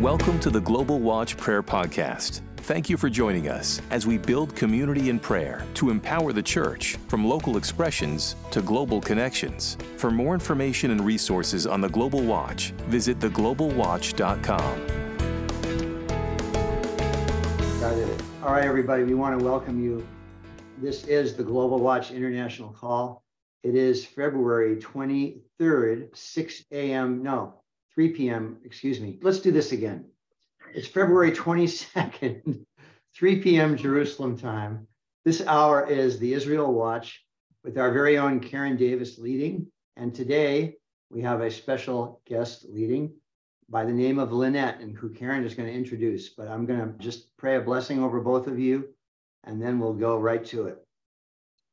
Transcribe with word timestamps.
Welcome 0.00 0.38
to 0.40 0.50
the 0.50 0.60
Global 0.60 1.00
Watch 1.00 1.36
Prayer 1.36 1.60
Podcast. 1.60 2.42
Thank 2.58 2.88
you 2.88 2.96
for 2.96 3.10
joining 3.10 3.48
us 3.48 3.82
as 3.90 4.06
we 4.06 4.16
build 4.16 4.54
community 4.54 5.10
in 5.10 5.18
prayer 5.18 5.66
to 5.74 5.90
empower 5.90 6.32
the 6.32 6.40
church 6.40 6.96
from 7.08 7.26
local 7.26 7.56
expressions 7.56 8.36
to 8.52 8.62
global 8.62 9.00
connections. 9.00 9.76
For 9.96 10.12
more 10.12 10.34
information 10.34 10.92
and 10.92 11.04
resources 11.04 11.66
on 11.66 11.80
the 11.80 11.88
Global 11.88 12.22
Watch, 12.22 12.70
visit 12.86 13.18
theglobalwatch.com. 13.18 14.86
All 18.44 18.52
right, 18.52 18.64
everybody, 18.64 19.02
we 19.02 19.14
want 19.14 19.36
to 19.36 19.44
welcome 19.44 19.82
you. 19.82 20.06
This 20.80 21.02
is 21.06 21.34
the 21.34 21.42
Global 21.42 21.80
Watch 21.80 22.12
International 22.12 22.68
Call. 22.68 23.24
It 23.64 23.74
is 23.74 24.04
February 24.06 24.76
23rd, 24.76 26.16
6 26.16 26.64
a.m. 26.70 27.20
No, 27.20 27.54
3 27.98 28.10
p.m. 28.10 28.58
Excuse 28.64 29.00
me. 29.00 29.18
Let's 29.22 29.40
do 29.40 29.50
this 29.50 29.72
again. 29.72 30.04
It's 30.72 30.86
February 30.86 31.32
22nd, 31.32 32.64
3 33.16 33.42
p.m. 33.42 33.76
Jerusalem 33.76 34.38
time. 34.38 34.86
This 35.24 35.44
hour 35.44 35.84
is 35.84 36.20
the 36.20 36.32
Israel 36.32 36.72
Watch 36.72 37.24
with 37.64 37.76
our 37.76 37.90
very 37.90 38.16
own 38.16 38.38
Karen 38.38 38.76
Davis 38.76 39.18
leading. 39.18 39.66
And 39.96 40.14
today 40.14 40.76
we 41.10 41.22
have 41.22 41.40
a 41.40 41.50
special 41.50 42.22
guest 42.24 42.66
leading 42.68 43.14
by 43.68 43.84
the 43.84 43.92
name 43.92 44.20
of 44.20 44.32
Lynette, 44.32 44.78
and 44.78 44.96
who 44.96 45.08
Karen 45.08 45.44
is 45.44 45.56
going 45.56 45.68
to 45.68 45.74
introduce. 45.74 46.28
But 46.28 46.46
I'm 46.46 46.66
going 46.66 46.78
to 46.78 46.98
just 47.00 47.36
pray 47.36 47.56
a 47.56 47.60
blessing 47.60 48.00
over 48.00 48.20
both 48.20 48.46
of 48.46 48.60
you, 48.60 48.90
and 49.42 49.60
then 49.60 49.80
we'll 49.80 49.92
go 49.92 50.16
right 50.20 50.44
to 50.46 50.68
it. 50.68 50.78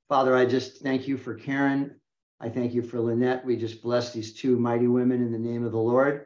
Father, 0.09 0.35
I 0.35 0.47
just 0.47 0.81
thank 0.81 1.07
you 1.07 1.17
for 1.17 1.35
Karen. 1.35 2.01
I 2.39 2.49
thank 2.49 2.73
you 2.73 2.81
for 2.81 2.99
Lynette. 2.99 3.45
We 3.45 3.55
just 3.55 3.81
bless 3.81 4.11
these 4.11 4.33
two 4.33 4.57
mighty 4.57 4.87
women 4.87 5.21
in 5.21 5.31
the 5.31 5.39
name 5.39 5.65
of 5.65 5.71
the 5.71 5.77
Lord. 5.77 6.25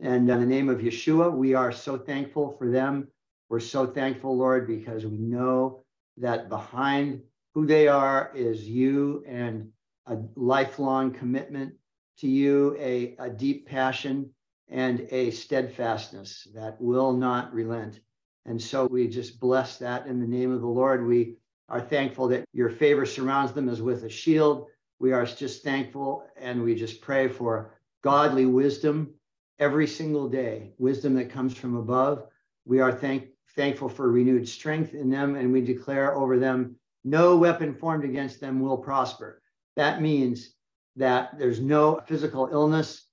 And 0.00 0.28
in 0.28 0.40
the 0.40 0.46
name 0.46 0.68
of 0.68 0.78
Yeshua, 0.78 1.32
we 1.32 1.54
are 1.54 1.72
so 1.72 1.98
thankful 1.98 2.56
for 2.58 2.70
them. 2.70 3.08
We're 3.48 3.60
so 3.60 3.86
thankful, 3.86 4.36
Lord, 4.36 4.66
because 4.66 5.04
we 5.04 5.18
know 5.18 5.84
that 6.16 6.48
behind 6.48 7.22
who 7.54 7.66
they 7.66 7.86
are 7.86 8.32
is 8.34 8.66
you 8.66 9.22
and 9.28 9.68
a 10.06 10.16
lifelong 10.34 11.12
commitment 11.12 11.74
to 12.18 12.28
you, 12.28 12.76
a, 12.80 13.14
a 13.18 13.28
deep 13.28 13.68
passion 13.68 14.30
and 14.68 15.06
a 15.10 15.30
steadfastness 15.30 16.48
that 16.54 16.80
will 16.80 17.12
not 17.12 17.52
relent. 17.52 18.00
And 18.46 18.60
so 18.60 18.86
we 18.86 19.06
just 19.06 19.38
bless 19.38 19.78
that 19.78 20.06
in 20.06 20.18
the 20.18 20.26
name 20.26 20.50
of 20.50 20.62
the 20.62 20.66
Lord. 20.66 21.06
We 21.06 21.36
are 21.68 21.80
thankful 21.80 22.28
that 22.28 22.44
your 22.52 22.70
favor 22.70 23.06
surrounds 23.06 23.52
them 23.52 23.68
as 23.68 23.80
with 23.82 24.04
a 24.04 24.08
shield 24.08 24.66
we 25.02 25.10
are 25.10 25.26
just 25.26 25.64
thankful 25.64 26.24
and 26.36 26.62
we 26.62 26.76
just 26.76 27.00
pray 27.00 27.26
for 27.26 27.74
godly 28.02 28.46
wisdom 28.46 29.12
every 29.58 29.88
single 29.88 30.28
day, 30.28 30.74
wisdom 30.78 31.14
that 31.14 31.28
comes 31.28 31.56
from 31.56 31.76
above. 31.76 32.28
We 32.64 32.78
are 32.78 32.92
thank, 32.92 33.26
thankful 33.56 33.88
for 33.88 34.08
renewed 34.08 34.48
strength 34.48 34.94
in 34.94 35.10
them 35.10 35.34
and 35.34 35.52
we 35.52 35.60
declare 35.60 36.14
over 36.14 36.38
them 36.38 36.76
no 37.02 37.36
weapon 37.36 37.74
formed 37.74 38.04
against 38.04 38.40
them 38.40 38.60
will 38.60 38.78
prosper. 38.78 39.42
That 39.74 40.00
means 40.00 40.54
that 40.94 41.36
there's 41.36 41.58
no 41.58 42.00
physical 42.06 42.48
illness, 42.52 43.04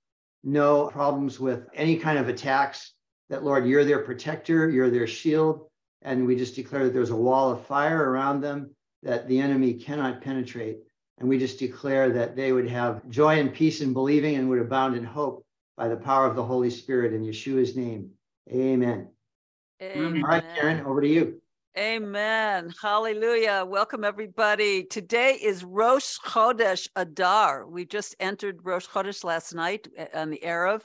no 0.44 0.86
problems 0.86 1.40
with 1.40 1.66
any 1.74 1.96
kind 1.96 2.20
of 2.20 2.28
attacks, 2.28 2.94
that 3.30 3.42
Lord, 3.42 3.66
you're 3.66 3.84
their 3.84 4.04
protector, 4.04 4.70
you're 4.70 4.90
their 4.90 5.08
shield. 5.08 5.66
And 6.02 6.24
we 6.24 6.36
just 6.36 6.54
declare 6.54 6.84
that 6.84 6.92
there's 6.92 7.10
a 7.10 7.16
wall 7.16 7.50
of 7.50 7.66
fire 7.66 8.10
around 8.10 8.42
them 8.42 8.76
that 9.02 9.26
the 9.26 9.40
enemy 9.40 9.74
cannot 9.74 10.22
penetrate. 10.22 10.84
And 11.20 11.28
we 11.28 11.38
just 11.38 11.58
declare 11.58 12.10
that 12.10 12.34
they 12.34 12.52
would 12.52 12.68
have 12.68 13.06
joy 13.10 13.38
and 13.38 13.52
peace 13.52 13.82
in 13.82 13.92
believing 13.92 14.36
and 14.36 14.48
would 14.48 14.58
abound 14.58 14.96
in 14.96 15.04
hope 15.04 15.44
by 15.76 15.88
the 15.88 15.96
power 15.96 16.26
of 16.26 16.34
the 16.34 16.42
Holy 16.42 16.70
Spirit 16.70 17.12
in 17.12 17.22
Yeshua's 17.22 17.76
name. 17.76 18.10
Amen. 18.50 19.08
Amen. 19.82 20.24
All 20.24 20.30
right, 20.30 20.44
Karen, 20.54 20.84
over 20.84 21.00
to 21.00 21.08
you. 21.08 21.39
Amen. 21.78 22.74
Hallelujah. 22.82 23.64
Welcome, 23.64 24.02
everybody. 24.02 24.82
Today 24.82 25.34
is 25.40 25.62
Rosh 25.62 26.18
Chodesh 26.18 26.88
Adar. 26.96 27.64
We 27.64 27.84
just 27.84 28.16
entered 28.18 28.58
Rosh 28.64 28.88
Chodesh 28.88 29.22
last 29.22 29.54
night 29.54 29.86
eh, 29.96 30.08
on 30.12 30.30
the 30.30 30.40
Erev, 30.44 30.82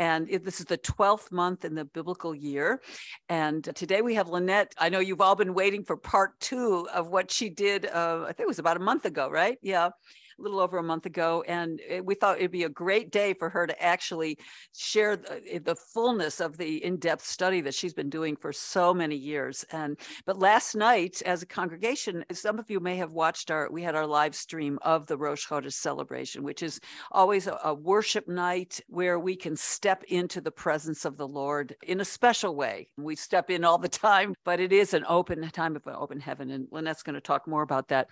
and 0.00 0.26
this 0.26 0.58
is 0.58 0.66
the 0.66 0.78
12th 0.78 1.30
month 1.30 1.64
in 1.64 1.76
the 1.76 1.84
biblical 1.84 2.34
year. 2.34 2.82
And 3.28 3.62
today 3.76 4.02
we 4.02 4.14
have 4.14 4.28
Lynette. 4.28 4.74
I 4.78 4.88
know 4.88 4.98
you've 4.98 5.20
all 5.20 5.36
been 5.36 5.54
waiting 5.54 5.84
for 5.84 5.96
part 5.96 6.40
two 6.40 6.88
of 6.92 7.08
what 7.08 7.30
she 7.30 7.48
did, 7.48 7.86
uh, 7.86 8.24
I 8.24 8.32
think 8.32 8.40
it 8.40 8.48
was 8.48 8.58
about 8.58 8.78
a 8.78 8.80
month 8.80 9.04
ago, 9.04 9.30
right? 9.30 9.58
Yeah 9.62 9.90
a 10.38 10.42
little 10.42 10.60
over 10.60 10.78
a 10.78 10.82
month 10.82 11.06
ago, 11.06 11.44
and 11.46 11.80
it, 11.88 12.04
we 12.04 12.14
thought 12.14 12.38
it'd 12.38 12.50
be 12.50 12.64
a 12.64 12.68
great 12.68 13.10
day 13.10 13.34
for 13.34 13.48
her 13.48 13.66
to 13.66 13.82
actually 13.82 14.38
share 14.74 15.16
the, 15.16 15.42
eh, 15.50 15.58
the 15.62 15.74
fullness 15.74 16.40
of 16.40 16.56
the 16.56 16.84
in-depth 16.84 17.24
study 17.24 17.60
that 17.62 17.74
she's 17.74 17.94
been 17.94 18.10
doing 18.10 18.36
for 18.36 18.52
so 18.52 18.92
many 18.92 19.16
years. 19.16 19.64
And 19.72 19.98
but 20.24 20.38
last 20.38 20.74
night, 20.74 21.22
as 21.24 21.42
a 21.42 21.46
congregation, 21.46 22.24
some 22.32 22.58
of 22.58 22.70
you 22.70 22.80
may 22.80 22.96
have 22.96 23.12
watched 23.12 23.50
our 23.50 23.68
we 23.70 23.82
had 23.82 23.94
our 23.94 24.06
live 24.06 24.34
stream 24.34 24.78
of 24.82 25.06
the 25.06 25.16
Rosh 25.16 25.46
Chodesh 25.46 25.72
celebration, 25.72 26.42
which 26.42 26.62
is 26.62 26.80
always 27.10 27.46
a, 27.46 27.58
a 27.64 27.74
worship 27.74 28.28
night 28.28 28.80
where 28.88 29.18
we 29.18 29.36
can 29.36 29.56
step 29.56 30.04
into 30.04 30.40
the 30.40 30.50
presence 30.50 31.04
of 31.04 31.16
the 31.16 31.28
Lord 31.28 31.74
in 31.82 32.00
a 32.00 32.04
special 32.04 32.54
way. 32.54 32.88
We 32.96 33.16
step 33.16 33.50
in 33.50 33.64
all 33.64 33.78
the 33.78 33.88
time, 34.06 34.34
but 34.44 34.60
it 34.60 34.72
is 34.72 34.94
an 34.94 35.04
open 35.08 35.48
time 35.50 35.76
of 35.76 35.86
an 35.86 35.94
open 35.96 36.20
heaven, 36.20 36.50
and 36.50 36.66
Lynette's 36.70 37.02
going 37.02 37.14
to 37.14 37.20
talk 37.20 37.46
more 37.46 37.62
about 37.62 37.88
that. 37.88 38.08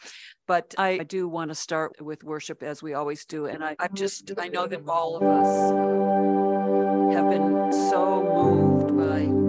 But 0.47 0.75
I 0.79 0.99
do 0.99 1.29
want 1.29 1.51
to 1.51 1.55
start 1.55 1.93
with 2.01 2.14
worship 2.23 2.63
as 2.63 2.83
we 2.83 2.95
always 2.95 3.25
do. 3.25 3.47
And 3.47 3.65
I, 3.65 3.77
I 3.79 3.89
just, 3.89 4.31
I 4.39 4.49
know 4.49 4.67
that 4.67 4.89
all 4.89 5.17
of 5.17 5.23
us 5.23 5.73
uh, 5.73 7.17
have 7.17 7.31
been 7.31 7.73
so 7.91 8.23
moved 8.23 8.97
by 8.97 9.44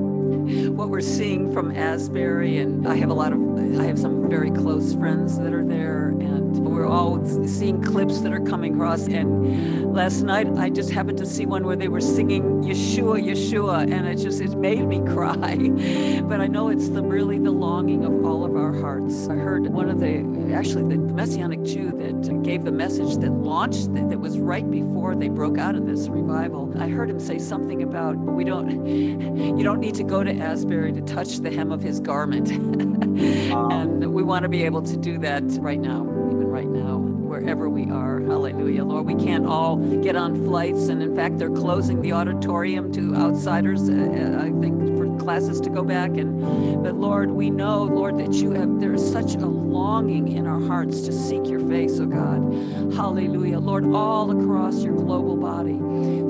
what 0.75 0.89
we're 0.89 0.99
seeing 0.99 1.51
from 1.53 1.75
Asbury. 1.75 2.57
And 2.57 2.87
I 2.87 2.95
have 2.95 3.09
a 3.09 3.13
lot 3.13 3.31
of, 3.31 3.39
I 3.79 3.85
have 3.85 3.97
some 3.97 4.29
very 4.29 4.51
close 4.51 4.93
friends 4.93 5.39
that 5.39 5.53
are 5.53 5.63
there. 5.63 6.09
And 6.09 6.65
we're 6.65 6.85
all 6.85 7.25
seeing 7.47 7.81
clips 7.81 8.19
that 8.21 8.33
are 8.33 8.41
coming 8.41 8.75
across. 8.75 9.07
And 9.07 9.93
last 9.93 10.23
night, 10.23 10.47
I 10.57 10.69
just 10.69 10.91
happened 10.91 11.17
to 11.19 11.25
see 11.25 11.45
one 11.45 11.65
where 11.65 11.77
they 11.77 11.87
were 11.87 12.01
singing 12.01 12.63
Yeshua, 12.63 13.23
Yeshua. 13.23 13.89
And 13.89 14.05
it 14.07 14.17
just, 14.17 14.41
it 14.41 14.57
made 14.57 14.85
me 14.85 14.99
cry. 15.13 15.55
but 16.23 16.41
I 16.41 16.47
know 16.47 16.67
it's 16.67 16.89
the 16.89 17.01
really 17.01 17.39
the 17.39 17.51
longing 17.51 18.03
of 18.03 18.25
all 18.25 18.43
of 18.43 18.55
our 18.55 18.73
hearts. 18.73 19.29
I 19.29 19.35
heard 19.35 19.67
one 19.67 19.89
of 19.89 19.99
the, 20.01 20.53
actually 20.53 20.93
the 20.93 21.01
Messianic 21.01 21.63
Jew 21.63 21.91
that 21.91 22.43
gave 22.43 22.63
the 22.63 22.71
message 22.71 23.17
that 23.17 23.31
launched, 23.31 23.93
that, 23.93 24.09
that 24.09 24.19
was 24.19 24.37
right 24.39 24.69
before 24.69 25.15
they 25.15 25.29
broke 25.29 25.57
out 25.57 25.75
in 25.75 25.85
this 25.85 26.07
revival. 26.07 26.71
I 26.77 26.89
heard 26.89 27.09
him 27.09 27.19
say 27.19 27.39
something 27.39 27.81
about, 27.81 28.17
we 28.17 28.43
don't, 28.43 28.85
you 29.57 29.63
don't 29.63 29.79
need 29.79 29.95
to 29.95 30.03
go 30.03 30.23
to 30.23 30.31
Asbury 30.31 30.64
to 30.69 31.01
touch 31.01 31.37
the 31.39 31.51
hem 31.51 31.71
of 31.71 31.81
his 31.81 31.99
garment. 31.99 32.49
and 32.51 34.13
we 34.13 34.23
want 34.23 34.43
to 34.43 34.49
be 34.49 34.63
able 34.63 34.81
to 34.81 34.97
do 34.97 35.17
that 35.19 35.43
right 35.59 35.79
now, 35.79 36.01
even 36.01 36.47
right 36.47 36.67
now, 36.67 36.97
wherever 36.97 37.69
we 37.69 37.89
are. 37.91 38.19
Hallelujah. 38.19 38.83
Lord, 38.83 39.05
we 39.05 39.15
can't 39.15 39.45
all 39.45 39.77
get 40.01 40.15
on 40.15 40.43
flights. 40.43 40.87
And 40.87 41.01
in 41.01 41.15
fact, 41.15 41.37
they're 41.37 41.49
closing 41.49 42.01
the 42.01 42.13
auditorium 42.13 42.91
to 42.93 43.15
outsiders, 43.15 43.89
uh, 43.89 43.93
uh 43.93 44.43
I 44.43 44.51
think, 44.59 44.97
for 44.97 45.17
classes 45.19 45.61
to 45.61 45.69
go 45.69 45.83
back. 45.83 46.11
And 46.11 46.83
but 46.83 46.95
Lord, 46.95 47.31
we 47.31 47.49
know, 47.49 47.83
Lord, 47.83 48.17
that 48.19 48.33
you 48.33 48.51
have 48.51 48.79
there 48.79 48.93
is 48.93 49.11
such 49.11 49.35
a 49.35 49.45
longing 49.45 50.29
in 50.29 50.47
our 50.47 50.61
hearts 50.61 51.01
to 51.01 51.13
seek 51.13 51.47
your 51.47 51.59
face, 51.67 51.99
oh 51.99 52.07
God. 52.07 52.93
Hallelujah. 52.93 53.59
Lord, 53.59 53.85
all 53.85 54.31
across 54.31 54.83
your 54.83 54.95
global 54.95 55.35
body. 55.35 55.79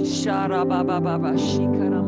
Shara 0.05 0.67
baba 0.67 0.99
baba 0.99 1.33
shikarama. 1.33 1.85
This 1.85 1.93
is 1.93 2.04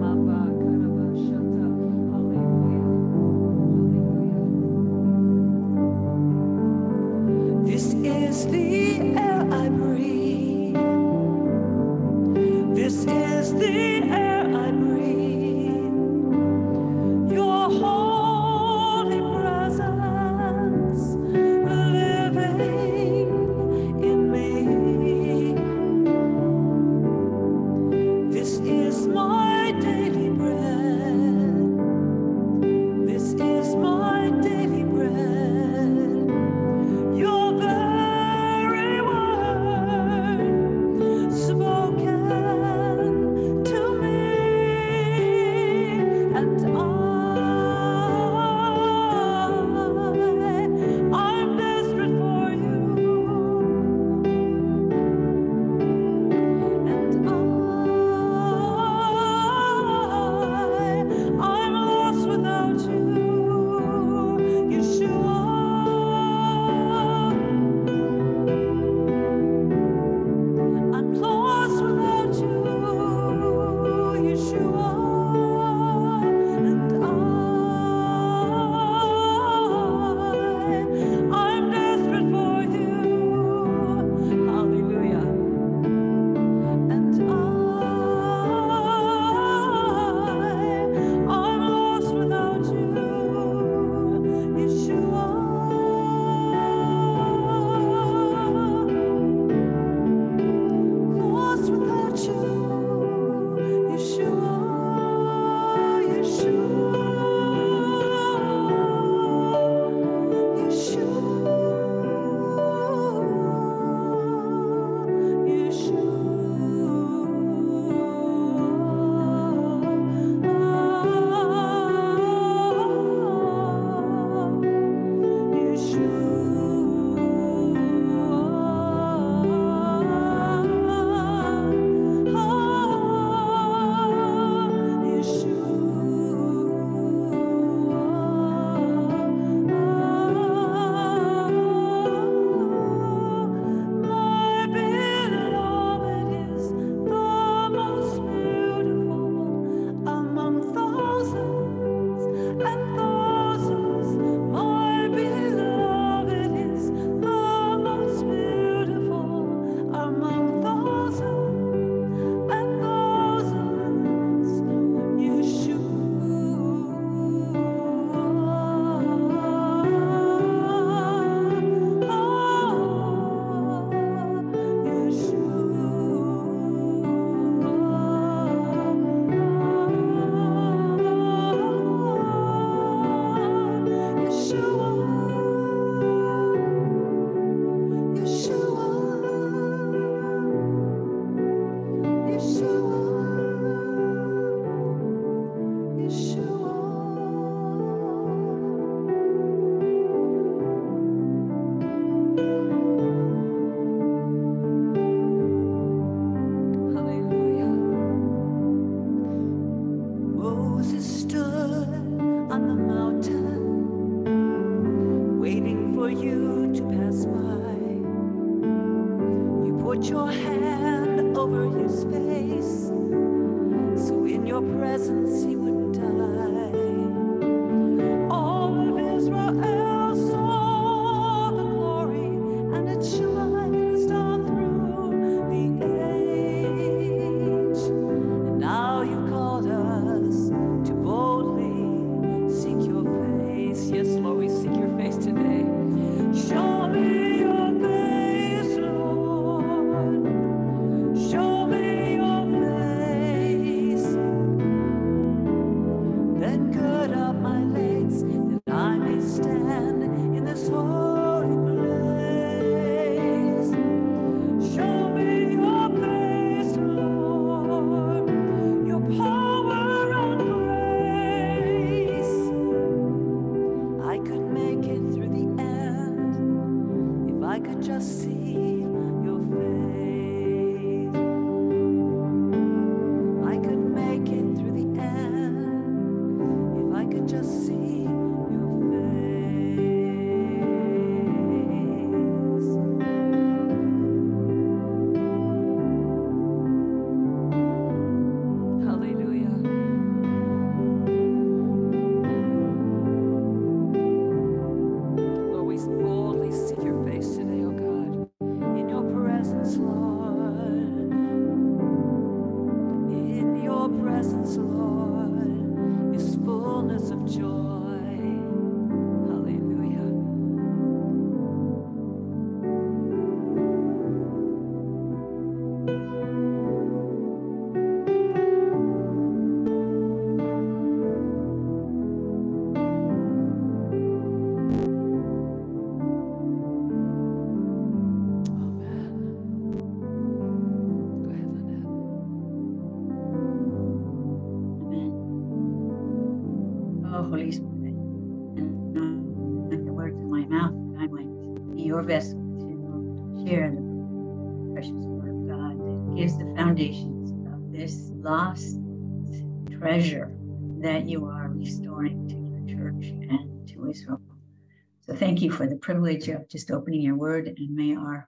thank 365.38 365.51
you 365.51 365.56
for 365.56 365.67
the 365.67 365.75
privilege 365.75 366.29
of 366.29 366.50
just 366.50 366.72
opening 366.72 367.00
your 367.00 367.13
word, 367.13 367.46
and 367.46 367.75
may 367.75 367.96
our 367.96 368.27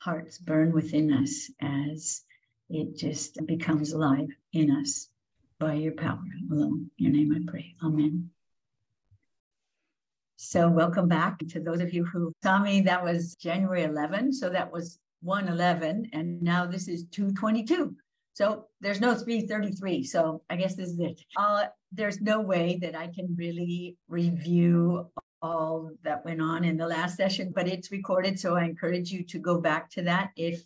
hearts 0.00 0.36
burn 0.36 0.72
within 0.72 1.12
us 1.12 1.48
as 1.60 2.24
it 2.68 2.96
just 2.96 3.38
becomes 3.46 3.92
alive 3.92 4.26
in 4.52 4.68
us 4.68 5.10
by 5.60 5.74
your 5.74 5.92
power 5.92 6.18
alone. 6.50 6.90
In 6.98 7.04
your 7.04 7.12
name 7.12 7.32
I 7.32 7.48
pray. 7.48 7.76
Amen. 7.84 8.30
So, 10.38 10.68
welcome 10.68 11.06
back 11.06 11.38
to 11.50 11.60
those 11.60 11.78
of 11.78 11.94
you 11.94 12.04
who 12.04 12.32
saw 12.42 12.58
me. 12.58 12.80
That 12.80 13.04
was 13.04 13.36
January 13.36 13.84
11. 13.84 14.32
So, 14.32 14.50
that 14.50 14.72
was 14.72 14.98
111. 15.22 16.10
And 16.12 16.42
now 16.42 16.66
this 16.66 16.88
is 16.88 17.04
222. 17.12 17.94
So, 18.34 18.66
there's 18.80 19.00
no 19.00 19.14
333. 19.14 20.02
So, 20.02 20.42
I 20.50 20.56
guess 20.56 20.74
this 20.74 20.88
is 20.88 20.98
it. 20.98 21.20
Uh, 21.36 21.66
there's 21.92 22.20
no 22.20 22.40
way 22.40 22.76
that 22.82 22.96
I 22.96 23.06
can 23.06 23.36
really 23.38 23.96
review 24.08 25.06
all 25.42 25.90
that 26.02 26.24
went 26.24 26.40
on 26.40 26.64
in 26.64 26.76
the 26.76 26.86
last 26.86 27.16
session, 27.16 27.52
but 27.54 27.68
it's 27.68 27.90
recorded. 27.90 28.38
So, 28.38 28.56
I 28.56 28.64
encourage 28.64 29.10
you 29.10 29.24
to 29.24 29.38
go 29.38 29.60
back 29.60 29.90
to 29.90 30.02
that 30.02 30.30
if 30.36 30.62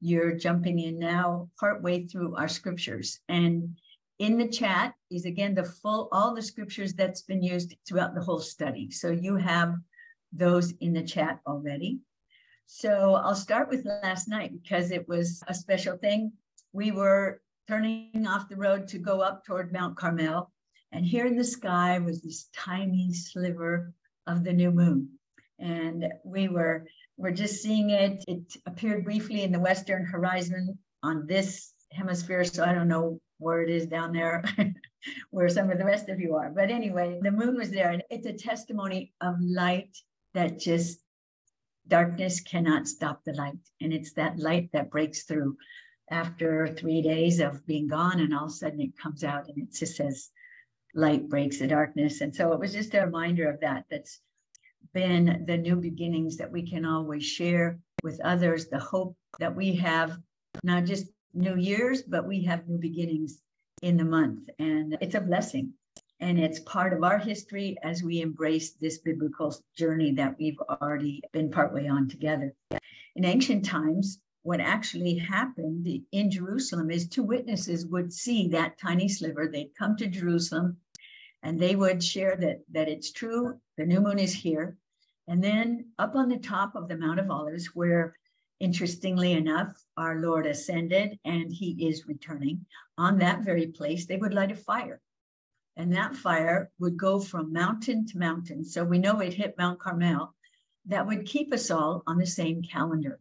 you're 0.00 0.32
jumping 0.32 0.78
in 0.78 0.98
now, 0.98 1.48
partway 1.58 2.06
through 2.06 2.36
our 2.36 2.48
scriptures. 2.48 3.20
And 3.28 3.76
in 4.18 4.38
the 4.38 4.48
chat 4.48 4.94
is 5.10 5.24
again 5.24 5.54
the 5.54 5.64
full 5.64 6.08
all 6.12 6.34
the 6.34 6.42
scriptures 6.42 6.94
that's 6.94 7.22
been 7.22 7.42
used 7.42 7.74
throughout 7.86 8.14
the 8.14 8.22
whole 8.22 8.38
study 8.38 8.90
so 8.90 9.10
you 9.10 9.36
have 9.36 9.74
those 10.32 10.72
in 10.80 10.92
the 10.92 11.02
chat 11.02 11.40
already 11.46 11.98
so 12.66 13.14
i'll 13.16 13.34
start 13.34 13.68
with 13.68 13.84
last 13.84 14.28
night 14.28 14.52
because 14.62 14.90
it 14.90 15.06
was 15.08 15.42
a 15.48 15.54
special 15.54 15.96
thing 15.96 16.32
we 16.72 16.92
were 16.92 17.40
turning 17.66 18.26
off 18.26 18.48
the 18.48 18.56
road 18.56 18.86
to 18.86 18.98
go 18.98 19.20
up 19.20 19.44
toward 19.44 19.72
mount 19.72 19.96
carmel 19.96 20.50
and 20.92 21.04
here 21.04 21.26
in 21.26 21.36
the 21.36 21.44
sky 21.44 21.98
was 21.98 22.22
this 22.22 22.48
tiny 22.54 23.12
sliver 23.12 23.92
of 24.26 24.44
the 24.44 24.52
new 24.52 24.70
moon 24.70 25.08
and 25.58 26.06
we 26.24 26.48
were 26.48 26.86
we're 27.16 27.30
just 27.30 27.62
seeing 27.62 27.90
it 27.90 28.24
it 28.26 28.56
appeared 28.66 29.04
briefly 29.04 29.42
in 29.42 29.52
the 29.52 29.60
western 29.60 30.04
horizon 30.04 30.76
on 31.02 31.26
this 31.26 31.72
hemisphere 31.92 32.44
so 32.44 32.64
i 32.64 32.72
don't 32.72 32.88
know 32.88 33.20
where 33.38 33.62
it 33.62 33.70
is 33.70 33.86
down 33.86 34.12
there, 34.12 34.42
where 35.30 35.48
some 35.48 35.70
of 35.70 35.78
the 35.78 35.84
rest 35.84 36.08
of 36.08 36.20
you 36.20 36.34
are. 36.34 36.50
But 36.50 36.70
anyway, 36.70 37.18
the 37.22 37.30
moon 37.30 37.56
was 37.56 37.70
there, 37.70 37.90
and 37.90 38.02
it's 38.10 38.26
a 38.26 38.32
testimony 38.32 39.12
of 39.20 39.36
light 39.40 39.96
that 40.34 40.58
just 40.58 41.00
darkness 41.86 42.40
cannot 42.40 42.88
stop 42.88 43.22
the 43.24 43.34
light. 43.34 43.58
And 43.80 43.92
it's 43.92 44.12
that 44.14 44.38
light 44.38 44.70
that 44.72 44.90
breaks 44.90 45.24
through 45.24 45.56
after 46.10 46.68
three 46.68 47.02
days 47.02 47.40
of 47.40 47.66
being 47.66 47.88
gone, 47.88 48.20
and 48.20 48.34
all 48.34 48.46
of 48.46 48.50
a 48.50 48.54
sudden 48.54 48.80
it 48.80 48.96
comes 48.96 49.24
out 49.24 49.48
and 49.48 49.58
it 49.58 49.74
just 49.74 49.96
says, 49.96 50.30
light 50.94 51.28
breaks 51.28 51.58
the 51.58 51.66
darkness. 51.66 52.20
And 52.20 52.34
so 52.34 52.52
it 52.52 52.60
was 52.60 52.72
just 52.72 52.94
a 52.94 53.04
reminder 53.04 53.50
of 53.50 53.60
that. 53.60 53.84
That's 53.90 54.20
been 54.92 55.44
the 55.46 55.56
new 55.56 55.76
beginnings 55.76 56.36
that 56.36 56.50
we 56.50 56.68
can 56.68 56.84
always 56.84 57.24
share 57.24 57.78
with 58.02 58.20
others, 58.22 58.68
the 58.68 58.78
hope 58.78 59.16
that 59.40 59.54
we 59.54 59.74
have, 59.76 60.16
not 60.62 60.84
just 60.84 61.06
new 61.32 61.56
years, 61.56 62.02
but 62.02 62.26
we 62.26 62.42
have 62.44 62.68
new 62.68 62.78
beginnings 62.78 63.40
in 63.82 63.96
the 63.96 64.04
month. 64.04 64.48
And 64.58 64.96
it's 65.00 65.16
a 65.16 65.20
blessing. 65.20 65.72
And 66.20 66.38
it's 66.38 66.60
part 66.60 66.92
of 66.92 67.02
our 67.02 67.18
history 67.18 67.76
as 67.82 68.02
we 68.02 68.20
embrace 68.20 68.74
this 68.74 68.98
biblical 68.98 69.54
journey 69.76 70.12
that 70.12 70.36
we've 70.38 70.58
already 70.80 71.22
been 71.32 71.50
partway 71.50 71.88
on 71.88 72.08
together. 72.08 72.54
In 73.16 73.24
ancient 73.24 73.64
times, 73.64 74.20
what 74.42 74.60
actually 74.60 75.16
happened 75.16 75.88
in 76.12 76.30
Jerusalem 76.30 76.90
is 76.90 77.08
two 77.08 77.22
witnesses 77.22 77.86
would 77.86 78.12
see 78.12 78.46
that 78.48 78.78
tiny 78.78 79.08
sliver. 79.08 79.48
They'd 79.48 79.74
come 79.76 79.96
to 79.96 80.06
Jerusalem 80.06 80.76
and 81.44 81.60
they 81.60 81.76
would 81.76 82.02
share 82.02 82.36
that, 82.36 82.62
that 82.72 82.88
it's 82.88 83.12
true, 83.12 83.60
the 83.76 83.84
new 83.84 84.00
moon 84.00 84.18
is 84.18 84.32
here. 84.32 84.76
And 85.28 85.44
then 85.44 85.90
up 85.98 86.16
on 86.16 86.30
the 86.30 86.38
top 86.38 86.74
of 86.74 86.88
the 86.88 86.96
Mount 86.96 87.20
of 87.20 87.30
Olives, 87.30 87.66
where 87.74 88.16
interestingly 88.60 89.32
enough, 89.32 89.72
our 89.96 90.20
Lord 90.20 90.46
ascended 90.46 91.18
and 91.24 91.52
he 91.52 91.86
is 91.86 92.06
returning. 92.06 92.64
On 92.96 93.18
that 93.18 93.44
very 93.44 93.66
place, 93.66 94.06
they 94.06 94.16
would 94.16 94.32
light 94.32 94.52
a 94.52 94.56
fire. 94.56 95.00
And 95.76 95.92
that 95.92 96.16
fire 96.16 96.70
would 96.78 96.96
go 96.96 97.20
from 97.20 97.52
mountain 97.52 98.06
to 98.06 98.18
mountain. 98.18 98.64
So 98.64 98.82
we 98.82 98.98
know 98.98 99.20
it 99.20 99.34
hit 99.34 99.58
Mount 99.58 99.78
Carmel. 99.78 100.34
That 100.86 101.06
would 101.06 101.26
keep 101.26 101.52
us 101.52 101.70
all 101.70 102.02
on 102.06 102.16
the 102.16 102.26
same 102.26 102.62
calendar 102.62 103.20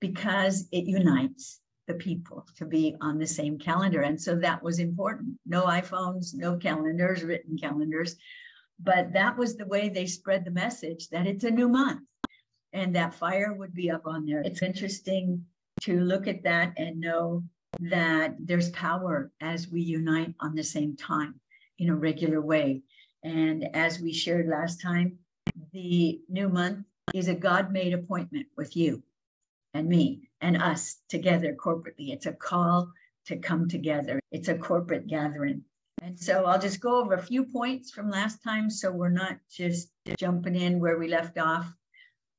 because 0.00 0.66
it 0.72 0.86
unites 0.86 1.60
the 1.90 1.98
people 1.98 2.46
to 2.56 2.64
be 2.64 2.94
on 3.00 3.18
the 3.18 3.26
same 3.26 3.58
calendar. 3.58 4.02
And 4.02 4.20
so 4.20 4.36
that 4.36 4.62
was 4.62 4.78
important. 4.78 5.36
No 5.44 5.64
iPhones, 5.64 6.34
no 6.34 6.56
calendars, 6.56 7.24
written 7.24 7.58
calendars. 7.58 8.16
But 8.78 9.12
that 9.12 9.36
was 9.36 9.56
the 9.56 9.66
way 9.66 9.88
they 9.88 10.06
spread 10.06 10.44
the 10.44 10.52
message 10.52 11.08
that 11.08 11.26
it's 11.26 11.44
a 11.44 11.50
new 11.50 11.68
month 11.68 12.02
and 12.72 12.94
that 12.94 13.14
fire 13.14 13.52
would 13.52 13.74
be 13.74 13.90
up 13.90 14.06
on 14.06 14.24
there. 14.24 14.40
It's 14.42 14.62
interesting 14.62 15.44
to 15.80 15.98
look 16.00 16.28
at 16.28 16.44
that 16.44 16.74
and 16.76 17.00
know 17.00 17.42
that 17.80 18.36
there's 18.38 18.70
power 18.70 19.32
as 19.40 19.68
we 19.68 19.80
unite 19.80 20.34
on 20.38 20.54
the 20.54 20.62
same 20.62 20.96
time 20.96 21.40
in 21.80 21.88
a 21.88 21.94
regular 21.94 22.40
way. 22.40 22.82
And 23.24 23.64
as 23.74 23.98
we 23.98 24.12
shared 24.12 24.46
last 24.46 24.80
time, 24.80 25.18
the 25.72 26.20
new 26.28 26.48
month 26.48 26.86
is 27.14 27.26
a 27.26 27.34
God 27.34 27.72
made 27.72 27.92
appointment 27.94 28.46
with 28.56 28.76
you 28.76 29.02
and 29.74 29.88
me 29.88 30.28
and 30.40 30.56
us 30.56 30.98
together 31.08 31.54
corporately. 31.54 32.12
It's 32.12 32.26
a 32.26 32.32
call 32.32 32.90
to 33.26 33.36
come 33.36 33.68
together, 33.68 34.20
it's 34.32 34.48
a 34.48 34.58
corporate 34.58 35.06
gathering. 35.06 35.62
And 36.02 36.18
so 36.18 36.46
I'll 36.46 36.58
just 36.58 36.80
go 36.80 37.00
over 37.00 37.14
a 37.14 37.22
few 37.22 37.44
points 37.44 37.90
from 37.90 38.08
last 38.08 38.42
time 38.42 38.70
so 38.70 38.90
we're 38.90 39.10
not 39.10 39.36
just 39.50 39.90
jumping 40.18 40.56
in 40.56 40.80
where 40.80 40.98
we 40.98 41.08
left 41.08 41.38
off 41.38 41.70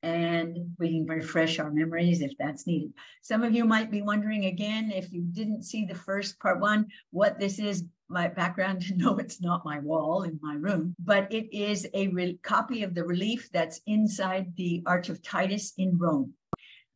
and 0.03 0.57
we 0.79 0.89
can 0.89 1.05
refresh 1.05 1.59
our 1.59 1.71
memories 1.71 2.21
if 2.21 2.31
that's 2.39 2.65
needed. 2.65 2.91
Some 3.21 3.43
of 3.43 3.53
you 3.53 3.65
might 3.65 3.91
be 3.91 4.01
wondering 4.01 4.45
again, 4.45 4.91
if 4.91 5.11
you 5.13 5.21
didn't 5.21 5.63
see 5.63 5.85
the 5.85 5.93
first 5.93 6.39
part 6.39 6.59
one, 6.59 6.87
what 7.11 7.39
this 7.39 7.59
is 7.59 7.85
my 8.09 8.27
background. 8.27 8.83
No, 8.97 9.17
it's 9.17 9.41
not 9.41 9.65
my 9.65 9.79
wall 9.79 10.23
in 10.23 10.39
my 10.41 10.55
room, 10.55 10.95
but 10.99 11.31
it 11.31 11.55
is 11.55 11.87
a 11.93 12.09
re- 12.09 12.37
copy 12.43 12.83
of 12.83 12.93
the 12.93 13.03
relief 13.03 13.49
that's 13.51 13.81
inside 13.87 14.53
the 14.57 14.83
Arch 14.85 15.09
of 15.09 15.23
Titus 15.23 15.73
in 15.77 15.97
Rome. 15.97 16.33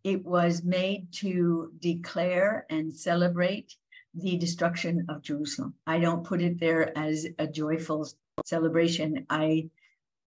It 0.05 0.24
was 0.24 0.63
made 0.63 1.12
to 1.13 1.71
declare 1.79 2.67
and 2.69 2.93
celebrate 2.93 3.75
the 4.13 4.38
destruction 4.38 5.03
of 5.09 5.24
Jerusalem. 5.24 5.74
I 5.88 6.00
don't 6.00 6.24
put 6.24 6.43
it 6.43 6.59
there 6.59 6.95
as 6.95 7.25
a 7.39 7.47
joyful 7.47 8.07
celebration. 8.45 9.25
I 9.31 9.71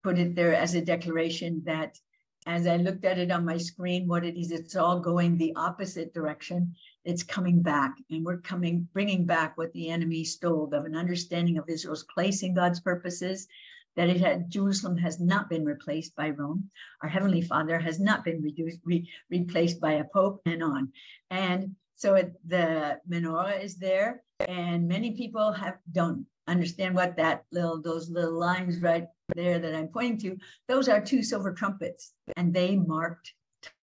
put 0.05 0.19
it 0.19 0.35
there 0.35 0.55
as 0.55 0.75
a 0.75 0.85
declaration 0.85 1.62
that 1.64 1.99
as 2.45 2.67
I 2.67 2.76
looked 2.76 3.07
at 3.07 3.17
it 3.17 3.31
on 3.31 3.47
my 3.47 3.57
screen, 3.57 4.07
what 4.07 4.26
it 4.26 4.38
is, 4.38 4.50
it's 4.50 4.76
all 4.76 5.00
going 5.00 5.38
the 5.38 5.55
opposite 5.57 6.12
direction. 6.12 6.75
It's 7.07 7.23
coming 7.23 7.62
back, 7.62 7.95
and 8.11 8.26
we're 8.26 8.43
coming, 8.43 8.87
bringing 8.93 9.25
back 9.25 9.57
what 9.57 9.73
the 9.73 9.88
enemy 9.88 10.23
stole 10.25 10.69
of 10.75 10.85
an 10.85 10.95
understanding 10.95 11.57
of 11.57 11.71
Israel's 11.71 12.05
place 12.05 12.43
in 12.43 12.52
God's 12.52 12.81
purposes. 12.81 13.49
That 13.97 14.09
it 14.09 14.21
had 14.21 14.51
Jerusalem 14.51 14.97
has 14.99 15.21
not 15.21 15.51
been 15.51 15.65
replaced 15.65 16.17
by 16.17 16.31
Rome. 16.31 16.71
Our 17.03 17.09
Heavenly 17.09 17.43
Father 17.43 17.79
has 17.79 18.01
not 18.01 18.25
been 18.25 18.41
reduced, 18.41 18.79
re, 18.85 19.09
replaced 19.31 19.81
by 19.81 19.93
a 19.93 20.05
pope, 20.05 20.41
and 20.47 20.63
on. 20.63 20.93
And 21.31 21.77
so 21.97 22.15
it, 22.15 22.33
the 22.47 22.99
menorah 23.09 23.63
is 23.63 23.77
there, 23.77 24.23
and 24.49 24.89
many 24.89 25.13
people 25.13 25.53
have 25.53 25.77
don't 25.93 26.27
understand 26.49 26.95
what 26.95 27.17
that 27.17 27.45
little 27.53 27.81
those 27.81 28.11
little 28.11 28.39
lines 28.39 28.81
right 28.81 29.07
there 29.35 29.59
that 29.59 29.75
I'm 29.75 29.89
pointing 29.89 30.19
to, 30.19 30.39
those 30.69 30.89
are 30.89 31.01
two 31.01 31.23
silver 31.23 31.53
trumpets, 31.53 32.13
and 32.37 32.53
they 32.53 32.77
marked 32.77 33.35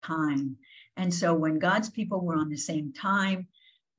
time. 0.02 0.56
And 0.96 1.12
so 1.12 1.34
when 1.34 1.58
God's 1.58 1.90
people 1.90 2.24
were 2.24 2.36
on 2.36 2.48
the 2.48 2.56
same 2.56 2.92
time, 2.92 3.48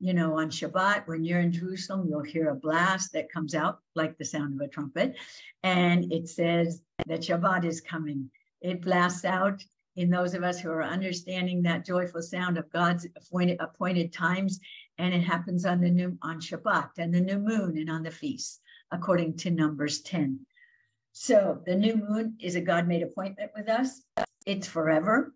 you 0.00 0.14
know, 0.14 0.38
on 0.38 0.50
Shabbat, 0.50 1.06
when 1.06 1.24
you're 1.24 1.40
in 1.40 1.52
Jerusalem, 1.52 2.06
you'll 2.08 2.22
hear 2.22 2.50
a 2.50 2.54
blast 2.54 3.12
that 3.12 3.32
comes 3.32 3.54
out 3.54 3.80
like 3.94 4.16
the 4.16 4.24
sound 4.24 4.54
of 4.54 4.66
a 4.66 4.70
trumpet. 4.70 5.16
And 5.62 6.12
it 6.12 6.28
says 6.28 6.82
that 7.06 7.20
Shabbat 7.20 7.64
is 7.64 7.80
coming. 7.80 8.30
It 8.60 8.82
blasts 8.82 9.24
out 9.24 9.62
in 9.96 10.10
those 10.10 10.34
of 10.34 10.44
us 10.44 10.60
who 10.60 10.70
are 10.70 10.84
understanding 10.84 11.62
that 11.62 11.84
joyful 11.84 12.22
sound 12.22 12.58
of 12.58 12.70
God's 12.70 13.06
appointed, 13.16 13.56
appointed 13.60 14.12
times. 14.12 14.60
And 14.98 15.12
it 15.12 15.22
happens 15.22 15.64
on 15.64 15.80
the 15.80 15.90
new 15.90 16.16
on 16.22 16.40
Shabbat 16.40 16.90
and 16.98 17.12
the 17.12 17.20
new 17.20 17.38
moon 17.38 17.76
and 17.76 17.90
on 17.90 18.04
the 18.04 18.10
feasts, 18.10 18.60
according 18.92 19.36
to 19.38 19.50
Numbers 19.50 20.00
10. 20.02 20.40
So 21.12 21.60
the 21.66 21.74
new 21.74 21.96
moon 21.96 22.36
is 22.40 22.54
a 22.54 22.60
God 22.60 22.86
made 22.86 23.02
appointment 23.02 23.50
with 23.56 23.68
us. 23.68 24.02
It's 24.46 24.68
forever. 24.68 25.34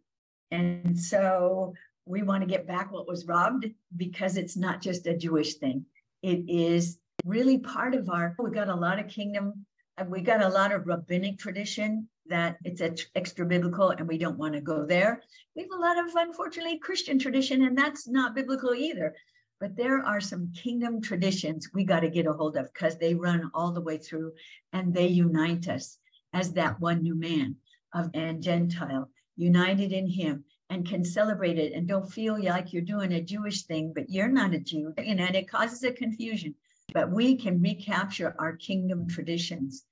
And 0.52 0.96
so 0.96 1.74
we 2.06 2.22
want 2.22 2.42
to 2.42 2.48
get 2.48 2.66
back 2.66 2.90
what 2.90 3.06
was 3.06 3.26
robbed 3.26 3.66
because 3.96 4.36
it's 4.36 4.56
not 4.56 4.80
just 4.80 5.06
a 5.06 5.16
Jewish 5.16 5.54
thing. 5.54 5.84
It 6.22 6.44
is 6.48 6.98
really 7.24 7.58
part 7.58 7.94
of 7.94 8.08
our, 8.08 8.34
we 8.38 8.50
got 8.50 8.68
a 8.68 8.74
lot 8.74 8.98
of 8.98 9.08
kingdom, 9.08 9.64
we 10.06 10.20
got 10.20 10.42
a 10.42 10.48
lot 10.48 10.72
of 10.72 10.86
rabbinic 10.86 11.38
tradition 11.38 12.08
that 12.26 12.56
it's 12.64 12.80
extra 13.14 13.46
biblical 13.46 13.90
and 13.90 14.08
we 14.08 14.18
don't 14.18 14.38
want 14.38 14.54
to 14.54 14.60
go 14.60 14.84
there. 14.84 15.22
We 15.54 15.62
have 15.62 15.70
a 15.72 15.80
lot 15.80 15.98
of, 15.98 16.14
unfortunately, 16.14 16.78
Christian 16.78 17.18
tradition, 17.18 17.62
and 17.62 17.76
that's 17.76 18.08
not 18.08 18.34
biblical 18.34 18.74
either. 18.74 19.14
But 19.60 19.76
there 19.76 20.00
are 20.04 20.20
some 20.20 20.52
kingdom 20.52 21.00
traditions 21.00 21.70
we 21.72 21.84
got 21.84 22.00
to 22.00 22.08
get 22.08 22.26
a 22.26 22.32
hold 22.32 22.56
of 22.56 22.72
because 22.72 22.98
they 22.98 23.14
run 23.14 23.50
all 23.54 23.70
the 23.70 23.80
way 23.80 23.98
through 23.98 24.32
and 24.72 24.92
they 24.92 25.06
unite 25.06 25.68
us 25.68 25.98
as 26.32 26.52
that 26.54 26.80
one 26.80 27.02
new 27.02 27.14
man 27.14 27.56
of 27.94 28.10
and 28.14 28.42
Gentile, 28.42 29.08
united 29.36 29.92
in 29.92 30.08
him 30.08 30.44
and 30.72 30.88
can 30.88 31.04
celebrate 31.04 31.58
it 31.58 31.74
and 31.74 31.86
don't 31.86 32.10
feel 32.10 32.42
like 32.42 32.72
you're 32.72 32.80
doing 32.80 33.12
a 33.12 33.20
Jewish 33.20 33.64
thing, 33.64 33.92
but 33.94 34.08
you're 34.08 34.28
not 34.28 34.54
a 34.54 34.58
Jew. 34.58 34.94
You 34.98 35.14
know, 35.14 35.24
and 35.24 35.36
it 35.36 35.48
causes 35.48 35.84
a 35.84 35.92
confusion. 35.92 36.54
But 36.94 37.10
we 37.12 37.36
can 37.36 37.60
recapture 37.60 38.34
our 38.38 38.56
kingdom 38.56 39.06
traditions 39.06 39.84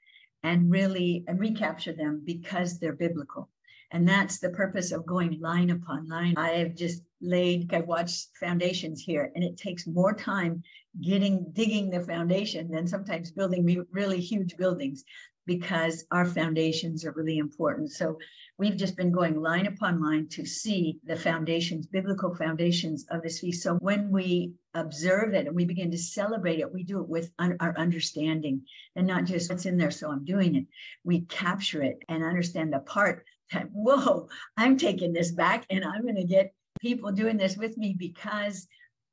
and 0.42 0.70
really 0.70 1.22
and 1.28 1.38
recapture 1.38 1.92
them 1.92 2.22
because 2.24 2.78
they're 2.78 2.94
biblical. 2.94 3.50
And 3.90 4.08
that's 4.08 4.38
the 4.38 4.50
purpose 4.50 4.90
of 4.90 5.04
going 5.04 5.38
line 5.40 5.70
upon 5.70 6.08
line. 6.08 6.34
I 6.38 6.50
have 6.50 6.76
just 6.76 7.02
laid, 7.20 7.74
I've 7.74 7.86
watched 7.86 8.28
foundations 8.38 9.02
here, 9.02 9.32
and 9.34 9.44
it 9.44 9.56
takes 9.58 9.86
more 9.86 10.14
time 10.14 10.62
getting, 11.02 11.44
digging 11.52 11.90
the 11.90 12.00
foundation 12.00 12.70
than 12.70 12.86
sometimes 12.86 13.32
building 13.32 13.84
really 13.90 14.20
huge 14.20 14.56
buildings 14.56 15.04
because 15.46 16.04
our 16.10 16.24
foundations 16.24 17.04
are 17.04 17.12
really 17.12 17.38
important. 17.38 17.90
So 17.90 18.18
we've 18.58 18.76
just 18.76 18.96
been 18.96 19.10
going 19.10 19.40
line 19.40 19.66
upon 19.66 20.02
line 20.02 20.28
to 20.28 20.44
see 20.44 20.98
the 21.04 21.16
foundations, 21.16 21.86
biblical 21.86 22.34
foundations 22.34 23.06
of 23.10 23.22
this 23.22 23.40
feast. 23.40 23.62
So 23.62 23.76
when 23.76 24.10
we 24.10 24.52
observe 24.74 25.34
it 25.34 25.46
and 25.46 25.56
we 25.56 25.64
begin 25.64 25.90
to 25.90 25.98
celebrate 25.98 26.60
it, 26.60 26.72
we 26.72 26.84
do 26.84 27.00
it 27.00 27.08
with 27.08 27.30
un- 27.38 27.56
our 27.60 27.76
understanding 27.78 28.62
and 28.96 29.06
not 29.06 29.24
just 29.24 29.50
what's 29.50 29.66
in 29.66 29.78
there, 29.78 29.90
so 29.90 30.10
I'm 30.10 30.24
doing 30.24 30.56
it. 30.56 30.66
We 31.04 31.22
capture 31.22 31.82
it 31.82 31.98
and 32.08 32.22
understand 32.22 32.72
the 32.72 32.80
part 32.80 33.24
that, 33.52 33.68
whoa, 33.72 34.28
I'm 34.56 34.76
taking 34.76 35.12
this 35.12 35.32
back 35.32 35.64
and 35.70 35.84
I'm 35.84 36.02
going 36.02 36.16
to 36.16 36.24
get 36.24 36.54
people 36.80 37.12
doing 37.12 37.36
this 37.36 37.56
with 37.56 37.76
me 37.76 37.94
because 37.98 38.68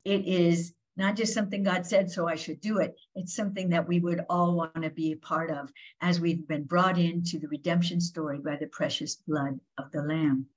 it 0.05 0.25
is 0.25 0.73
not 0.97 1.15
just 1.15 1.33
something 1.33 1.63
God 1.63 1.85
said, 1.85 2.09
so 2.09 2.27
I 2.27 2.35
should 2.35 2.59
do 2.59 2.79
it. 2.79 2.95
It's 3.15 3.35
something 3.35 3.69
that 3.69 3.87
we 3.87 3.99
would 3.99 4.25
all 4.29 4.55
want 4.55 4.81
to 4.81 4.89
be 4.89 5.11
a 5.11 5.17
part 5.17 5.51
of 5.51 5.71
as 6.01 6.19
we've 6.19 6.47
been 6.47 6.63
brought 6.63 6.97
into 6.97 7.37
the 7.37 7.47
redemption 7.47 8.01
story 8.01 8.39
by 8.39 8.55
the 8.55 8.67
precious 8.67 9.15
blood 9.15 9.59
of 9.77 9.91
the 9.91 10.01
Lamb. 10.01 10.47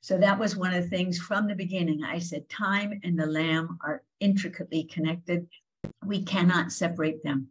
So 0.00 0.18
that 0.18 0.38
was 0.38 0.56
one 0.56 0.74
of 0.74 0.84
the 0.84 0.90
things 0.90 1.18
from 1.18 1.48
the 1.48 1.54
beginning. 1.54 2.04
I 2.04 2.18
said, 2.18 2.48
time 2.48 3.00
and 3.02 3.18
the 3.18 3.26
Lamb 3.26 3.78
are 3.82 4.02
intricately 4.20 4.84
connected. 4.84 5.48
We 6.06 6.22
cannot 6.22 6.70
separate 6.70 7.24
them. 7.24 7.48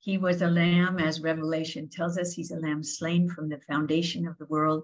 He 0.00 0.18
was 0.18 0.42
a 0.42 0.48
lamb, 0.48 0.98
as 0.98 1.20
Revelation 1.20 1.88
tells 1.88 2.18
us, 2.18 2.32
he's 2.32 2.50
a 2.50 2.56
lamb 2.56 2.82
slain 2.82 3.28
from 3.28 3.48
the 3.48 3.60
foundation 3.60 4.26
of 4.26 4.36
the 4.36 4.46
world. 4.46 4.82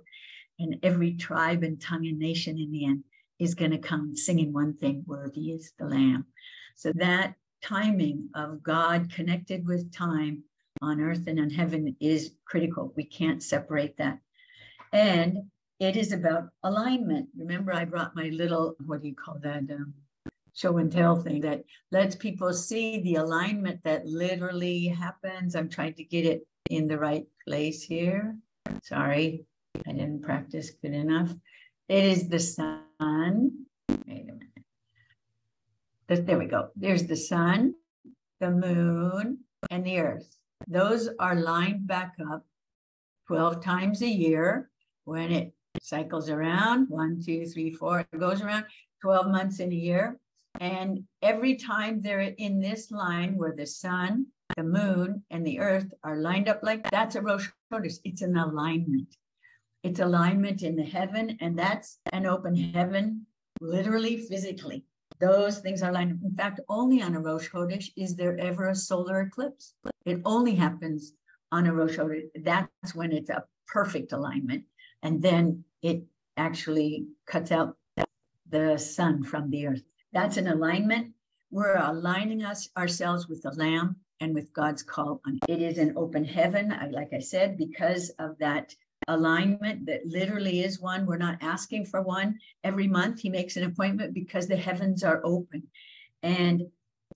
And 0.61 0.78
every 0.85 1.14
tribe 1.14 1.64
and 1.64 1.81
tongue 1.81 2.07
and 2.07 2.19
nation 2.21 2.57
in 2.57 2.71
the 2.71 2.85
end 2.85 3.02
is 3.40 3.55
going 3.55 3.73
to 3.73 3.78
come 3.78 4.14
singing 4.14 4.52
one 4.52 4.75
thing 4.75 5.05
worthy 5.07 5.50
is 5.50 5.73
the 5.78 5.87
lamb. 5.87 6.26
So 6.79 6.93
that 6.95 7.35
timing 7.61 8.29
of 8.37 8.63
God 8.63 9.11
connected 9.13 9.67
with 9.67 9.93
time 9.93 10.45
on 10.81 11.01
earth 11.01 11.27
and 11.27 11.37
in 11.37 11.51
heaven 11.51 11.97
is 11.99 12.35
critical. 12.45 12.93
We 12.97 13.03
can't 13.03 13.43
separate 13.43 13.97
that. 13.97 14.21
And 14.93 15.39
it 15.81 15.97
is 15.97 16.13
about 16.13 16.51
alignment. 16.63 17.31
Remember, 17.37 17.73
I 17.73 17.85
brought 17.85 18.15
my 18.15 18.29
little, 18.29 18.77
what 18.87 19.03
do 19.03 19.09
you 19.09 19.17
call 19.17 19.41
that? 19.43 19.65
Um, 19.69 19.93
show 20.55 20.79
and 20.79 20.91
tell 20.91 21.17
thing 21.17 21.41
that 21.41 21.65
lets 21.91 22.15
people 22.15 22.53
see 22.53 23.01
the 23.01 23.17
alignment 23.17 23.83
that 23.83 24.07
literally 24.07 24.87
happens. 24.87 25.57
I'm 25.57 25.69
trying 25.69 25.95
to 25.95 26.05
get 26.05 26.27
it 26.27 26.47
in 26.71 26.87
the 26.87 26.99
right 26.99 27.27
place 27.45 27.83
here. 27.83 28.37
Sorry, 28.85 29.45
I 29.85 29.93
didn't 29.93 30.23
practice 30.23 30.71
good 30.81 30.95
enough. 30.95 31.35
It 31.89 32.05
is 32.05 32.29
the 32.29 32.39
sun. 32.39 33.67
There 36.09 36.38
we 36.38 36.47
go. 36.47 36.71
There's 36.75 37.05
the 37.05 37.17
sun, 37.17 37.75
the 38.41 38.50
moon, 38.50 39.41
and 39.71 39.85
the 39.85 39.99
earth. 39.99 40.38
Those 40.67 41.11
are 41.21 41.35
lined 41.35 41.87
back 41.87 42.15
up 42.33 42.47
12 43.27 43.62
times 43.62 44.01
a 44.01 44.09
year 44.09 44.71
when 45.05 45.31
it 45.31 45.53
cycles 45.83 46.31
around 46.31 46.88
one, 46.88 47.21
two, 47.23 47.44
three, 47.44 47.71
four, 47.71 48.01
it 48.01 48.18
goes 48.18 48.40
around 48.40 48.64
12 49.03 49.27
months 49.29 49.61
in 49.61 49.71
a 49.71 49.77
year. 49.77 50.18
And 50.61 51.05
every 51.21 51.57
time 51.57 52.01
they're 52.01 52.21
in 52.21 52.59
this 52.59 52.90
line 52.90 53.37
where 53.37 53.55
the 53.55 53.66
sun, 53.66 54.29
the 54.57 54.64
moon, 54.64 55.23
and 55.31 55.47
the 55.47 55.61
earth 55.61 55.92
are 56.03 56.16
lined 56.16 56.49
up 56.49 56.61
like 56.62 56.88
that's 56.90 57.16
a 57.16 57.21
Rosh 57.21 57.49
Chodesh. 57.71 57.99
It's 58.05 58.23
an 58.23 58.37
alignment. 58.38 59.14
It's 59.83 60.01
alignment 60.01 60.62
in 60.62 60.75
the 60.75 60.85
heaven, 60.85 61.37
and 61.40 61.59
that's 61.59 61.99
an 62.12 62.25
open 62.25 62.57
heaven, 62.57 63.27
literally, 63.61 64.16
physically. 64.16 64.85
Those 65.20 65.59
things 65.59 65.83
are 65.83 65.92
lined 65.92 66.12
up. 66.12 66.18
In 66.22 66.35
fact, 66.35 66.61
only 66.68 67.02
on 67.02 67.14
a 67.14 67.20
Rosh 67.20 67.48
Chodesh 67.50 67.90
is 67.96 68.14
there 68.14 68.38
ever 68.38 68.68
a 68.68 68.74
solar 68.74 69.20
eclipse. 69.22 69.74
It 70.04 70.20
only 70.24 70.54
happens 70.54 71.12
on 71.50 71.66
a 71.66 71.74
Rosh 71.74 71.96
Chodesh. 71.96 72.28
That's 72.42 72.94
when 72.94 73.12
it's 73.12 73.31
a 73.31 73.44
perfect 73.66 74.12
alignment. 74.12 74.64
And 75.02 75.20
then 75.20 75.64
it 75.83 76.04
actually 76.37 77.07
cuts 77.26 77.50
out 77.50 77.76
the 78.48 78.78
sun 78.78 79.24
from 79.24 79.50
the 79.50 79.66
earth. 79.66 79.83
That's 80.12 80.37
an 80.37 80.46
alignment. 80.48 81.12
we're 81.50 81.76
aligning 81.76 82.44
us 82.44 82.68
ourselves 82.76 83.28
with 83.28 83.42
the 83.42 83.52
Lamb 83.52 83.96
and 84.20 84.35
with 84.35 84.52
God's 84.52 84.83
call 84.83 85.20
on 85.26 85.38
it. 85.42 85.50
It 85.50 85.62
is 85.62 85.78
an 85.78 85.94
open 85.96 86.24
heaven, 86.24 86.74
like 86.92 87.12
I 87.12 87.20
said, 87.20 87.57
because 87.57 88.11
of 88.18 88.37
that 88.38 88.74
alignment 89.09 89.87
that 89.87 90.07
literally 90.07 90.62
is 90.62 90.81
one. 90.81 91.07
We're 91.07 91.16
not 91.16 91.38
asking 91.40 91.87
for 91.87 92.03
one. 92.03 92.38
Every 92.62 92.87
month 92.87 93.21
he 93.21 93.31
makes 93.31 93.57
an 93.57 93.64
appointment 93.64 94.14
because 94.14 94.47
the 94.47 94.57
heavens 94.57 95.03
are 95.03 95.21
open. 95.25 95.64
And 96.23 96.66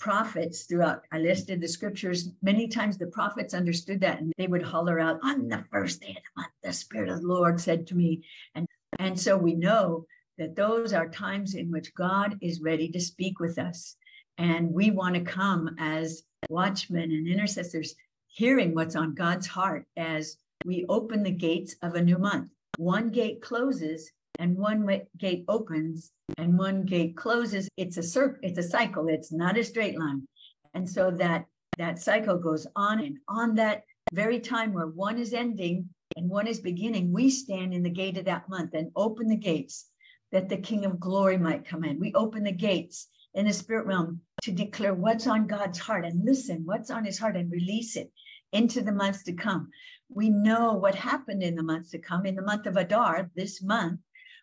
prophets 0.00 0.64
throughout, 0.64 1.02
I 1.12 1.18
listed 1.18 1.60
the 1.60 1.68
scriptures. 1.68 2.30
Many 2.42 2.66
times 2.66 2.98
the 2.98 3.06
prophets 3.06 3.54
understood 3.54 4.00
that 4.00 4.20
and 4.20 4.32
they 4.36 4.48
would 4.48 4.62
holler 4.62 4.98
out, 4.98 5.20
On 5.22 5.48
the 5.48 5.64
first 5.70 6.00
day 6.00 6.10
of 6.10 6.16
the 6.16 6.40
month, 6.40 6.52
the 6.62 6.72
Spirit 6.72 7.08
of 7.08 7.20
the 7.20 7.28
Lord 7.28 7.60
said 7.60 7.86
to 7.88 7.94
me. 7.94 8.24
And, 8.54 8.66
and 8.98 9.18
so 9.18 9.36
we 9.36 9.54
know 9.54 10.06
that 10.38 10.56
those 10.56 10.92
are 10.92 11.08
times 11.08 11.54
in 11.54 11.70
which 11.70 11.94
God 11.94 12.38
is 12.40 12.62
ready 12.62 12.88
to 12.90 13.00
speak 13.00 13.38
with 13.38 13.58
us. 13.58 13.96
And 14.38 14.72
we 14.72 14.90
want 14.90 15.14
to 15.14 15.20
come 15.20 15.76
as 15.78 16.24
watchmen 16.48 17.12
and 17.12 17.28
intercessors, 17.28 17.94
hearing 18.26 18.74
what's 18.74 18.96
on 18.96 19.14
God's 19.14 19.46
heart 19.46 19.86
as 19.96 20.36
we 20.64 20.84
open 20.88 21.22
the 21.22 21.30
gates 21.30 21.76
of 21.82 21.94
a 21.94 22.02
new 22.02 22.18
month. 22.18 22.50
One 22.76 23.10
gate 23.10 23.42
closes 23.42 24.10
and 24.38 24.56
one 24.56 24.88
gate 25.18 25.44
opens 25.48 26.12
and 26.38 26.58
one 26.58 26.84
gate 26.84 27.16
closes. 27.16 27.68
It's 27.76 27.96
a 27.96 28.02
circle, 28.02 28.38
it's 28.42 28.58
a 28.58 28.62
cycle, 28.62 29.08
it's 29.08 29.32
not 29.32 29.58
a 29.58 29.64
straight 29.64 29.98
line. 29.98 30.26
And 30.74 30.88
so 30.88 31.10
that 31.12 31.46
that 31.78 31.98
cycle 31.98 32.38
goes 32.38 32.66
on 32.76 33.00
and 33.00 33.18
on 33.28 33.54
that 33.56 33.82
very 34.12 34.40
time 34.40 34.72
where 34.72 34.86
one 34.86 35.18
is 35.18 35.32
ending 35.32 35.88
and 36.16 36.28
one 36.28 36.46
is 36.46 36.60
beginning, 36.60 37.12
we 37.12 37.30
stand 37.30 37.72
in 37.72 37.82
the 37.82 37.90
gate 37.90 38.18
of 38.18 38.26
that 38.26 38.48
month 38.48 38.74
and 38.74 38.90
open 38.94 39.28
the 39.28 39.36
gates 39.36 39.86
that 40.30 40.48
the 40.48 40.58
King 40.58 40.84
of 40.84 41.00
Glory 41.00 41.38
might 41.38 41.66
come 41.66 41.84
in. 41.84 41.98
We 41.98 42.12
open 42.14 42.44
the 42.44 42.52
gates 42.52 43.08
in 43.34 43.46
the 43.46 43.52
spirit 43.52 43.86
realm 43.86 44.20
to 44.42 44.52
declare 44.52 44.94
what's 44.94 45.26
on 45.26 45.46
God's 45.46 45.78
heart 45.78 46.04
and 46.04 46.24
listen 46.24 46.62
what's 46.64 46.90
on 46.90 47.04
his 47.04 47.18
heart 47.18 47.36
and 47.36 47.50
release 47.50 47.96
it 47.96 48.10
into 48.52 48.82
the 48.82 48.92
months 48.92 49.22
to 49.24 49.32
come. 49.32 49.68
We 50.08 50.28
know 50.28 50.74
what 50.74 50.94
happened 50.94 51.42
in 51.42 51.56
the 51.56 51.62
months 51.62 51.90
to 51.90 51.98
come. 51.98 52.26
In 52.26 52.36
the 52.36 52.42
month 52.42 52.66
of 52.66 52.76
Adar, 52.76 53.30
this 53.34 53.62
month, 53.62 54.00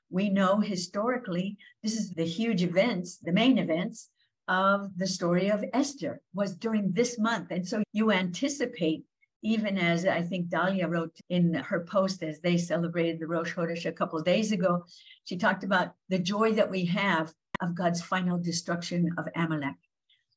we 0.09 0.29
know 0.29 0.59
historically 0.59 1.57
this 1.83 1.95
is 1.95 2.11
the 2.11 2.25
huge 2.25 2.63
events, 2.63 3.17
the 3.17 3.31
main 3.31 3.57
events 3.57 4.09
of 4.47 4.97
the 4.97 5.05
story 5.05 5.51
of 5.51 5.63
Esther 5.73 6.21
was 6.33 6.55
during 6.55 6.91
this 6.91 7.19
month. 7.19 7.51
And 7.51 7.67
so 7.67 7.83
you 7.93 8.11
anticipate, 8.11 9.03
even 9.43 9.77
as 9.77 10.07
I 10.07 10.23
think 10.23 10.49
Dahlia 10.49 10.87
wrote 10.87 11.15
in 11.29 11.53
her 11.53 11.81
post 11.81 12.23
as 12.23 12.39
they 12.39 12.57
celebrated 12.57 13.19
the 13.19 13.27
Rosh 13.27 13.53
Chodesh 13.53 13.85
a 13.85 13.91
couple 13.91 14.17
of 14.17 14.25
days 14.25 14.51
ago, 14.51 14.85
she 15.25 15.37
talked 15.37 15.63
about 15.63 15.93
the 16.09 16.17
joy 16.17 16.53
that 16.53 16.71
we 16.71 16.85
have 16.85 17.31
of 17.61 17.75
God's 17.75 18.01
final 18.01 18.39
destruction 18.39 19.13
of 19.19 19.27
Amalek, 19.35 19.75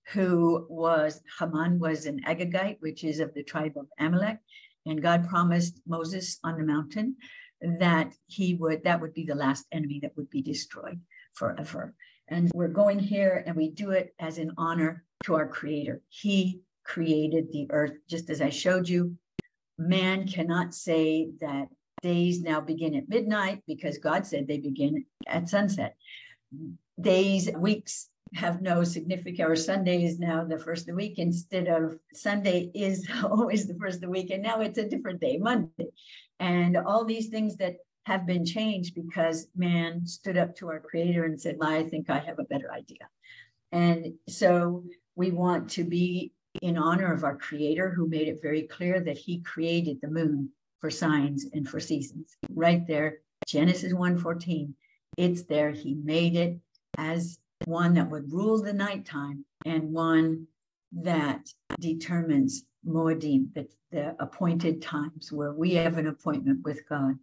who 0.08 0.66
was 0.68 1.20
Haman 1.38 1.78
was 1.78 2.06
an 2.06 2.20
Agagite, 2.26 2.78
which 2.80 3.04
is 3.04 3.20
of 3.20 3.32
the 3.34 3.42
tribe 3.42 3.76
of 3.76 3.86
Amalek, 3.98 4.38
and 4.86 5.02
God 5.02 5.28
promised 5.28 5.80
Moses 5.86 6.38
on 6.42 6.58
the 6.58 6.64
mountain 6.64 7.16
that 7.78 8.12
he 8.26 8.54
would 8.54 8.82
that 8.84 9.00
would 9.00 9.14
be 9.14 9.24
the 9.24 9.34
last 9.34 9.66
enemy 9.72 10.00
that 10.02 10.16
would 10.16 10.30
be 10.30 10.42
destroyed 10.42 11.00
forever. 11.34 11.94
And 12.28 12.50
we're 12.54 12.68
going 12.68 12.98
here 12.98 13.42
and 13.46 13.56
we 13.56 13.70
do 13.70 13.90
it 13.92 14.14
as 14.18 14.38
an 14.38 14.52
honor 14.56 15.04
to 15.24 15.34
our 15.34 15.46
creator. 15.46 16.02
He 16.08 16.60
created 16.84 17.52
the 17.52 17.68
earth 17.70 17.92
just 18.08 18.30
as 18.30 18.40
I 18.40 18.50
showed 18.50 18.88
you. 18.88 19.16
Man 19.78 20.26
cannot 20.26 20.74
say 20.74 21.30
that 21.40 21.68
days 22.02 22.42
now 22.42 22.60
begin 22.60 22.96
at 22.96 23.08
midnight 23.08 23.62
because 23.66 23.98
God 23.98 24.26
said 24.26 24.48
they 24.48 24.58
begin 24.58 25.04
at 25.26 25.48
sunset 25.48 25.96
days, 27.00 27.48
weeks 27.56 28.08
have 28.34 28.62
no 28.62 28.82
significant 28.82 29.50
or 29.50 29.56
Sunday 29.56 30.04
is 30.04 30.18
now 30.18 30.44
the 30.44 30.58
first 30.58 30.82
of 30.82 30.86
the 30.88 30.94
week 30.94 31.18
instead 31.18 31.68
of 31.68 31.98
Sunday 32.14 32.70
is 32.74 33.06
always 33.24 33.66
the 33.66 33.74
first 33.74 33.96
of 33.96 34.02
the 34.02 34.10
week. 34.10 34.30
And 34.30 34.42
now 34.42 34.60
it's 34.60 34.78
a 34.78 34.88
different 34.88 35.20
day, 35.20 35.38
Monday. 35.38 35.88
And 36.40 36.76
all 36.76 37.04
these 37.04 37.28
things 37.28 37.56
that 37.56 37.76
have 38.04 38.26
been 38.26 38.44
changed 38.44 38.94
because 38.94 39.48
man 39.54 40.06
stood 40.06 40.36
up 40.36 40.56
to 40.56 40.68
our 40.68 40.80
creator 40.80 41.24
and 41.24 41.40
said, 41.40 41.56
I 41.62 41.84
think 41.84 42.10
I 42.10 42.18
have 42.18 42.38
a 42.38 42.44
better 42.44 42.72
idea. 42.72 43.08
And 43.70 44.14
so 44.28 44.84
we 45.14 45.30
want 45.30 45.70
to 45.70 45.84
be 45.84 46.32
in 46.60 46.76
honor 46.76 47.12
of 47.12 47.24
our 47.24 47.36
creator 47.36 47.90
who 47.90 48.08
made 48.08 48.28
it 48.28 48.42
very 48.42 48.62
clear 48.62 49.00
that 49.00 49.16
he 49.16 49.40
created 49.40 49.98
the 50.00 50.08
moon 50.08 50.50
for 50.80 50.90
signs 50.90 51.46
and 51.52 51.66
for 51.66 51.80
seasons. 51.80 52.36
Right 52.50 52.86
there, 52.86 53.18
Genesis 53.46 53.92
1:14. 53.92 54.74
It's 55.16 55.42
there. 55.44 55.70
He 55.70 55.94
made 55.94 56.36
it 56.36 56.58
as 56.98 57.38
one 57.66 57.94
that 57.94 58.10
would 58.10 58.32
rule 58.32 58.62
the 58.62 58.72
nighttime 58.72 59.44
and 59.64 59.92
one 59.92 60.46
that 60.92 61.48
determines 61.78 62.64
Moedim, 62.86 63.52
the, 63.54 63.68
the 63.90 64.16
appointed 64.18 64.82
times 64.82 65.30
where 65.32 65.52
we 65.52 65.74
have 65.74 65.98
an 65.98 66.06
appointment 66.06 66.62
with 66.64 66.88
God, 66.88 67.14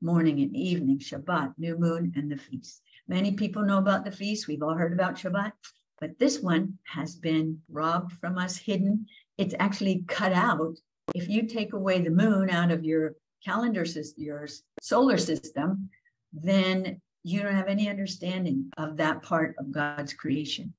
morning 0.00 0.40
and 0.40 0.54
evening, 0.54 0.98
Shabbat, 0.98 1.54
new 1.58 1.78
moon, 1.78 2.12
and 2.16 2.30
the 2.30 2.36
feast. 2.36 2.82
Many 3.08 3.32
people 3.32 3.62
know 3.62 3.78
about 3.78 4.04
the 4.04 4.10
feast. 4.10 4.46
We've 4.46 4.62
all 4.62 4.74
heard 4.74 4.92
about 4.92 5.16
Shabbat, 5.16 5.52
but 6.00 6.18
this 6.18 6.40
one 6.40 6.78
has 6.84 7.16
been 7.16 7.60
robbed 7.70 8.12
from 8.12 8.36
us, 8.36 8.56
hidden. 8.56 9.06
It's 9.38 9.54
actually 9.58 10.04
cut 10.08 10.32
out. 10.32 10.76
If 11.14 11.28
you 11.28 11.46
take 11.46 11.72
away 11.72 12.00
the 12.00 12.10
moon 12.10 12.50
out 12.50 12.70
of 12.70 12.84
your 12.84 13.14
calendar 13.44 13.84
your 14.16 14.48
solar 14.82 15.18
system, 15.18 15.88
then 16.32 17.00
you 17.26 17.42
don't 17.42 17.56
have 17.56 17.66
any 17.66 17.88
understanding 17.88 18.70
of 18.76 18.96
that 18.96 19.20
part 19.20 19.56
of 19.58 19.72
God's 19.72 20.12
creation. 20.12 20.72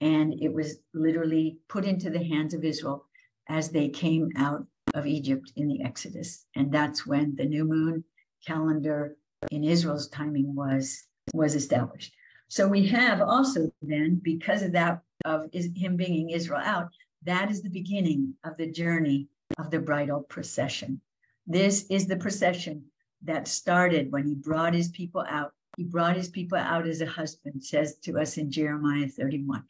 And 0.00 0.32
it 0.40 0.50
was 0.50 0.78
literally 0.94 1.58
put 1.68 1.84
into 1.84 2.08
the 2.08 2.24
hands 2.24 2.54
of 2.54 2.64
Israel 2.64 3.04
as 3.50 3.68
they 3.68 3.90
came 3.90 4.30
out 4.38 4.66
of 4.94 5.06
Egypt 5.06 5.52
in 5.56 5.68
the 5.68 5.82
Exodus. 5.82 6.46
And 6.56 6.72
that's 6.72 7.06
when 7.06 7.36
the 7.36 7.44
new 7.44 7.66
moon 7.66 8.02
calendar 8.46 9.18
in 9.50 9.62
Israel's 9.62 10.08
timing 10.08 10.54
was 10.54 11.06
was 11.34 11.54
established. 11.54 12.14
So 12.48 12.66
we 12.66 12.86
have 12.88 13.20
also 13.20 13.70
then, 13.82 14.22
because 14.24 14.62
of 14.62 14.72
that, 14.72 15.02
of 15.26 15.50
him 15.52 15.98
bringing 15.98 16.30
Israel 16.30 16.62
out, 16.64 16.88
that 17.24 17.50
is 17.50 17.60
the 17.60 17.68
beginning 17.68 18.32
of 18.42 18.56
the 18.56 18.72
journey 18.72 19.28
of 19.58 19.70
the 19.70 19.78
bridal 19.78 20.22
procession. 20.22 21.02
This 21.46 21.84
is 21.90 22.06
the 22.06 22.16
procession 22.16 22.86
that 23.22 23.46
started 23.46 24.10
when 24.10 24.26
he 24.26 24.34
brought 24.34 24.72
his 24.72 24.88
people 24.88 25.26
out 25.28 25.52
he 25.80 25.84
brought 25.84 26.14
his 26.14 26.28
people 26.28 26.58
out 26.58 26.86
as 26.86 27.00
a 27.00 27.06
husband, 27.06 27.64
says 27.64 27.96
to 28.02 28.18
us 28.18 28.36
in 28.36 28.50
Jeremiah 28.50 29.08
31. 29.08 29.64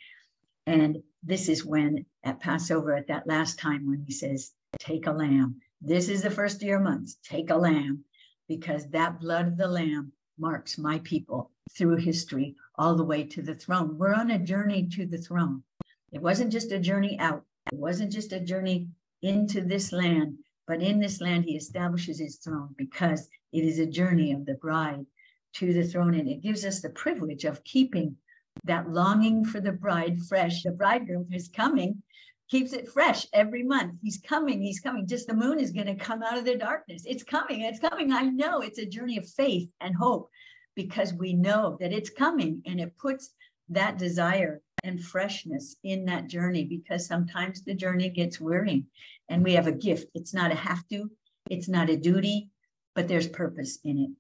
And 0.67 1.01
this 1.23 1.49
is 1.49 1.65
when 1.65 2.05
at 2.25 2.41
Passover, 2.41 2.97
at 2.97 3.07
that 3.07 3.29
last 3.29 3.61
time, 3.61 3.87
when 3.87 4.03
he 4.05 4.13
says, 4.13 4.51
Take 4.81 5.07
a 5.07 5.13
lamb. 5.13 5.61
This 5.81 6.09
is 6.09 6.23
the 6.23 6.31
first 6.33 6.57
of 6.57 6.63
your 6.63 6.81
months. 6.81 7.19
Take 7.23 7.51
a 7.51 7.55
lamb, 7.55 8.03
because 8.49 8.89
that 8.89 9.21
blood 9.21 9.47
of 9.47 9.57
the 9.57 9.69
lamb 9.69 10.11
marks 10.37 10.79
my 10.79 10.99
people 11.05 11.53
through 11.79 11.99
history 11.99 12.57
all 12.75 12.97
the 12.97 13.05
way 13.05 13.23
to 13.23 13.41
the 13.41 13.55
throne. 13.55 13.97
We're 13.97 14.13
on 14.13 14.33
a 14.33 14.39
journey 14.41 14.89
to 14.95 15.07
the 15.07 15.19
throne. 15.19 15.63
It 16.11 16.21
wasn't 16.21 16.51
just 16.51 16.73
a 16.73 16.81
journey 16.81 17.21
out, 17.21 17.45
it 17.71 17.79
wasn't 17.79 18.11
just 18.11 18.33
a 18.33 18.41
journey 18.41 18.89
into 19.23 19.61
this 19.61 19.93
land, 19.93 20.39
but 20.67 20.83
in 20.83 20.99
this 20.99 21.21
land, 21.21 21.45
he 21.45 21.55
establishes 21.55 22.19
his 22.19 22.39
throne 22.39 22.75
because 22.77 23.29
it 23.53 23.63
is 23.63 23.79
a 23.79 23.87
journey 23.87 24.33
of 24.33 24.45
the 24.45 24.55
bride 24.55 25.07
to 25.55 25.73
the 25.73 25.85
throne. 25.85 26.15
And 26.15 26.29
it 26.29 26.43
gives 26.43 26.65
us 26.65 26.81
the 26.81 26.91
privilege 26.91 27.45
of 27.45 27.65
keeping 27.65 28.17
that 28.65 28.91
longing 28.91 29.45
for 29.45 29.61
the 29.61 29.73
bride 29.73 30.19
fresh. 30.29 30.63
The 30.63 30.73
bridegroom 30.73 31.29
is 31.33 31.49
coming, 31.49 32.03
keeps 32.49 32.73
it 32.73 32.89
fresh 32.89 33.27
every 33.33 33.63
month. 33.63 33.95
He's 34.03 34.19
coming, 34.19 34.61
he's 34.61 34.81
coming. 34.81 35.07
Just 35.07 35.29
the 35.29 35.35
moon 35.35 35.59
is 35.59 35.73
going 35.73 35.87
to 35.87 35.95
come 35.95 36.23
out 36.23 36.39
of 36.39 36.45
the 36.45 36.57
darkness. 36.57 37.05
It's 37.07 37.23
coming, 37.23 37.63
it's 37.63 37.79
coming. 37.79 38.13
I 38.13 38.23
know 38.23 38.61
it's 38.61 38.79
a 38.79 38.87
journey 38.87 39.19
of 39.19 39.29
faith 39.29 39.69
and 39.81 39.95
hope 39.95 40.29
because 40.75 41.13
we 41.13 41.33
know 41.33 41.77
that 41.81 41.93
it's 41.93 42.11
coming 42.11 42.63
and 42.67 42.81
it 42.81 42.97
puts 42.99 43.35
that 43.69 43.99
desire 43.99 44.61
and 44.83 45.03
freshness 45.03 45.77
in 45.85 46.05
that 46.07 46.27
journey 46.27 46.65
because 46.65 47.07
sometimes 47.07 47.63
the 47.63 47.75
journey 47.75 48.09
gets 48.09 48.41
wearying 48.41 48.87
and 49.29 49.45
we 49.45 49.53
have 49.53 49.67
a 49.67 49.73
gift. 49.73 50.09
It's 50.15 50.35
not 50.35 50.53
a 50.53 50.57
have 50.57 50.87
to, 50.89 51.11
it's 51.51 51.69
not 51.69 51.91
a 51.91 51.97
duty, 51.97 52.51
but 52.95 53.07
there's 53.07 53.29
purpose 53.29 53.79
in 53.85 53.99
it. 53.99 54.11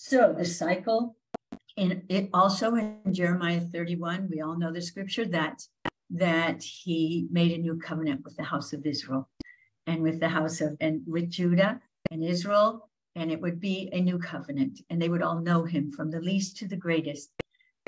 So 0.00 0.32
the 0.32 0.44
cycle, 0.44 1.16
and 1.76 2.04
it 2.08 2.30
also 2.32 2.76
in 2.76 3.12
Jeremiah 3.12 3.60
31, 3.60 4.28
we 4.30 4.40
all 4.40 4.56
know 4.56 4.72
the 4.72 4.80
scripture 4.80 5.26
that 5.26 5.60
that 6.10 6.62
he 6.62 7.26
made 7.32 7.50
a 7.50 7.58
new 7.58 7.76
covenant 7.80 8.22
with 8.24 8.36
the 8.36 8.44
house 8.44 8.72
of 8.72 8.86
Israel 8.86 9.28
and 9.88 10.00
with 10.00 10.20
the 10.20 10.28
house 10.28 10.60
of 10.60 10.76
and 10.80 11.02
with 11.04 11.28
Judah 11.30 11.80
and 12.12 12.22
Israel, 12.22 12.88
and 13.16 13.32
it 13.32 13.40
would 13.40 13.58
be 13.58 13.90
a 13.92 14.00
new 14.00 14.20
covenant, 14.20 14.80
and 14.88 15.02
they 15.02 15.08
would 15.08 15.20
all 15.20 15.40
know 15.40 15.64
him 15.64 15.90
from 15.90 16.12
the 16.12 16.20
least 16.20 16.56
to 16.58 16.68
the 16.68 16.76
greatest, 16.76 17.30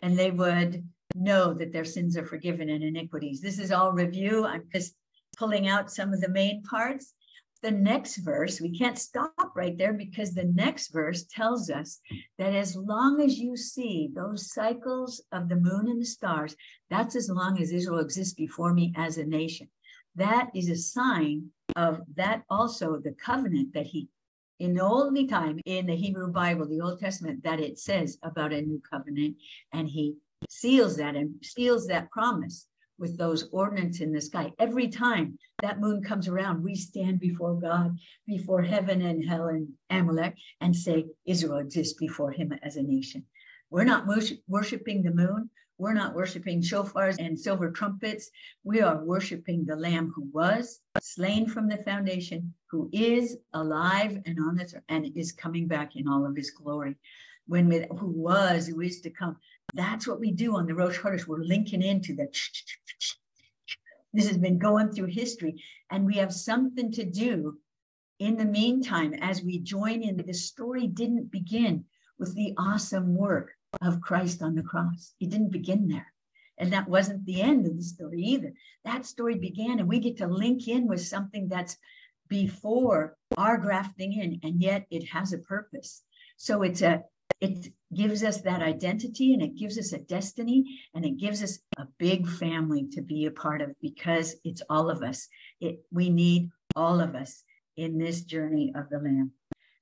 and 0.02 0.18
they 0.18 0.32
would 0.32 0.84
know 1.14 1.54
that 1.54 1.72
their 1.72 1.84
sins 1.84 2.16
are 2.16 2.26
forgiven 2.26 2.70
and 2.70 2.82
iniquities. 2.82 3.40
This 3.40 3.60
is 3.60 3.70
all 3.70 3.92
review. 3.92 4.44
I'm 4.44 4.64
just 4.72 4.96
pulling 5.38 5.68
out 5.68 5.92
some 5.92 6.12
of 6.12 6.20
the 6.20 6.28
main 6.28 6.64
parts. 6.64 7.14
The 7.62 7.70
next 7.70 8.18
verse, 8.18 8.60
we 8.60 8.76
can't 8.76 8.98
stop 8.98 9.52
right 9.54 9.76
there 9.76 9.92
because 9.92 10.32
the 10.32 10.44
next 10.44 10.88
verse 10.88 11.24
tells 11.24 11.70
us 11.70 12.00
that 12.38 12.54
as 12.54 12.74
long 12.74 13.20
as 13.20 13.38
you 13.38 13.56
see 13.56 14.10
those 14.14 14.52
cycles 14.52 15.22
of 15.32 15.48
the 15.48 15.56
moon 15.56 15.88
and 15.88 16.00
the 16.00 16.06
stars, 16.06 16.56
that's 16.88 17.16
as 17.16 17.28
long 17.28 17.60
as 17.60 17.72
Israel 17.72 18.00
exists 18.00 18.34
before 18.34 18.72
me 18.72 18.92
as 18.96 19.18
a 19.18 19.24
nation. 19.24 19.68
That 20.16 20.50
is 20.54 20.70
a 20.70 20.76
sign 20.76 21.50
of 21.76 22.00
that 22.16 22.42
also 22.50 22.98
the 22.98 23.14
covenant 23.24 23.74
that 23.74 23.86
he 23.86 24.08
in 24.58 24.74
the 24.74 24.82
only 24.82 25.26
time 25.26 25.58
in 25.64 25.86
the 25.86 25.96
Hebrew 25.96 26.30
Bible, 26.30 26.68
the 26.68 26.82
Old 26.82 27.00
Testament, 27.00 27.42
that 27.44 27.60
it 27.60 27.78
says 27.78 28.18
about 28.22 28.52
a 28.52 28.60
new 28.60 28.80
covenant, 28.90 29.36
and 29.72 29.88
he 29.88 30.16
seals 30.50 30.96
that 30.96 31.16
and 31.16 31.34
seals 31.42 31.86
that 31.86 32.10
promise 32.10 32.66
with 33.00 33.18
those 33.18 33.48
ordinances 33.50 34.02
in 34.02 34.12
the 34.12 34.20
sky. 34.20 34.52
Every 34.58 34.86
time 34.88 35.38
that 35.62 35.80
moon 35.80 36.02
comes 36.02 36.28
around, 36.28 36.62
we 36.62 36.76
stand 36.76 37.18
before 37.18 37.58
God, 37.58 37.96
before 38.26 38.62
heaven 38.62 39.02
and 39.02 39.24
hell 39.26 39.48
and 39.48 39.68
Amalek, 39.88 40.36
and 40.60 40.76
say, 40.76 41.06
Israel 41.24 41.58
exists 41.58 41.94
before 41.94 42.30
him 42.30 42.52
as 42.62 42.76
a 42.76 42.82
nation. 42.82 43.24
We're 43.70 43.84
not 43.84 44.06
worshiping 44.46 45.02
the 45.02 45.12
moon. 45.12 45.50
We're 45.78 45.94
not 45.94 46.14
worshiping 46.14 46.60
shofars 46.60 47.16
and 47.18 47.38
silver 47.38 47.70
trumpets. 47.70 48.30
We 48.64 48.82
are 48.82 49.02
worshiping 49.02 49.64
the 49.64 49.76
Lamb 49.76 50.12
who 50.14 50.28
was 50.32 50.80
slain 51.00 51.48
from 51.48 51.68
the 51.68 51.78
foundation, 51.78 52.52
who 52.70 52.90
is 52.92 53.38
alive 53.54 54.18
and 54.26 54.38
on 54.38 54.56
this 54.56 54.74
and 54.90 55.06
is 55.16 55.32
coming 55.32 55.66
back 55.66 55.96
in 55.96 56.06
all 56.06 56.26
of 56.26 56.36
his 56.36 56.50
glory. 56.50 56.96
When 57.46 57.70
who 57.98 58.08
was, 58.08 58.66
who 58.66 58.80
is 58.82 59.00
to 59.00 59.10
come. 59.10 59.36
That's 59.74 60.06
what 60.06 60.20
we 60.20 60.32
do 60.32 60.56
on 60.56 60.66
the 60.66 60.74
Rosh 60.74 60.98
Chodesh. 60.98 61.26
We're 61.26 61.42
linking 61.42 61.82
into 61.82 62.14
the. 62.14 62.28
This 64.12 64.26
has 64.26 64.38
been 64.38 64.58
going 64.58 64.90
through 64.90 65.06
history, 65.06 65.62
and 65.90 66.04
we 66.04 66.16
have 66.16 66.32
something 66.32 66.90
to 66.92 67.04
do 67.04 67.58
in 68.18 68.36
the 68.36 68.44
meantime 68.44 69.14
as 69.14 69.42
we 69.42 69.58
join 69.58 70.02
in. 70.02 70.16
The 70.16 70.34
story 70.34 70.86
didn't 70.86 71.30
begin 71.30 71.84
with 72.18 72.34
the 72.34 72.54
awesome 72.58 73.14
work 73.14 73.52
of 73.80 74.00
Christ 74.00 74.42
on 74.42 74.54
the 74.54 74.62
cross. 74.62 75.14
It 75.20 75.30
didn't 75.30 75.52
begin 75.52 75.88
there. 75.88 76.12
And 76.58 76.72
that 76.72 76.88
wasn't 76.88 77.24
the 77.24 77.40
end 77.40 77.66
of 77.66 77.76
the 77.76 77.82
story 77.82 78.20
either. 78.20 78.52
That 78.84 79.06
story 79.06 79.36
began, 79.36 79.78
and 79.78 79.88
we 79.88 79.98
get 79.98 80.18
to 80.18 80.26
link 80.26 80.68
in 80.68 80.86
with 80.86 81.00
something 81.00 81.48
that's 81.48 81.76
before 82.28 83.16
our 83.36 83.56
grafting 83.56 84.12
in, 84.12 84.40
and 84.42 84.60
yet 84.60 84.86
it 84.90 85.04
has 85.08 85.32
a 85.32 85.38
purpose. 85.38 86.02
So 86.36 86.62
it's 86.62 86.82
a 86.82 87.02
it 87.40 87.72
gives 87.94 88.22
us 88.22 88.40
that 88.42 88.62
identity 88.62 89.32
and 89.32 89.42
it 89.42 89.56
gives 89.56 89.78
us 89.78 89.92
a 89.92 89.98
destiny 89.98 90.80
and 90.94 91.04
it 91.04 91.18
gives 91.18 91.42
us 91.42 91.58
a 91.78 91.86
big 91.98 92.28
family 92.28 92.86
to 92.92 93.02
be 93.02 93.26
a 93.26 93.30
part 93.30 93.60
of 93.60 93.70
because 93.80 94.36
it's 94.44 94.62
all 94.68 94.90
of 94.90 95.02
us. 95.02 95.28
It 95.60 95.80
we 95.90 96.10
need 96.10 96.50
all 96.76 97.00
of 97.00 97.14
us 97.14 97.42
in 97.76 97.98
this 97.98 98.22
journey 98.22 98.72
of 98.76 98.88
the 98.90 98.98
Lamb. 98.98 99.32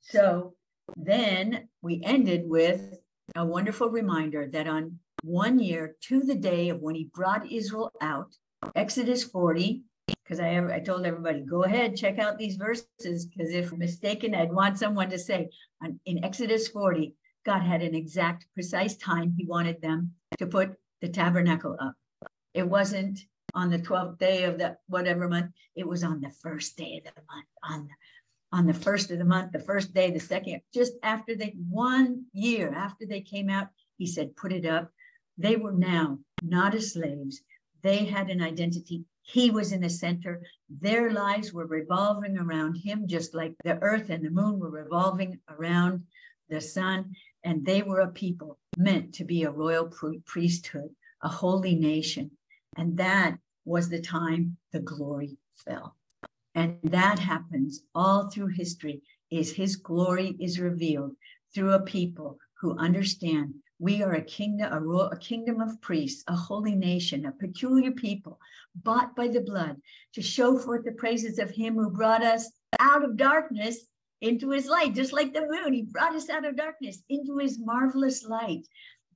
So 0.03 0.55
then 0.97 1.69
we 1.83 2.01
ended 2.05 2.43
with 2.47 2.99
a 3.35 3.45
wonderful 3.45 3.91
reminder 3.91 4.49
that 4.53 4.67
on 4.67 4.99
one 5.23 5.59
year 5.59 5.97
to 6.03 6.21
the 6.21 6.35
day 6.35 6.69
of 6.71 6.81
when 6.81 6.95
he 6.95 7.11
brought 7.13 7.51
Israel 7.51 7.93
out, 8.01 8.35
Exodus 8.75 9.25
40, 9.25 9.83
because 10.07 10.41
I, 10.41 10.57
I 10.75 10.81
told 10.81 11.05
everybody, 11.05 11.41
go 11.41 11.65
ahead, 11.65 11.97
check 11.97 12.19
out 12.19 12.39
these 12.39 12.57
verses, 12.57 13.27
because 13.27 13.53
if 13.53 13.73
mistaken, 13.73 14.35
I'd 14.35 14.53
want 14.53 14.79
someone 14.79 15.11
to 15.11 15.19
say 15.19 15.51
in 16.07 16.25
Exodus 16.25 16.69
40, 16.69 17.15
God 17.49 17.63
had 17.63 17.81
an 17.81 17.95
exact, 17.95 18.45
precise 18.53 18.95
time 18.99 19.33
he 19.35 19.47
wanted 19.47 19.81
them 19.81 20.13
to 20.37 20.47
put 20.47 20.75
the 21.01 21.09
tabernacle 21.09 21.79
up. 21.81 21.95
It 22.53 22.69
wasn't 22.69 23.21
on 23.55 23.71
the 23.71 23.79
12th 23.79 24.19
day 24.19 24.45
of 24.45 24.59
the 24.59 24.77
whatever 24.87 25.31
month, 25.31 25.53
it 25.75 25.89
was 25.89 26.05
on 26.05 26.21
the 26.21 26.29
first 26.29 26.77
day 26.77 26.99
of 26.99 27.05
the 27.05 27.23
month, 27.33 27.47
on 27.63 27.89
on 28.53 28.67
the 28.67 28.75
first 28.75 29.11
of 29.11 29.19
the 29.19 29.25
month, 29.25 29.53
the 29.53 29.61
first 29.61 29.95
day, 29.95 30.11
the 30.11 30.21
second, 30.21 30.61
just 30.75 30.93
after 31.03 31.35
they, 31.35 31.55
one 31.71 32.25
year 32.35 32.73
after 32.75 33.07
they 33.07 33.21
came 33.23 33.49
out, 33.49 33.69
he 33.97 34.07
said, 34.07 34.37
put 34.37 34.53
it 34.53 34.67
up. 34.67 34.91
They 35.39 35.57
were 35.57 35.73
now 35.73 36.19
not 36.43 36.75
as 36.75 36.93
slaves. 36.93 37.41
They 37.83 38.05
had 38.05 38.29
an 38.29 38.43
identity. 38.43 39.05
He 39.23 39.51
was 39.51 39.73
in 39.73 39.83
the 39.83 39.91
center. 39.91 40.43
Their 40.69 41.13
lives 41.13 41.53
were 41.53 41.67
revolving 41.67 42.39
around 42.39 42.77
him, 42.77 43.07
just 43.07 43.35
like 43.35 43.55
the 43.65 43.79
earth 43.83 44.11
and 44.11 44.25
the 44.25 44.31
moon 44.31 44.59
were 44.59 44.71
revolving 44.71 45.41
around 45.49 46.05
the 46.49 46.61
sun. 46.61 47.15
And 47.49 47.65
they 47.65 47.81
were 47.81 48.01
a 48.01 48.13
people 48.13 48.59
meant 48.77 49.15
to 49.15 49.25
be 49.25 49.45
a 49.45 49.51
royal 49.51 49.91
priesthood, 50.27 50.91
a 51.23 51.29
holy 51.29 51.75
nation. 51.75 52.31
And 52.77 52.99
that 52.99 53.39
was 53.65 53.89
the 53.89 54.03
time 54.03 54.59
the 54.71 54.81
glory 54.81 55.39
fell. 55.57 55.97
And 56.55 56.77
that 56.83 57.19
happens 57.19 57.85
all 57.95 58.29
through 58.29 58.49
history 58.49 59.01
is 59.31 59.51
his 59.51 59.77
glory 59.77 60.37
is 60.39 60.61
revealed 60.61 61.13
through 61.55 61.73
a 61.73 61.81
people 61.81 62.37
who 62.61 62.77
understand 62.77 63.55
we 63.79 64.03
are 64.03 64.13
a 64.13 64.23
kingdom, 64.23 64.71
a, 64.71 64.79
ro- 64.79 65.09
a 65.11 65.17
kingdom 65.17 65.63
of 65.63 65.81
priests, 65.81 66.25
a 66.29 66.37
holy 66.37 66.75
nation, 66.75 67.25
a 67.25 67.33
peculiar 67.33 67.93
people, 67.93 68.39
bought 68.75 69.17
by 69.17 69.27
the 69.27 69.41
blood, 69.41 69.77
to 70.13 70.21
show 70.21 70.59
forth 70.59 70.85
the 70.85 70.93
praises 70.93 71.39
of 71.39 71.49
him 71.49 71.77
who 71.77 71.89
brought 71.89 72.23
us 72.23 72.51
out 72.79 73.03
of 73.03 73.17
darkness 73.17 73.87
into 74.21 74.51
his 74.51 74.67
light, 74.67 74.95
just 74.95 75.13
like 75.13 75.33
the 75.33 75.47
moon. 75.49 75.73
He 75.73 75.83
brought 75.83 76.15
us 76.15 76.29
out 76.29 76.45
of 76.45 76.57
darkness 76.57 77.03
into 77.09 77.39
his 77.39 77.59
marvelous 77.59 78.25
light. 78.25 78.67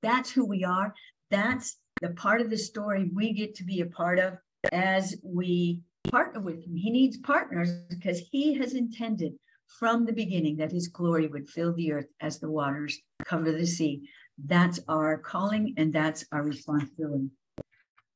That's 0.02 0.30
who 0.30 0.44
we 0.44 0.64
are. 0.64 0.94
That's 1.30 1.78
the 2.00 2.10
part 2.10 2.40
of 2.40 2.50
the 2.50 2.58
story 2.58 3.10
we 3.12 3.32
get 3.32 3.54
to 3.56 3.64
be 3.64 3.80
a 3.80 3.86
part 3.86 4.18
of 4.18 4.36
as 4.72 5.16
we 5.22 5.80
partner 6.10 6.40
with 6.40 6.64
him. 6.64 6.76
He 6.76 6.90
needs 6.90 7.18
partners 7.18 7.72
because 7.88 8.20
he 8.30 8.54
has 8.54 8.74
intended 8.74 9.34
from 9.78 10.04
the 10.04 10.12
beginning 10.12 10.56
that 10.56 10.72
his 10.72 10.88
glory 10.88 11.26
would 11.26 11.48
fill 11.48 11.72
the 11.72 11.92
earth 11.92 12.08
as 12.20 12.38
the 12.38 12.50
waters 12.50 12.98
cover 13.24 13.52
the 13.52 13.66
sea. 13.66 14.08
That's 14.44 14.80
our 14.88 15.18
calling 15.18 15.74
and 15.76 15.92
that's 15.92 16.24
our 16.32 16.42
responsibility. 16.42 17.30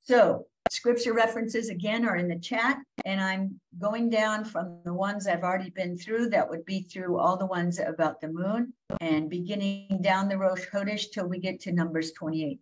So, 0.03 0.47
scripture 0.71 1.13
references 1.13 1.69
again 1.69 2.07
are 2.07 2.17
in 2.17 2.29
the 2.29 2.39
chat, 2.39 2.79
and 3.05 3.21
I'm 3.21 3.61
going 3.79 4.11
down 4.11 4.45
from 4.45 4.81
the 4.85 4.95
ones 4.95 5.27
I've 5.27 5.45
already 5.45 5.71
been 5.71 5.97
through. 5.97 6.31
That 6.31 6.49
would 6.49 6.65
be 6.65 6.83
through 6.83 7.19
all 7.19 7.37
the 7.37 7.47
ones 7.47 7.79
about 7.79 8.21
the 8.21 8.29
moon 8.29 8.73
and 9.01 9.31
beginning 9.31 10.01
down 10.03 10.29
the 10.29 10.39
Rosh 10.39 10.67
Chodesh 10.73 11.11
till 11.13 11.29
we 11.29 11.39
get 11.39 11.61
to 11.61 11.73
Numbers 11.73 12.13
28. 12.13 12.61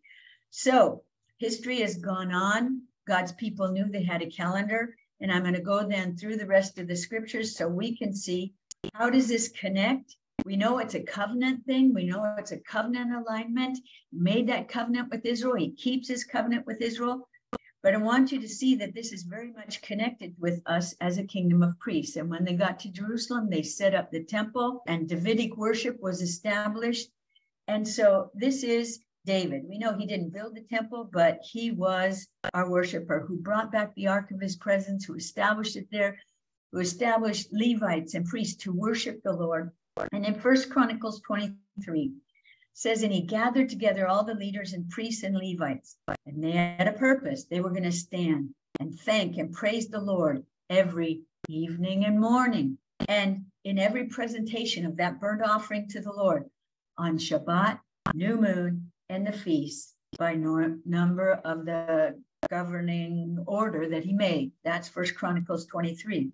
So, 0.51 1.03
history 1.39 1.81
has 1.81 1.97
gone 1.97 2.33
on. 2.33 2.83
God's 3.07 3.33
people 3.33 3.71
knew 3.71 3.89
they 3.89 4.03
had 4.03 4.23
a 4.23 4.31
calendar 4.31 4.97
and 5.21 5.33
I'm 5.33 5.43
going 5.43 5.55
to 5.55 5.61
go 5.61 5.87
then 5.87 6.17
through 6.17 6.37
the 6.37 6.47
rest 6.47 6.79
of 6.79 6.89
the 6.89 6.97
scriptures 6.97 7.57
so 7.57 7.69
we 7.69 7.97
can 7.97 8.15
see 8.15 8.53
how 8.93 9.11
does 9.11 9.29
this 9.29 9.49
connect? 9.49 10.17
We 10.45 10.57
know 10.57 10.79
it's 10.79 10.95
a 10.95 11.01
covenant 11.01 11.65
thing. 11.65 11.95
We 11.95 12.05
know 12.05 12.35
it's 12.39 12.53
a 12.53 12.59
covenant 12.59 13.15
alignment. 13.15 13.79
He 14.11 14.19
made 14.19 14.49
that 14.49 14.69
covenant 14.69 15.09
with 15.11 15.25
Israel. 15.25 15.57
He 15.57 15.71
keeps 15.71 16.09
his 16.09 16.25
covenant 16.25 16.67
with 16.67 16.83
Israel. 16.83 17.27
But 17.85 17.93
I 17.93 17.99
want 17.99 18.33
you 18.33 18.41
to 18.41 18.49
see 18.49 18.77
that 18.77 18.95
this 18.95 19.13
is 19.13 19.25
very 19.25 19.53
much 19.53 19.83
connected 19.83 20.35
with 20.39 20.63
us 20.65 20.95
as 21.03 21.19
a 21.19 21.23
kingdom 21.23 21.63
of 21.63 21.79
priests. 21.79 22.17
And 22.17 22.31
when 22.31 22.43
they 22.43 22.55
got 22.55 22.79
to 22.81 22.89
Jerusalem, 22.89 23.51
they 23.51 23.63
set 23.63 23.95
up 23.95 24.11
the 24.11 24.25
temple 24.25 24.83
and 24.87 25.07
Davidic 25.07 25.59
worship 25.59 26.01
was 26.01 26.23
established. 26.23 27.11
And 27.69 27.87
so 27.87 28.31
this 28.33 28.65
is 28.65 29.01
David. 29.27 29.67
We 29.69 29.77
know 29.77 29.95
he 29.95 30.07
didn't 30.07 30.33
build 30.33 30.57
the 30.57 30.63
temple, 30.63 31.11
but 31.13 31.41
he 31.43 31.73
was 31.73 32.27
our 32.55 32.71
worshiper 32.71 33.21
who 33.29 33.37
brought 33.37 33.71
back 33.71 33.95
the 33.95 34.09
ark 34.09 34.31
of 34.31 34.41
his 34.41 34.57
presence, 34.57 35.05
who 35.05 35.17
established 35.17 35.77
it 35.77 35.89
there, 35.93 36.19
who 36.73 36.79
established 36.79 37.53
Levites 37.53 38.15
and 38.15 38.25
priests 38.25 38.57
to 38.65 38.73
worship 38.73 39.23
the 39.23 39.33
Lord. 39.35 39.71
And 40.11 40.25
in 40.25 40.35
First 40.35 40.71
Chronicles 40.71 41.21
23 41.21 42.15
says, 42.73 43.03
and 43.03 43.13
he 43.13 43.21
gathered 43.21 43.69
together 43.69 44.09
all 44.09 44.25
the 44.25 44.35
leaders 44.35 44.73
and 44.73 44.89
priests 44.89 45.23
and 45.23 45.37
Levites, 45.37 45.99
and 46.35 46.43
they 46.43 46.53
had 46.53 46.89
a 46.89 46.93
purpose. 46.93 47.45
They 47.45 47.61
were 47.61 47.71
going 47.71 47.85
to 47.85 47.93
stand 47.93 48.51
and 48.81 48.99
thank 48.99 49.39
and 49.39 49.53
praise 49.53 49.89
the 49.89 50.01
Lord 50.01 50.45
every 50.69 51.23
evening 51.49 52.05
and 52.05 52.21
morning. 52.21 52.79
And 53.07 53.45
in 53.65 53.79
every 53.79 54.07
presentation 54.07 54.85
of 54.85 54.97
that 54.97 55.21
burnt 55.21 55.43
offering 55.43 55.89
to 55.91 56.01
the 56.01 56.13
Lord 56.13 56.45
on 56.99 57.19
Shabbat, 57.19 57.79
new 58.13 58.37
moon, 58.37 58.91
and 59.09 59.27
the 59.27 59.33
feasts 59.33 59.95
by 60.19 60.35
nor- 60.35 60.79
number 60.85 61.33
of 61.45 61.67
the 61.67 62.21
governing 62.51 63.43
order 63.47 63.89
that 63.89 64.05
he 64.05 64.13
made. 64.13 64.53
That's 64.65 64.89
First 64.89 65.15
Chronicles 65.15 65.67
23. 65.67 66.31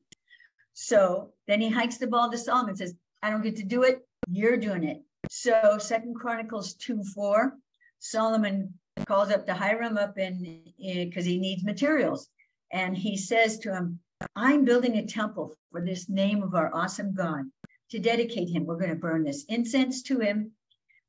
So 0.73 1.33
then 1.47 1.61
he 1.61 1.69
hikes 1.69 1.99
the 1.99 2.07
ball 2.07 2.31
to 2.31 2.39
Solomon 2.39 2.71
and 2.71 2.79
says, 2.79 2.95
I 3.23 3.31
don't 3.31 3.43
get 3.43 3.57
to 3.57 3.65
do 3.65 3.83
it, 3.83 4.07
you're 4.31 4.57
doing 4.57 4.85
it. 4.85 5.03
So 5.29 5.79
Second 5.79 6.15
Chronicles 6.15 6.75
2 6.75 7.05
4, 7.05 7.57
Solomon 7.99 8.75
calls 9.11 9.33
up 9.33 9.45
to 9.45 9.53
Hiram 9.53 9.99
up 9.99 10.17
in 10.19 10.63
because 10.79 11.25
he 11.25 11.37
needs 11.37 11.65
materials. 11.65 12.29
And 12.73 12.97
he 12.97 13.17
says 13.17 13.59
to 13.59 13.73
him, 13.73 13.99
I'm 14.37 14.65
building 14.65 14.99
a 14.99 15.07
temple 15.07 15.57
for 15.73 15.85
this 15.85 16.09
name 16.09 16.45
of 16.45 16.55
our 16.55 16.73
awesome 16.73 17.13
God. 17.13 17.47
To 17.91 17.99
dedicate 17.99 18.49
him, 18.49 18.67
we're 18.67 18.79
going 18.79 18.91
to 18.91 18.95
burn 18.95 19.25
this 19.25 19.45
incense 19.49 20.05
to 20.05 20.21
him 20.21 20.53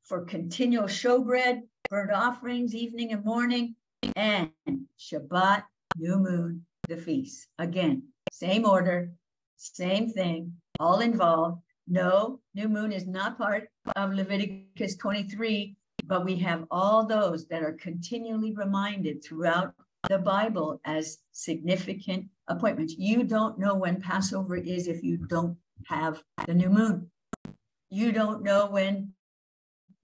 for 0.02 0.24
continual 0.24 0.88
showbread, 0.88 1.60
burnt 1.90 2.10
offerings, 2.10 2.74
evening 2.74 3.12
and 3.12 3.24
morning, 3.24 3.76
and 4.16 4.50
Shabbat, 4.98 5.62
new 5.96 6.18
moon, 6.18 6.66
the 6.88 6.96
feast. 6.96 7.46
Again, 7.60 8.02
same 8.32 8.66
order, 8.66 9.12
same 9.58 10.08
thing, 10.10 10.54
all 10.80 10.98
involved. 10.98 11.62
No, 11.86 12.40
new 12.52 12.68
moon 12.68 12.90
is 12.90 13.06
not 13.06 13.38
part 13.38 13.68
of 13.94 14.12
Leviticus 14.12 14.96
23, 14.96 15.76
but 16.02 16.24
we 16.24 16.36
have 16.36 16.66
all 16.70 17.06
those 17.06 17.46
that 17.46 17.62
are 17.62 17.72
continually 17.72 18.52
reminded 18.54 19.22
throughout 19.22 19.74
the 20.08 20.18
Bible 20.18 20.80
as 20.84 21.18
significant 21.30 22.26
appointments. 22.48 22.94
You 22.98 23.24
don't 23.24 23.58
know 23.58 23.74
when 23.74 24.00
Passover 24.00 24.56
is 24.56 24.88
if 24.88 25.02
you 25.02 25.16
don't 25.28 25.56
have 25.86 26.22
the 26.46 26.54
new 26.54 26.70
moon. 26.70 27.10
You 27.90 28.10
don't 28.12 28.42
know 28.42 28.66
when 28.66 29.12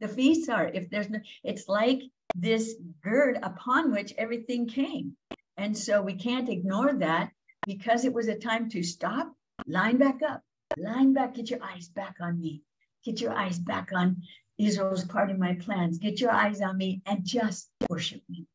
the 0.01 0.09
feasts 0.09 0.49
are. 0.49 0.69
If 0.69 0.89
there's 0.91 1.11
no, 1.11 1.19
it's 1.43 1.69
like 1.69 2.03
this 2.35 2.75
gird 3.03 3.39
upon 3.43 3.91
which 3.91 4.15
everything 4.17 4.69
came. 4.69 5.17
And 5.57 5.77
so 5.77 6.01
we 6.01 6.15
can't 6.15 6.49
ignore 6.49 6.95
that 6.95 7.33
because 7.67 8.05
it 8.05 8.13
was 8.13 8.29
a 8.29 8.39
time 8.39 8.71
to 8.71 8.83
stop, 8.83 9.33
line 9.67 9.99
back 9.99 10.21
up, 10.23 10.43
line 10.77 11.13
back, 11.13 11.35
get 11.35 11.51
your 11.51 11.63
eyes 11.63 11.89
back 11.89 12.17
on 12.21 12.41
me, 12.41 12.63
get 13.05 13.21
your 13.21 13.33
eyes 13.33 13.59
back 13.59 13.91
on 13.93 14.23
Israel's 14.59 15.05
part 15.05 15.31
of 15.31 15.39
my 15.39 15.55
plans, 15.55 15.99
get 15.99 16.21
your 16.21 16.31
eyes 16.31 16.61
on 16.61 16.77
me 16.77 17.01
and 17.07 17.25
just 17.25 17.71
worship 17.89 18.23
me. 18.29 18.47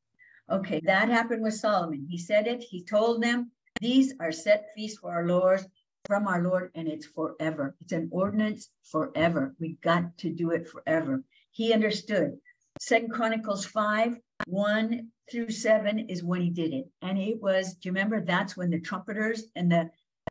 Okay, 0.51 0.81
that 0.83 1.09
happened 1.09 1.41
with 1.41 1.53
Solomon. 1.55 2.05
He 2.09 2.17
said 2.17 2.47
it, 2.47 2.61
he 2.61 2.83
told 2.83 3.23
them, 3.23 3.51
these 3.79 4.13
are 4.19 4.31
set 4.31 4.67
feasts 4.75 4.99
for 4.99 5.11
our 5.11 5.25
Lord, 5.25 5.61
from 6.05 6.27
our 6.27 6.41
Lord, 6.41 6.71
and 6.75 6.87
it's 6.87 7.05
forever. 7.05 7.75
It's 7.81 7.93
an 7.93 8.09
ordinance 8.11 8.69
forever. 8.83 9.55
We 9.59 9.77
got 9.81 10.17
to 10.19 10.29
do 10.29 10.51
it 10.51 10.67
forever. 10.69 11.23
He 11.51 11.73
understood. 11.73 12.37
Second 12.77 13.11
Chronicles 13.11 13.65
5, 13.65 14.17
1 14.45 15.07
through 15.31 15.49
7 15.49 15.99
is 16.09 16.23
when 16.23 16.41
he 16.41 16.49
did 16.49 16.73
it. 16.73 16.89
And 17.01 17.17
it 17.17 17.41
was, 17.41 17.75
do 17.75 17.87
you 17.87 17.93
remember 17.93 18.21
that's 18.21 18.57
when 18.57 18.69
the 18.69 18.79
trumpeters 18.79 19.45
and 19.55 19.71
the 19.71 19.89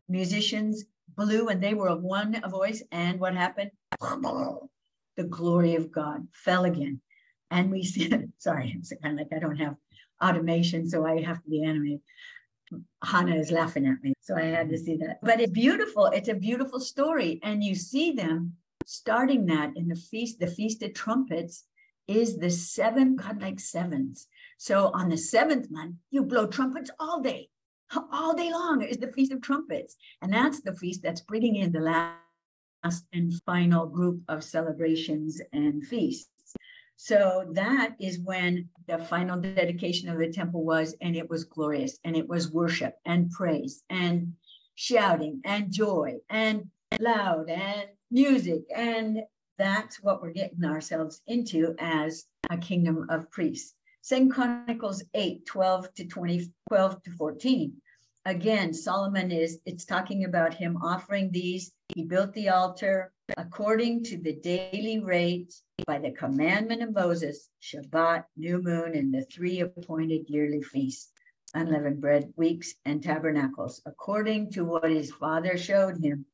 musicians 0.09 0.85
blew 1.17 1.49
and 1.49 1.63
they 1.63 1.75
were 1.75 1.97
one 1.97 2.41
voice. 2.51 2.83
And 2.91 3.21
what 3.21 3.35
happened? 3.35 3.71
The 5.23 5.29
glory 5.29 5.77
of 5.77 5.93
God 5.93 6.27
fell 6.33 6.65
again. 6.65 7.01
And 7.53 7.71
we 7.71 7.85
said, 7.85 8.33
sorry, 8.39 8.75
it's 8.77 8.93
kind 9.01 9.15
of 9.15 9.25
like 9.25 9.33
I 9.33 9.39
don't 9.39 9.57
have 9.57 9.77
automation, 10.21 10.89
so 10.89 11.07
I 11.07 11.23
have 11.23 11.41
to 11.45 11.49
be 11.49 11.63
animated. 11.63 12.01
Hannah 13.05 13.37
is 13.37 13.53
laughing 13.53 13.87
at 13.87 14.03
me, 14.03 14.15
so 14.21 14.35
I 14.35 14.43
had 14.43 14.69
to 14.71 14.79
see 14.79 14.97
that. 14.97 15.21
But 15.23 15.41
it's 15.41 15.53
beautiful. 15.53 16.07
It's 16.07 16.29
a 16.29 16.35
beautiful 16.35 16.81
story. 16.81 17.39
And 17.45 17.63
you 17.63 17.77
see 17.77 18.11
them 18.11 18.55
starting 18.85 19.47
that 19.47 19.77
in 19.77 19.87
the 19.87 19.95
feast, 19.95 20.41
the 20.41 20.49
Feast 20.49 20.83
of 20.83 20.93
Trumpets 20.93 21.67
is 22.09 22.39
the 22.39 22.51
seven 22.51 23.15
godlike 23.15 23.61
sevens. 23.61 24.27
So 24.59 24.91
on 24.93 25.09
the 25.09 25.17
seventh 25.17 25.71
month, 25.71 25.95
you 26.11 26.25
blow 26.25 26.49
trumpets 26.49 26.91
all 26.99 27.21
day, 27.21 27.49
all 28.11 28.35
day 28.35 28.51
long 28.51 28.83
is 28.83 28.97
the 28.97 29.13
Feast 29.13 29.31
of 29.31 29.41
Trumpets. 29.41 29.95
And 30.21 30.33
that's 30.33 30.63
the 30.63 30.75
feast 30.75 31.01
that's 31.01 31.21
bringing 31.21 31.55
in 31.57 31.71
the 31.71 31.81
last 31.81 32.19
and 33.13 33.33
final 33.45 33.87
group 33.87 34.21
of 34.29 34.45
celebrations 34.45 35.41
and 35.53 35.87
feasts. 35.87 36.29
So 36.97 37.51
that 37.55 37.97
is 37.99 38.21
when 38.21 38.69
the 38.87 38.99
final 38.99 39.41
dedication 39.41 40.09
of 40.09 40.19
the 40.19 40.33
temple 40.33 40.65
was, 40.65 40.95
and 41.01 41.17
it 41.17 41.29
was 41.29 41.45
glorious, 41.45 41.99
and 42.05 42.17
it 42.17 42.29
was 42.29 42.53
worship 42.53 42.95
and 43.05 43.31
praise 43.31 43.83
and 43.91 44.35
shouting 44.75 45.41
and 45.45 45.73
joy 45.73 46.19
and 46.31 46.71
loud 47.01 47.51
and 47.51 47.89
music. 48.11 48.63
And 48.75 49.23
that's 49.59 50.03
what 50.03 50.23
we're 50.23 50.33
getting 50.33 50.65
ourselves 50.65 51.21
into 51.27 51.75
as 51.79 52.25
a 52.51 52.57
kingdom 52.57 53.07
of 53.11 53.31
priests. 53.31 53.75
Second 54.03 54.31
Chronicles 54.31 55.05
8, 55.15 55.47
12 55.47 55.95
to 55.95 56.07
20, 56.07 56.53
12 56.69 57.03
to 57.03 57.11
14. 57.11 57.82
Again, 58.25 58.73
Solomon 58.73 59.33
is, 59.33 59.59
it's 59.67 59.85
talking 59.85 60.25
about 60.25 60.55
him 60.55 60.77
offering 60.77 61.33
these. 61.33 61.73
He 61.89 62.05
built 62.05 62.33
the 62.35 62.51
altar 62.51 63.13
according 63.37 64.05
to 64.05 64.19
the 64.19 64.35
daily 64.35 65.01
rate 65.01 65.53
by 65.87 65.99
the 65.99 66.13
commandment 66.13 66.83
of 66.83 66.95
Moses, 66.95 67.49
Shabbat, 67.61 68.25
new 68.37 68.63
moon, 68.63 68.95
and 68.95 69.13
the 69.13 69.23
three 69.23 69.61
appointed 69.61 70.29
yearly 70.29 70.63
feasts, 70.63 71.11
unleavened 71.55 72.01
bread 72.01 72.33
weeks, 72.37 72.75
and 72.85 73.03
tabernacles, 73.03 73.83
according 73.87 74.53
to 74.53 74.65
what 74.65 74.89
his 74.89 75.11
father 75.11 75.59
showed 75.59 75.99
him. 75.99 76.25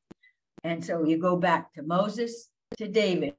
And 0.64 0.84
so 0.84 1.04
you 1.04 1.16
go 1.16 1.36
back 1.36 1.72
to 1.74 1.82
Moses, 1.82 2.50
to 2.76 2.86
David, 2.88 3.34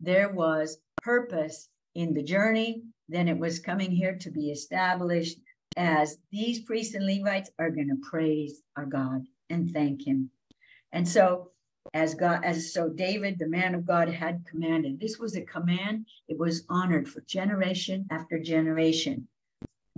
there 0.00 0.30
was 0.30 0.78
purpose 0.96 1.68
in 1.94 2.12
the 2.12 2.22
journey. 2.24 2.82
Then 3.08 3.28
it 3.28 3.38
was 3.38 3.60
coming 3.60 3.92
here 3.92 4.16
to 4.16 4.30
be 4.30 4.50
established 4.50 5.38
as 5.76 6.18
these 6.30 6.60
priests 6.60 6.94
and 6.94 7.06
Levites 7.06 7.50
are 7.58 7.70
going 7.70 7.88
to 7.88 8.08
praise 8.08 8.62
our 8.76 8.86
God 8.86 9.26
and 9.50 9.70
thank 9.72 10.06
him. 10.06 10.30
And 10.92 11.08
so 11.08 11.50
as 11.92 12.14
God, 12.14 12.44
as 12.44 12.72
so 12.72 12.88
David, 12.88 13.38
the 13.38 13.48
man 13.48 13.74
of 13.74 13.86
God, 13.86 14.08
had 14.08 14.44
commanded. 14.50 14.98
This 14.98 15.18
was 15.18 15.36
a 15.36 15.42
command. 15.42 16.06
It 16.28 16.38
was 16.38 16.64
honored 16.68 17.08
for 17.08 17.20
generation 17.22 18.06
after 18.10 18.38
generation. 18.38 19.28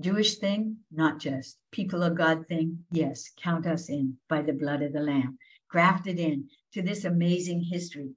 Jewish 0.01 0.37
thing, 0.37 0.77
not 0.91 1.19
just. 1.19 1.59
People 1.71 2.03
of 2.03 2.17
God 2.17 2.47
thing, 2.47 2.85
yes, 2.91 3.31
count 3.37 3.67
us 3.67 3.89
in 3.89 4.17
by 4.29 4.43
the 4.43 4.53
blood 4.53 4.83
of 4.83 4.93
the 4.93 5.01
Lamb, 5.01 5.39
grafted 5.69 6.19
in 6.19 6.49
to 6.73 6.83
this 6.83 7.05
amazing 7.05 7.63
history 7.63 8.15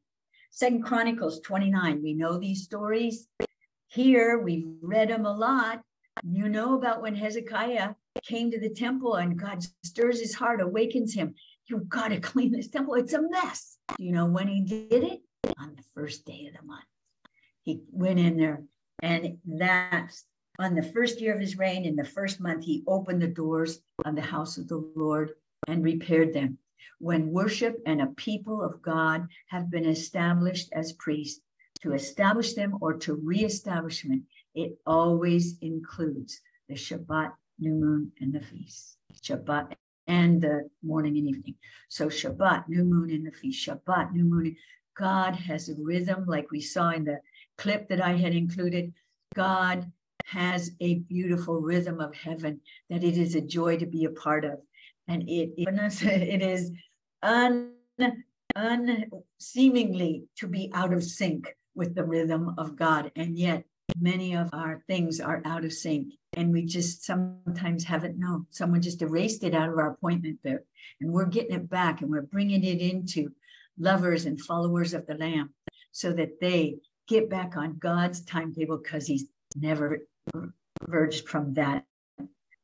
Second 0.52 0.84
Chronicles 0.84 1.40
29, 1.42 2.02
we 2.02 2.14
know 2.14 2.38
these 2.38 2.64
stories. 2.64 3.28
Here, 3.88 4.40
we've 4.40 4.68
read 4.82 5.10
them 5.10 5.26
a 5.26 5.32
lot. 5.32 5.82
You 6.24 6.50
know 6.50 6.78
about 6.78 7.02
when 7.02 7.16
Hezekiah 7.16 7.96
came 8.24 8.52
to 8.52 8.60
the 8.60 8.70
temple 8.70 9.16
and 9.16 9.40
God 9.40 9.64
stirs 9.84 10.20
his 10.20 10.36
heart, 10.36 10.62
awakens 10.62 11.14
him. 11.14 11.36
You've 11.68 11.90
got 11.90 12.10
to 12.10 12.20
clean 12.20 12.52
this 12.52 12.68
temple. 12.68 12.96
It's 12.96 13.14
a 13.14 13.22
mess. 13.22 13.78
You 13.98 14.12
know 14.12 14.26
when 14.26 14.48
he 14.48 14.62
did 14.62 15.04
it? 15.04 15.22
On 15.58 15.76
the 15.76 15.84
first 15.96 16.26
day 16.26 16.48
of 16.48 16.60
the 16.60 16.66
month. 16.66 16.86
He 17.64 17.82
went 17.92 18.20
in 18.20 18.38
there, 18.38 18.64
and 19.02 19.38
that's 19.46 20.26
on 20.58 20.76
the 20.76 20.84
first 20.84 21.22
year 21.22 21.34
of 21.34 21.40
his 21.40 21.58
reign, 21.58 21.86
in 21.86 21.96
the 21.96 22.04
first 22.04 22.42
month, 22.42 22.66
he 22.66 22.84
opened 22.88 23.22
the 23.22 23.28
doors 23.28 23.80
of 24.04 24.16
the 24.16 24.22
house 24.22 24.58
of 24.58 24.68
the 24.68 24.92
Lord 24.96 25.32
and 25.68 25.84
repaired 25.84 26.34
them 26.34 26.58
when 27.00 27.32
worship 27.32 27.82
and 27.86 28.02
a 28.02 28.08
people 28.08 28.62
of 28.62 28.82
God 28.82 29.28
have 29.48 29.72
been 29.72 29.86
established 29.86 30.70
as 30.74 30.94
priests, 30.94 31.42
to 31.82 31.94
establish 31.94 32.54
them 32.54 32.78
or 32.82 32.94
to 32.94 33.16
reestablishment, 33.16 34.24
it 34.56 34.78
always 34.86 35.58
includes 35.62 36.42
the 36.68 36.76
Shabbat, 36.76 37.32
new 37.60 37.74
moon, 37.74 38.12
and 38.20 38.34
the 38.34 38.42
feast. 38.42 38.98
Shabbat 39.22 39.74
and 40.08 40.42
the 40.42 40.70
morning 40.84 41.18
and 41.18 41.28
evening. 41.28 41.56
So 41.88 42.08
Shabbat, 42.08 42.68
new 42.68 42.84
moon, 42.84 43.12
and 43.12 43.26
the 43.26 43.32
feast. 43.32 43.68
Shabbat, 43.68 44.14
new 44.14 44.24
moon. 44.24 44.56
God 44.98 45.36
has 45.36 45.70
a 45.70 45.76
rhythm, 45.78 46.26
like 46.28 46.52
we 46.52 46.62
saw 46.62 46.90
in 46.92 47.06
the 47.06 47.20
clip 47.58 47.88
that 47.90 48.02
I 48.02 48.14
had 48.14 48.34
included. 48.34 48.94
God 49.36 49.92
has 50.26 50.72
a 50.80 50.96
beautiful 50.96 51.62
rhythm 51.62 52.00
of 52.00 52.14
heaven 52.16 52.62
that 52.90 53.04
it 53.04 53.18
is 53.18 53.36
a 53.36 53.42
joy 53.42 53.78
to 53.78 53.86
be 53.86 54.06
a 54.06 54.10
part 54.10 54.46
of. 54.46 54.60
And 55.08 55.24
it, 55.24 55.54
it 55.58 56.42
is 56.42 56.72
un, 57.24 57.72
un 58.56 59.06
seemingly 59.40 60.26
to 60.38 60.48
be 60.48 60.70
out 60.74 60.94
of 60.94 61.04
sync 61.04 61.56
with 61.76 61.96
the 61.96 62.04
rhythm 62.04 62.54
of 62.58 62.76
God. 62.76 63.12
And 63.16 63.38
yet 63.38 63.64
many 64.00 64.36
of 64.36 64.50
our 64.54 64.84
things 64.88 65.20
are 65.20 65.42
out 65.46 65.66
of 65.66 65.74
sync 65.74 66.14
and 66.34 66.52
we 66.52 66.66
just 66.66 67.04
sometimes 67.04 67.84
haven't 67.84 68.20
known. 68.20 68.46
Someone 68.50 68.82
just 68.82 69.02
erased 69.02 69.44
it 69.44 69.54
out 69.54 69.70
of 69.70 69.78
our 69.78 69.92
appointment 69.92 70.42
book 70.44 70.62
and 71.02 71.12
we're 71.12 71.26
getting 71.26 71.56
it 71.56 71.70
back 71.70 72.02
and 72.02 72.10
we're 72.10 72.22
bringing 72.22 72.64
it 72.64 72.80
into 72.80 73.32
lovers 73.78 74.26
and 74.26 74.40
followers 74.40 74.94
of 74.94 75.06
the 75.08 75.16
Lamb 75.16 75.54
so 75.92 76.14
that 76.14 76.40
they 76.40 76.78
get 77.08 77.30
back 77.30 77.58
on 77.58 77.78
God's 77.80 78.22
timetable 78.22 78.78
because 78.78 79.08
He's 79.08 79.26
never 79.56 80.00
verged 80.88 81.28
from 81.28 81.54
that 81.54 81.86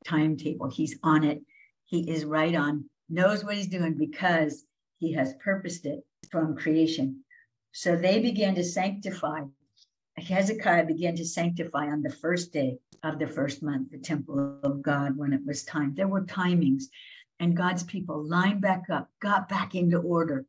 timetable. 0.05 0.69
He's 0.69 0.97
on 1.03 1.23
it. 1.23 1.41
He 1.85 2.09
is 2.09 2.25
right 2.25 2.55
on 2.55 2.89
knows 3.09 3.43
what 3.43 3.55
he's 3.55 3.67
doing 3.67 3.93
because 3.93 4.65
he 4.97 5.13
has 5.13 5.33
purposed 5.43 5.85
it 5.85 6.05
from 6.31 6.55
creation. 6.55 7.23
So 7.71 7.95
they 7.95 8.19
began 8.19 8.55
to 8.55 8.63
sanctify. 8.63 9.41
Hezekiah 10.17 10.86
began 10.86 11.15
to 11.15 11.25
sanctify 11.25 11.88
on 11.88 12.01
the 12.01 12.10
first 12.10 12.54
day 12.54 12.78
of 13.04 13.19
the 13.19 13.28
first 13.28 13.62
month, 13.62 13.91
the 13.91 13.97
temple 13.97 14.60
of 14.63 14.82
God, 14.82 15.17
when 15.17 15.34
it 15.34 15.41
was 15.45 15.63
time. 15.63 15.93
There 15.93 16.08
were 16.08 16.23
timings, 16.23 16.84
and 17.39 17.56
God's 17.56 17.84
people 17.84 18.28
lined 18.28 18.62
back 18.62 18.84
up, 18.89 19.10
got 19.21 19.49
back 19.49 19.75
into 19.75 19.97
order, 19.97 20.45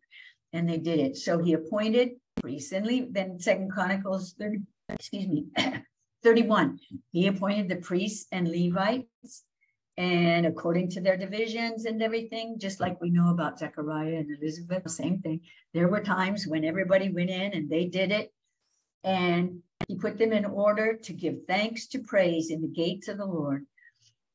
and 0.52 0.68
they 0.68 0.78
did 0.78 1.00
it. 1.00 1.16
So 1.16 1.38
he 1.38 1.52
appointed 1.52 2.12
priests 2.40 2.72
and 2.72 2.86
Le- 2.86 3.10
then 3.10 3.40
Second 3.40 3.70
Chronicles 3.72 4.34
30, 4.38 4.60
excuse 4.98 5.26
me, 5.26 5.46
31. 6.22 6.78
He 7.12 7.26
appointed 7.26 7.68
the 7.68 7.76
priests 7.76 8.26
and 8.30 8.48
Levites 8.48 9.44
and 9.98 10.44
according 10.44 10.90
to 10.90 11.00
their 11.00 11.16
divisions 11.16 11.86
and 11.86 12.02
everything, 12.02 12.58
just 12.58 12.80
like 12.80 13.00
we 13.00 13.10
know 13.10 13.30
about 13.30 13.58
Zechariah 13.58 14.16
and 14.16 14.36
Elizabeth, 14.36 14.88
same 14.90 15.20
thing. 15.20 15.40
There 15.72 15.88
were 15.88 16.02
times 16.02 16.46
when 16.46 16.64
everybody 16.64 17.10
went 17.10 17.30
in 17.30 17.52
and 17.52 17.70
they 17.70 17.86
did 17.86 18.12
it, 18.12 18.32
and 19.06 19.62
he 19.86 19.94
put 19.94 20.18
them 20.18 20.32
in 20.32 20.44
order 20.44 20.96
to 20.96 21.12
give 21.12 21.36
thanks 21.46 21.86
to 21.86 22.00
praise 22.00 22.50
in 22.50 22.60
the 22.60 22.68
gates 22.68 23.06
of 23.06 23.18
the 23.18 23.24
Lord 23.24 23.64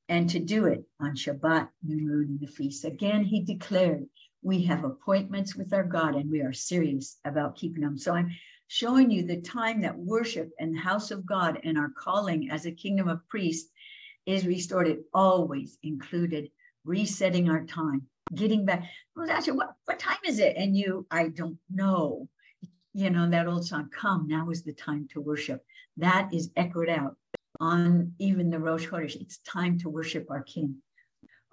and 0.08 0.30
to 0.30 0.40
do 0.40 0.66
it 0.66 0.84
on 1.00 1.16
Shabbat, 1.16 1.68
new 1.84 1.98
moon, 1.98 2.28
and 2.30 2.40
the 2.40 2.48
feast. 2.48 2.86
Again, 2.86 3.24
he 3.24 3.42
declared, 3.42 4.06
We 4.42 4.64
have 4.64 4.86
appointments 4.86 5.56
with 5.56 5.74
our 5.74 5.84
God 5.84 6.16
and 6.16 6.32
we 6.32 6.42
are 6.42 6.54
serious 6.54 7.18
about 7.26 7.58
keeping 7.58 7.84
them. 7.84 7.98
So 7.98 8.14
I'm 8.14 8.32
showing 8.68 9.12
you 9.12 9.24
the 9.24 9.42
time 9.42 9.82
that 9.82 9.98
worship 9.98 10.50
and 10.58 10.74
the 10.74 10.80
house 10.80 11.12
of 11.12 11.26
God 11.26 11.60
and 11.66 11.78
our 11.78 11.92
calling 11.98 12.50
as 12.50 12.66
a 12.66 12.72
kingdom 12.72 13.10
of 13.10 13.28
priests 13.28 13.70
is 14.26 14.48
restored. 14.48 14.88
It 14.88 15.02
always 15.14 15.78
included 15.84 16.50
resetting 16.86 17.50
our 17.50 17.66
time, 17.66 18.04
getting 18.34 18.66
back. 18.66 18.90
Well, 19.18 19.30
actually, 19.30 19.58
what, 19.58 19.74
what 19.84 20.00
time 20.00 20.24
is 20.26 20.40
it? 20.40 20.56
And 20.56 20.78
you, 20.78 21.06
I 21.12 21.28
don't 21.28 21.58
know. 21.70 22.30
You 22.94 23.10
know, 23.10 23.30
that 23.30 23.48
old 23.48 23.66
song, 23.66 23.90
Come, 23.90 24.28
now 24.28 24.50
is 24.50 24.64
the 24.64 24.74
time 24.74 25.08
to 25.14 25.22
worship. 25.22 25.64
That 25.98 26.34
is 26.34 26.52
echoed 26.58 26.90
out 26.90 27.16
on 27.60 28.14
even 28.20 28.50
the 28.50 28.60
Rosh 28.60 28.88
Chodesh. 28.88 29.16
It's 29.16 29.38
time 29.40 29.78
to 29.80 29.90
worship 29.90 30.30
our 30.30 30.44
King. 30.44 30.76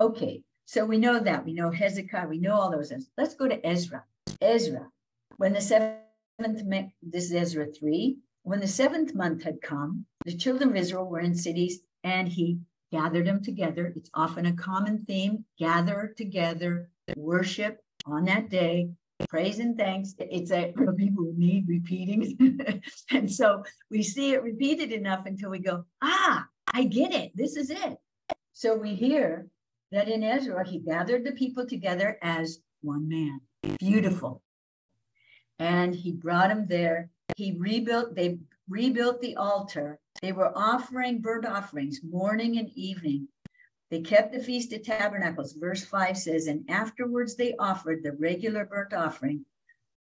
Okay, 0.01 0.43
so 0.65 0.85
we 0.85 0.99
know 0.99 1.21
that. 1.21 1.45
We 1.45 1.53
know 1.53 1.71
Hezekiah. 1.71 2.29
We 2.29 2.39
know 2.39 2.55
all 2.55 2.71
those. 2.71 2.89
Things. 2.89 3.09
Let's 3.17 3.35
go 3.35 3.47
to 3.47 3.65
Ezra. 3.65 4.05
Ezra, 4.41 4.89
when 5.37 5.53
the 5.53 5.61
seventh, 5.61 6.03
this 7.03 7.25
is 7.25 7.35
Ezra 7.35 7.67
3, 7.67 8.17
when 8.43 8.61
the 8.61 8.69
seventh 8.69 9.15
month 9.15 9.43
had 9.43 9.61
come, 9.61 10.07
the 10.25 10.37
children 10.37 10.71
of 10.71 10.77
Israel 10.77 11.07
were 11.07 11.21
in 11.21 11.35
cities, 11.35 11.81
and 12.03 12.29
he 12.29 12.59
gathered 12.91 13.27
them 13.27 13.43
together. 13.43 13.93
It's 13.95 14.11
often 14.15 14.47
a 14.47 14.53
common 14.57 15.05
theme 15.05 15.45
gather 15.59 16.15
together, 16.17 16.91
worship 17.17 17.81
on 18.07 18.25
that 18.25 18.49
day, 18.49 18.91
praise 19.27 19.59
and 19.59 19.77
thanks. 19.77 20.15
It's 20.19 20.51
a 20.51 20.73
people 20.97 21.25
who 21.25 21.35
need 21.37 21.69
repeating. 21.69 22.83
and 23.11 23.31
so 23.31 23.65
we 23.91 24.03
see 24.03 24.33
it 24.33 24.43
repeated 24.43 24.93
enough 24.93 25.27
until 25.27 25.51
we 25.51 25.59
go, 25.59 25.85
ah, 26.03 26.47
I 26.75 26.85
get 26.85 27.13
it. 27.13 27.33
This 27.35 27.57
is 27.57 27.71
it. 27.71 27.99
So 28.53 28.77
we 28.77 28.95
hear 28.95 29.47
that 29.93 30.09
in 30.09 30.23
Ezra, 30.23 30.67
he 30.67 30.79
gathered 30.79 31.25
the 31.25 31.33
people 31.33 31.67
together 31.67 32.19
as 32.23 32.61
one 32.83 33.09
man. 33.09 33.41
Beautiful. 33.79 34.43
And 35.59 35.95
he 35.95 36.13
brought 36.13 36.49
them 36.49 36.67
there. 36.69 37.11
He 37.37 37.57
rebuilt, 37.59 38.15
they 38.15 38.39
rebuilt 38.69 39.21
the 39.21 39.37
altar. 39.37 39.99
They 40.23 40.33
were 40.33 40.57
offering 40.57 41.21
burnt 41.21 41.47
offerings 41.47 42.01
morning 42.03 42.59
and 42.59 42.71
evening. 42.75 43.29
They 43.91 44.01
kept 44.01 44.33
the 44.33 44.43
Feast 44.43 44.73
of 44.73 44.83
Tabernacles. 44.83 45.55
Verse 45.55 45.85
5 45.85 46.17
says, 46.17 46.47
And 46.47 46.69
afterwards 46.69 47.37
they 47.37 47.55
offered 47.59 48.03
the 48.03 48.13
regular 48.13 48.67
burnt 48.67 48.93
offering 48.93 49.47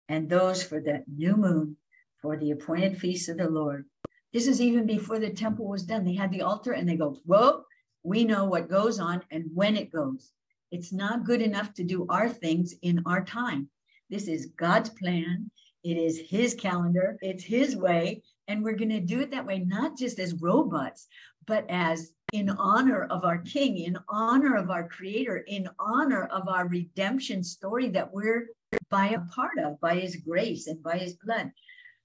and 0.10 0.30
those 0.30 0.63
for 0.63 0.80
the 0.80 1.04
new 1.08 1.36
moon 1.36 1.78
for 2.21 2.38
the 2.38 2.52
appointed 2.52 2.98
feast 2.98 3.30
of 3.30 3.38
the 3.38 3.50
Lord. 3.50 3.86
This 4.34 4.48
is 4.48 4.60
even 4.60 4.86
before 4.86 5.19
the 5.19 5.30
temple 5.30 5.67
was 5.67 5.84
done. 5.84 6.04
They 6.04 6.15
had 6.15 6.32
the 6.32 6.41
altar 6.41 6.74
and 6.74 6.89
they 6.89 6.95
go, 6.95 7.19
Whoa, 7.26 7.63
we 8.04 8.24
know 8.24 8.45
what 8.45 8.69
goes 8.69 9.00
on 9.00 9.21
and 9.32 9.45
when 9.54 9.76
it 9.76 9.91
goes. 9.91 10.32
It's 10.71 10.91
not 10.91 11.26
good 11.26 11.41
enough 11.41 11.74
to 11.76 11.84
do 11.84 12.06
our 12.10 12.28
things 12.28 12.74
in 12.82 13.02
our 13.06 13.24
time. 13.24 13.69
This 14.10 14.28
is 14.28 14.48
God's 14.58 14.89
plan. 14.89 15.50
It 15.84 15.98
is 15.98 16.19
His 16.19 16.54
calendar. 16.56 17.17
It's 17.21 17.43
His 17.43 17.76
way. 17.76 18.24
And 18.48 18.63
we're 18.63 18.76
going 18.76 18.89
to 18.89 19.00
do 19.00 19.21
it 19.21 19.32
that 19.32 19.45
way, 19.45 19.60
not 19.60 19.98
just 19.98 20.20
as 20.20 20.41
robots, 20.41 21.07
but 21.48 21.66
as 21.70 22.12
in 22.32 22.50
honor 22.50 23.04
of 23.06 23.24
our 23.24 23.38
King, 23.38 23.78
in 23.78 23.98
honor 24.10 24.56
of 24.56 24.70
our 24.70 24.88
Creator, 24.88 25.38
in 25.48 25.70
honor 25.80 26.26
of 26.26 26.48
our 26.48 26.68
redemption 26.68 27.43
story 27.43 27.89
that 27.89 28.12
we're 28.12 28.48
by 28.89 29.10
a 29.10 29.22
part 29.34 29.58
of, 29.58 29.80
by 29.80 29.96
His 29.96 30.18
grace 30.18 30.68
and 30.68 30.82
by 30.84 30.98
His 30.98 31.16
blood. 31.16 31.52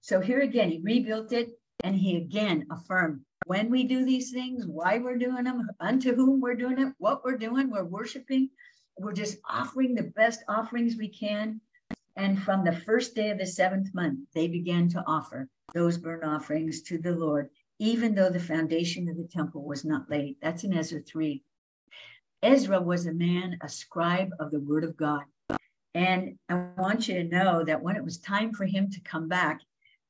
So 0.01 0.21
here 0.21 0.41
again, 0.41 0.71
He 0.71 0.81
rebuilt 0.83 1.33
it 1.33 1.51
and 1.83 1.97
He 1.97 2.17
again 2.17 2.67
affirmed 2.71 3.21
when 3.45 3.71
we 3.71 3.85
do 3.85 4.05
these 4.05 4.31
things, 4.31 4.65
why 4.67 4.99
we're 4.99 5.19
doing 5.19 5.45
them, 5.45 5.69
unto 5.81 6.15
whom 6.15 6.41
we're 6.41 6.55
doing 6.55 6.79
it, 6.79 6.93
what 6.99 7.25
we're 7.25 7.37
doing, 7.37 7.69
we're 7.69 7.83
worshiping. 7.83 8.51
We're 8.97 9.13
just 9.13 9.39
offering 9.49 9.95
the 9.95 10.05
best 10.05 10.45
offerings 10.47 10.97
we 10.97 11.09
can. 11.09 11.61
And 12.17 12.41
from 12.41 12.65
the 12.65 12.77
first 12.77 13.17
day 13.17 13.31
of 13.31 13.39
the 13.39 13.47
seventh 13.47 13.93
month, 13.95 14.21
they 14.35 14.47
began 14.47 14.89
to 14.91 15.03
offer 15.05 15.49
those 15.75 15.99
burnt 15.99 16.23
offerings 16.23 16.83
to 16.83 16.99
the 16.99 17.13
Lord 17.13 17.49
even 17.81 18.15
though 18.15 18.29
the 18.29 18.39
foundation 18.39 19.09
of 19.09 19.17
the 19.17 19.25
temple 19.25 19.65
was 19.65 19.87
not 19.87 20.09
laid. 20.11 20.37
That's 20.43 20.65
in 20.65 20.77
Ezra 20.77 21.01
3. 21.01 21.43
Ezra 22.43 22.81
was 22.81 23.07
a 23.07 23.13
man, 23.13 23.59
a 23.63 23.69
scribe 23.69 24.29
of 24.39 24.51
the 24.51 24.61
word 24.61 24.85
of 24.85 24.97
God. 24.99 25.25
And 25.95 26.39
I 26.51 26.67
want 26.77 27.09
you 27.09 27.15
to 27.15 27.25
know 27.25 27.65
that 27.65 27.83
when 27.83 27.97
it 27.97 28.05
was 28.05 28.19
time 28.19 28.53
for 28.53 28.67
him 28.67 28.91
to 28.91 29.01
come 29.01 29.29
back, 29.29 29.61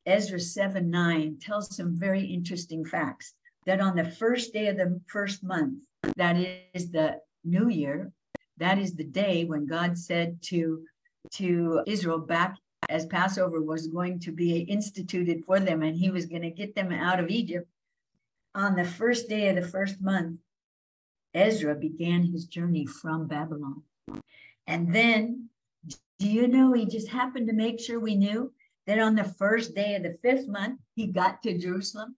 Ezra 0.05 0.41
7 0.41 0.91
9 0.91 1.39
tells 1.41 1.75
some 1.75 1.97
very 1.97 2.25
interesting 2.25 2.85
facts 2.85 3.35
that 3.67 3.81
on 3.81 3.95
the 3.95 4.11
first 4.11 4.53
day 4.53 4.67
of 4.67 4.77
the 4.77 5.01
first 5.07 5.45
month, 5.45 5.79
that 6.17 6.37
is 6.75 6.91
the 6.91 7.21
new 7.45 7.69
year, 7.69 8.11
that 8.57 8.79
is 8.79 8.95
the 8.95 9.05
day 9.05 9.45
when 9.45 9.67
God 9.67 9.97
said 9.97 10.43
to, 10.43 10.83
to 11.35 11.83
Israel 11.87 12.19
back 12.19 12.57
as 12.89 13.07
Passover 13.07 13.61
was 13.61 13.87
going 13.87 14.19
to 14.21 14.33
be 14.33 14.61
instituted 14.61 15.45
for 15.45 15.61
them 15.61 15.83
and 15.83 15.97
he 15.97 16.11
was 16.11 16.27
going 16.27 16.43
to 16.43 16.51
get 16.51 16.75
them 16.75 16.93
out 16.93 17.21
of 17.21 17.29
Egypt, 17.29 17.69
on 18.55 18.75
the 18.75 18.85
first 18.85 19.29
day 19.29 19.49
of 19.49 19.57
the 19.57 19.69
first 19.69 20.01
month, 20.01 20.41
Ezra 21.35 21.75
began 21.75 22.25
his 22.25 22.47
journey 22.47 22.87
from 22.87 23.29
Babylon. 23.29 23.83
And 24.67 24.93
then, 24.93 25.49
do 26.19 26.29
you 26.29 26.49
know, 26.49 26.73
he 26.73 26.87
just 26.87 27.09
happened 27.09 27.47
to 27.49 27.55
make 27.55 27.79
sure 27.79 28.01
we 28.01 28.17
knew 28.17 28.53
that 28.87 28.99
on 28.99 29.15
the 29.15 29.25
first 29.25 29.75
day 29.75 29.95
of 29.95 30.03
the 30.03 30.19
fifth 30.23 30.49
month, 30.49 30.81
he 30.97 31.07
got 31.07 31.43
to 31.43 31.57
Jerusalem. 31.57 32.17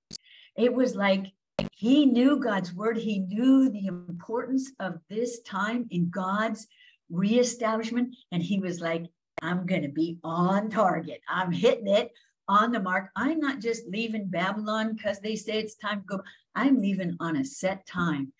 It 0.56 0.72
was 0.72 0.94
like 0.94 1.26
he 1.72 2.06
knew 2.06 2.38
God's 2.38 2.72
word, 2.72 2.96
he 2.96 3.18
knew 3.18 3.68
the 3.68 3.86
importance 3.86 4.72
of 4.80 4.98
this 5.10 5.40
time 5.40 5.86
in 5.90 6.08
God's 6.08 6.66
reestablishment. 7.10 8.16
And 8.32 8.42
he 8.42 8.58
was 8.58 8.80
like, 8.80 9.04
I'm 9.42 9.66
going 9.66 9.82
to 9.82 9.88
be 9.88 10.18
on 10.22 10.70
target. 10.70 11.20
I'm 11.28 11.50
hitting 11.50 11.88
it 11.88 12.12
on 12.48 12.70
the 12.70 12.80
mark. 12.80 13.10
I'm 13.16 13.40
not 13.40 13.60
just 13.60 13.86
leaving 13.88 14.28
Babylon 14.28 14.94
because 14.94 15.18
they 15.18 15.36
say 15.36 15.58
it's 15.58 15.74
time 15.74 16.00
to 16.00 16.16
go. 16.16 16.22
I'm 16.54 16.80
leaving 16.80 17.16
on 17.18 17.36
a 17.36 17.44
set 17.44 17.84
time 17.86 18.32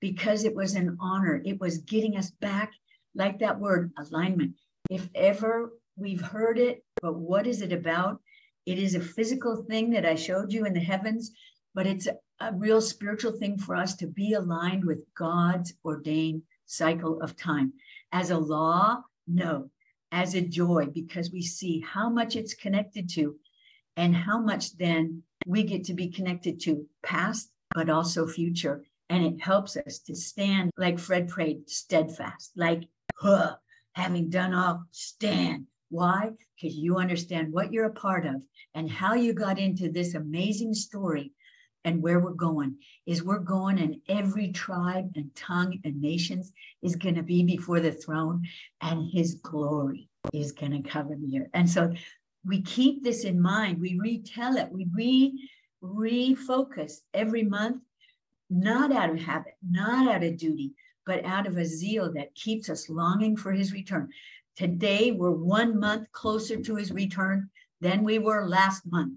because 0.00 0.44
it 0.44 0.54
was 0.54 0.74
an 0.74 0.96
honor. 1.00 1.42
It 1.44 1.60
was 1.60 1.78
getting 1.78 2.16
us 2.16 2.30
back, 2.30 2.72
like 3.14 3.38
that 3.38 3.58
word, 3.58 3.92
alignment. 3.98 4.54
If 4.90 5.08
ever 5.14 5.72
we've 5.96 6.20
heard 6.20 6.58
it, 6.58 6.84
but 7.00 7.14
what 7.14 7.46
is 7.46 7.62
it 7.62 7.72
about? 7.72 8.20
It 8.66 8.78
is 8.78 8.94
a 8.94 9.00
physical 9.00 9.64
thing 9.68 9.90
that 9.90 10.04
I 10.04 10.14
showed 10.14 10.52
you 10.52 10.66
in 10.66 10.74
the 10.74 10.80
heavens, 10.80 11.32
but 11.74 11.86
it's 11.86 12.06
a, 12.06 12.16
real 12.54 12.80
spiritual 12.80 13.32
thing 13.32 13.58
for 13.58 13.76
us 13.76 13.94
to 13.96 14.06
be 14.06 14.32
aligned 14.32 14.84
with 14.84 15.04
God's 15.14 15.74
ordained 15.84 16.42
cycle 16.64 17.20
of 17.20 17.36
time. 17.36 17.74
As 18.12 18.30
a 18.30 18.38
law, 18.38 19.02
no 19.28 19.70
as 20.12 20.34
a 20.34 20.40
joy 20.40 20.86
because 20.86 21.30
we 21.30 21.42
see 21.42 21.80
how 21.80 22.08
much 22.08 22.36
it's 22.36 22.54
connected 22.54 23.08
to 23.10 23.36
and 23.96 24.14
how 24.14 24.40
much 24.40 24.76
then 24.76 25.22
we 25.44 25.62
get 25.62 25.84
to 25.84 25.94
be 25.94 26.08
connected 26.08 26.60
to 26.60 26.86
past, 27.02 27.50
but 27.74 27.90
also 27.90 28.26
future. 28.26 28.84
And 29.08 29.24
it 29.24 29.40
helps 29.40 29.76
us 29.76 29.98
to 30.00 30.14
stand, 30.14 30.70
like 30.76 30.98
Fred 30.98 31.28
prayed, 31.28 31.68
steadfast, 31.68 32.52
like, 32.56 32.84
huh, 33.14 33.56
having 33.92 34.30
done 34.30 34.54
all, 34.54 34.84
stand. 34.90 35.66
Why? 35.88 36.30
Because 36.54 36.76
you 36.76 36.98
understand 36.98 37.52
what 37.52 37.72
you're 37.72 37.86
a 37.86 37.92
part 37.92 38.24
of 38.24 38.36
and 38.74 38.88
how 38.88 39.14
you 39.14 39.32
got 39.32 39.58
into 39.58 39.90
this 39.90 40.14
amazing 40.14 40.74
story 40.74 41.32
and 41.84 42.02
where 42.02 42.20
we're 42.20 42.32
going 42.32 42.76
is 43.06 43.22
we're 43.22 43.38
going 43.38 43.78
and 43.78 43.96
every 44.08 44.52
tribe 44.52 45.10
and 45.16 45.34
tongue 45.34 45.78
and 45.84 46.00
nations 46.00 46.52
is 46.82 46.96
going 46.96 47.14
to 47.14 47.22
be 47.22 47.42
before 47.42 47.80
the 47.80 47.92
throne 47.92 48.42
and 48.82 49.10
his 49.10 49.34
glory 49.34 50.08
is 50.32 50.52
going 50.52 50.72
to 50.72 50.88
cover 50.88 51.14
the 51.16 51.40
earth. 51.40 51.48
And 51.54 51.68
so 51.68 51.92
we 52.44 52.62
keep 52.62 53.02
this 53.02 53.24
in 53.24 53.40
mind. 53.40 53.80
We 53.80 53.98
retell 53.98 54.56
it. 54.56 54.70
We 54.70 54.86
re 54.94 55.48
refocus 55.82 57.00
every 57.14 57.42
month 57.42 57.82
not 58.50 58.92
out 58.92 59.08
of 59.08 59.18
habit 59.18 59.54
not 59.66 60.12
out 60.12 60.22
of 60.22 60.36
duty 60.36 60.72
but 61.06 61.24
out 61.24 61.46
of 61.46 61.56
a 61.56 61.64
zeal 61.64 62.12
that 62.12 62.34
keeps 62.34 62.68
us 62.68 62.90
longing 62.90 63.34
for 63.34 63.52
his 63.52 63.72
return. 63.72 64.10
Today 64.56 65.12
we're 65.12 65.30
one 65.30 65.80
month 65.80 66.12
closer 66.12 66.56
to 66.60 66.76
his 66.76 66.92
return 66.92 67.48
than 67.80 68.04
we 68.04 68.18
were 68.18 68.46
last 68.46 68.82
month 68.90 69.14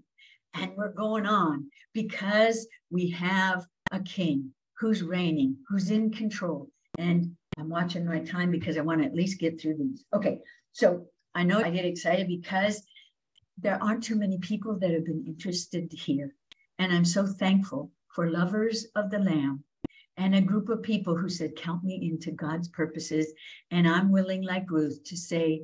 and 0.54 0.72
we're 0.78 0.94
going 0.94 1.26
on 1.26 1.70
because 1.94 2.68
we 2.90 3.10
have 3.10 3.66
a 3.92 4.00
king 4.02 4.52
who's 4.80 5.04
reigning, 5.04 5.58
who's 5.70 5.92
in 5.92 6.12
control. 6.12 6.70
And 6.98 7.36
I'm 7.58 7.70
watching 7.70 8.06
my 8.06 8.20
time 8.20 8.52
because 8.52 8.78
I 8.78 8.82
want 8.82 9.02
to 9.02 9.08
at 9.08 9.16
least 9.16 9.40
get 9.40 9.60
through 9.60 9.78
these. 9.78 10.04
Okay, 10.14 10.40
so 10.72 11.06
I 11.36 11.44
know 11.44 11.62
I 11.62 11.70
get 11.70 11.86
excited 11.86 12.28
because 12.28 12.84
there 13.58 13.82
aren't 13.82 14.04
too 14.04 14.16
many 14.16 14.40
people 14.40 14.78
that 14.80 14.92
have 14.92 15.06
been 15.06 15.24
interested 15.28 15.92
here. 15.92 16.36
And 16.80 16.92
I'm 16.92 17.06
so 17.06 17.26
thankful 17.26 17.92
for 18.14 18.30
lovers 18.30 18.88
of 18.96 19.10
the 19.10 19.20
Lamb 19.20 19.64
and 20.18 20.36
a 20.36 20.42
group 20.42 20.70
of 20.70 20.84
people 20.84 21.16
who 21.16 21.30
said, 21.30 21.56
Count 21.56 21.84
me 21.84 22.10
into 22.12 22.32
God's 22.32 22.68
purposes. 22.68 23.32
And 23.72 23.88
I'm 23.88 24.12
willing, 24.12 24.44
like 24.44 24.70
Ruth, 24.70 25.04
to 25.06 25.18
say, 25.18 25.64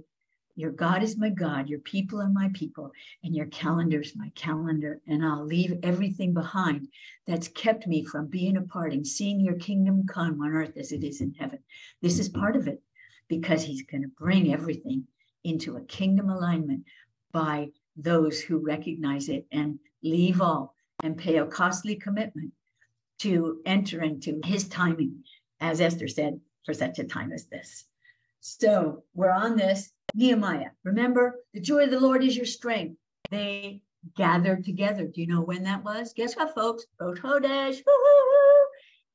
your 0.56 0.72
God 0.72 1.04
is 1.04 1.18
my 1.18 1.30
God, 1.30 1.70
your 1.70 1.80
people 1.80 2.22
are 2.22 2.30
my 2.30 2.50
people, 2.54 2.92
and 3.24 3.36
your 3.36 3.46
calendar 3.48 4.02
is 4.02 4.16
my 4.16 4.30
calendar. 4.36 5.00
And 5.08 5.26
I'll 5.26 5.46
leave 5.46 5.80
everything 5.84 6.34
behind 6.34 6.88
that's 7.28 7.48
kept 7.48 7.88
me 7.88 8.04
from 8.04 8.28
being 8.28 8.58
a 8.58 8.62
part 8.62 8.92
and 8.94 9.06
seeing 9.08 9.40
your 9.40 9.56
kingdom 9.56 10.06
come 10.08 10.42
on 10.42 10.50
earth 10.52 10.76
as 10.78 10.92
it 10.92 11.04
is 11.04 11.22
in 11.22 11.34
heaven. 11.34 11.60
This 12.02 12.20
is 12.20 12.30
part 12.30 12.56
of 12.56 12.68
it. 12.68 12.82
because 13.30 13.64
he's 13.64 13.84
going 13.84 14.02
to 14.02 14.10
bring 14.10 14.52
everything 14.52 15.06
into 15.44 15.78
a 15.78 15.82
kingdom 15.86 16.30
alignment 16.30 16.84
by 17.32 17.70
those 17.96 18.42
who 18.42 18.58
recognize 18.58 19.30
it 19.30 19.46
and 19.52 19.80
leave 20.04 20.42
all 20.42 20.76
and 21.02 21.18
pay 21.18 21.38
a 21.38 21.46
costly 21.46 21.96
commitment 21.96 22.52
to 23.20 23.62
enter 23.66 24.02
into 24.02 24.42
his 24.44 24.68
timing, 24.68 25.24
as 25.62 25.80
Esther 25.80 26.08
said, 26.08 26.40
for 26.66 26.74
such 26.74 27.00
a 27.00 27.04
time 27.04 27.32
as 27.32 27.46
this. 27.46 27.86
So 28.40 29.04
we're 29.14 29.32
on 29.32 29.56
this. 29.56 29.92
Nehemiah, 30.20 30.72
remember, 30.84 31.46
the 31.54 31.62
joy 31.62 31.86
of 31.86 31.92
the 31.92 32.00
Lord 32.00 32.26
is 32.26 32.36
your 32.36 32.46
strength. 32.46 32.98
They 33.32 33.84
gathered 34.18 34.66
together. 34.66 35.06
Do 35.06 35.22
you 35.22 35.28
know 35.28 35.40
when 35.40 35.64
that 35.64 35.86
was? 35.86 36.12
Guess 36.14 36.36
what, 36.36 36.54
folks? 36.54 36.86
Rosh 37.00 37.20
Chodesh. 37.20 37.80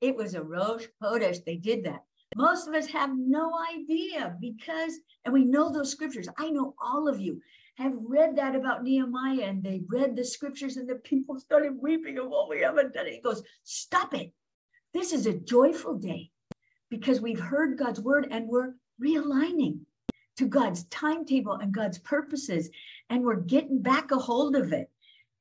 It 0.00 0.16
was 0.16 0.32
a 0.32 0.42
Rosh 0.42 0.86
Chodesh. 1.02 1.44
They 1.44 1.56
did 1.56 1.84
that. 1.84 2.04
Most 2.36 2.68
of 2.68 2.74
us 2.74 2.86
have 2.86 3.10
no 3.14 3.52
idea 3.70 4.34
because, 4.40 4.94
and 5.26 5.34
we 5.34 5.44
know 5.44 5.70
those 5.70 5.90
scriptures. 5.90 6.26
I 6.38 6.48
know 6.48 6.74
all 6.82 7.06
of 7.06 7.20
you 7.20 7.38
have 7.76 7.92
read 7.96 8.36
that 8.36 8.56
about 8.56 8.82
Nehemiah 8.82 9.42
and 9.42 9.62
they 9.62 9.82
read 9.86 10.16
the 10.16 10.24
scriptures 10.24 10.78
and 10.78 10.88
the 10.88 10.94
people 10.96 11.38
started 11.38 11.76
weeping 11.82 12.16
of 12.16 12.30
what 12.30 12.48
we 12.48 12.62
haven't 12.62 12.94
done. 12.94 13.08
He 13.08 13.20
goes, 13.20 13.42
Stop 13.62 14.14
it. 14.14 14.32
This 14.94 15.12
is 15.12 15.26
a 15.26 15.38
joyful 15.38 15.98
day 15.98 16.30
because 16.88 17.20
we've 17.20 17.40
heard 17.40 17.78
God's 17.78 18.00
word 18.00 18.28
and 18.30 18.48
we're 18.48 18.72
realigning 19.04 19.80
to 20.36 20.46
God's 20.46 20.84
timetable 20.84 21.54
and 21.54 21.72
God's 21.72 21.98
purposes, 21.98 22.70
and 23.10 23.22
we're 23.22 23.40
getting 23.40 23.80
back 23.80 24.10
a 24.10 24.16
hold 24.16 24.56
of 24.56 24.72
it. 24.72 24.90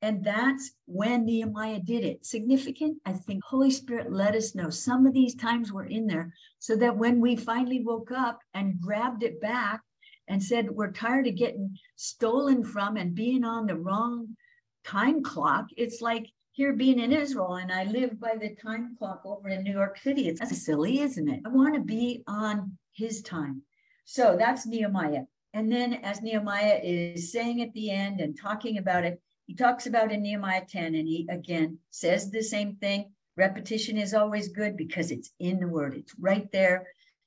And 0.02 0.22
that's 0.22 0.72
when 0.84 1.24
Nehemiah 1.24 1.80
did 1.80 2.04
it. 2.04 2.26
Significant, 2.26 2.98
I 3.06 3.12
think 3.12 3.42
Holy 3.42 3.70
Spirit 3.70 4.12
let 4.12 4.34
us 4.34 4.54
know 4.54 4.68
some 4.68 5.06
of 5.06 5.14
these 5.14 5.34
times 5.34 5.72
were 5.72 5.86
in 5.86 6.06
there 6.06 6.34
so 6.58 6.76
that 6.76 6.96
when 6.96 7.20
we 7.20 7.36
finally 7.36 7.82
woke 7.82 8.10
up 8.10 8.38
and 8.52 8.80
grabbed 8.80 9.22
it 9.22 9.40
back 9.40 9.80
and 10.28 10.42
said, 10.42 10.70
We're 10.70 10.92
tired 10.92 11.26
of 11.26 11.36
getting 11.36 11.78
stolen 11.96 12.64
from 12.64 12.98
and 12.98 13.14
being 13.14 13.44
on 13.44 13.66
the 13.66 13.76
wrong 13.76 14.36
time 14.84 15.22
clock, 15.22 15.66
it's 15.76 16.02
like 16.02 16.26
here 16.52 16.74
being 16.74 17.00
in 17.00 17.10
Israel 17.10 17.56
and 17.56 17.72
I 17.72 17.84
live 17.84 18.20
by 18.20 18.36
the 18.36 18.54
time 18.54 18.96
clock 18.98 19.22
over 19.24 19.48
in 19.48 19.64
New 19.64 19.72
York 19.72 19.98
City. 19.98 20.28
It's 20.28 20.64
silly, 20.64 21.00
isn't 21.00 21.28
it? 21.28 21.40
I 21.44 21.48
want 21.48 21.74
to 21.74 21.80
be 21.80 22.22
on 22.26 22.76
his 22.92 23.22
time. 23.22 23.62
So 24.04 24.36
that's 24.38 24.66
Nehemiah. 24.66 25.24
And 25.54 25.70
then, 25.70 25.94
as 25.94 26.20
Nehemiah 26.20 26.80
is 26.82 27.30
saying 27.30 27.62
at 27.62 27.72
the 27.74 27.90
end 27.90 28.20
and 28.20 28.36
talking 28.36 28.78
about 28.78 29.04
it, 29.04 29.20
he 29.46 29.54
talks 29.54 29.86
about 29.86 30.10
in 30.10 30.22
Nehemiah 30.22 30.64
10, 30.68 30.94
and 30.94 31.06
he 31.06 31.28
again 31.30 31.78
says 31.90 32.30
the 32.30 32.42
same 32.42 32.76
thing. 32.76 33.12
Repetition 33.36 33.98
is 33.98 34.14
always 34.14 34.48
good 34.48 34.76
because 34.76 35.10
it's 35.10 35.30
in 35.38 35.60
the 35.60 35.68
word, 35.68 35.94
it's 35.94 36.14
right 36.18 36.50
there. 36.52 36.86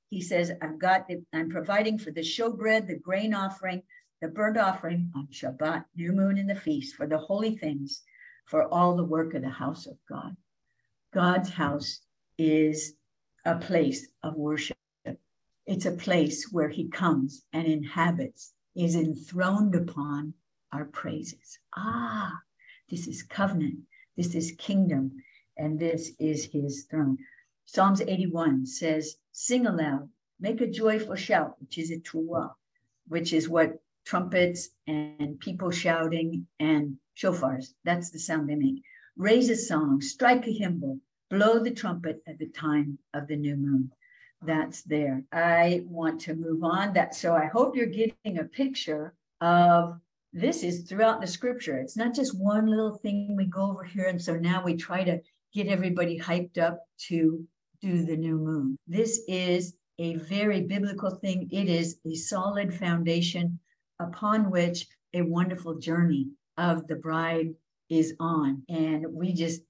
He 0.10 0.22
says, 0.22 0.52
I've 0.62 0.80
got, 0.80 1.10
it, 1.10 1.22
I'm 1.34 1.50
providing 1.50 1.98
for 1.98 2.12
the 2.12 2.22
showbread, 2.22 2.88
the 2.88 2.98
grain 2.98 3.34
offering, 3.34 3.84
the 4.22 4.30
burnt 4.30 4.58
offering 4.58 5.12
on 5.16 5.28
Shabbat, 5.32 5.86
new 5.96 6.12
moon, 6.14 6.38
and 6.38 6.50
the 6.50 6.56
feast, 6.56 6.96
for 6.96 7.08
the 7.08 7.18
holy 7.18 7.58
things, 7.58 8.04
for 8.46 8.74
all 8.74 8.96
the 8.96 9.04
work 9.04 9.34
of 9.34 9.42
the 9.42 9.50
house 9.50 9.86
of 9.86 9.98
God. 10.10 10.36
God's 11.14 11.50
house 11.50 12.00
is 12.38 12.94
a 13.46 13.56
place 13.56 14.08
of 14.24 14.36
worship. 14.36 14.78
It's 15.70 15.86
a 15.86 15.92
place 15.92 16.50
where 16.50 16.70
he 16.70 16.88
comes 16.88 17.44
and 17.52 17.68
inhabits, 17.68 18.54
is 18.74 18.96
enthroned 18.96 19.76
upon 19.76 20.34
our 20.72 20.86
praises. 20.86 21.60
Ah, 21.76 22.40
this 22.90 23.06
is 23.06 23.22
covenant, 23.22 23.80
this 24.16 24.34
is 24.34 24.54
kingdom, 24.54 25.22
and 25.58 25.78
this 25.78 26.14
is 26.20 26.46
his 26.46 26.86
throne. 26.86 27.18
Psalms 27.66 28.00
81 28.00 28.66
says, 28.66 29.18
Sing 29.34 29.66
aloud, 29.66 30.10
make 30.40 30.62
a 30.62 30.72
joyful 30.72 31.16
shout, 31.16 31.60
which 31.60 31.78
is 31.78 31.92
a 31.92 32.00
truah, 32.00 32.56
which 33.10 33.34
is 33.34 33.50
what 33.50 33.84
trumpets 34.06 34.70
and 34.88 35.38
people 35.42 35.70
shouting 35.70 36.48
and 36.62 36.98
shofars, 37.14 37.74
that's 37.84 38.10
the 38.12 38.20
sound 38.20 38.48
they 38.48 38.56
make. 38.56 38.82
Raise 39.18 39.50
a 39.50 39.56
song, 39.58 40.00
strike 40.00 40.48
a 40.48 40.54
cymbal, 40.54 41.02
blow 41.30 41.62
the 41.62 41.72
trumpet 41.72 42.24
at 42.26 42.40
the 42.40 42.48
time 42.48 43.00
of 43.14 43.28
the 43.28 43.36
new 43.36 43.58
moon 43.58 43.92
that's 44.42 44.84
there. 44.84 45.24
I 45.32 45.82
want 45.86 46.22
to 46.22 46.36
move 46.36 46.64
on. 46.64 46.94
That 46.94 47.16
so 47.16 47.34
I 47.36 47.46
hope 47.46 47.76
you're 47.76 47.88
getting 47.88 48.40
a 48.40 48.44
picture 48.44 49.14
of 49.42 50.00
this 50.34 50.64
is 50.64 50.84
throughout 50.84 51.22
the 51.22 51.28
scripture. 51.28 51.78
It's 51.78 51.98
not 51.98 52.14
just 52.14 52.38
one 52.38 52.68
little 52.68 52.98
thing 52.98 53.36
we 53.36 53.46
go 53.46 53.72
over 53.72 53.84
here. 53.84 54.06
And 54.06 54.22
so 54.22 54.36
now 54.36 54.64
we 54.64 54.76
try 54.76 55.04
to 55.04 55.20
get 55.54 55.68
everybody 55.68 56.20
hyped 56.20 56.58
up 56.58 56.80
to 57.08 57.46
do 57.82 58.06
the 58.06 58.18
new 58.18 58.38
moon. 58.38 58.78
This 58.88 59.22
is 59.28 59.76
a 60.00 60.16
very 60.16 60.62
biblical 60.62 61.10
thing. 61.10 61.50
It 61.52 61.70
is 61.70 61.98
a 62.06 62.14
solid 62.16 62.74
foundation 62.74 63.60
upon 64.00 64.52
which 64.52 64.88
a 65.14 65.22
wonderful 65.22 65.80
journey 65.80 66.28
of 66.58 66.88
the 66.88 66.96
bride 66.96 67.50
is 67.90 68.14
on. 68.20 68.64
And 68.70 69.06
we 69.12 69.34
just 69.34 69.62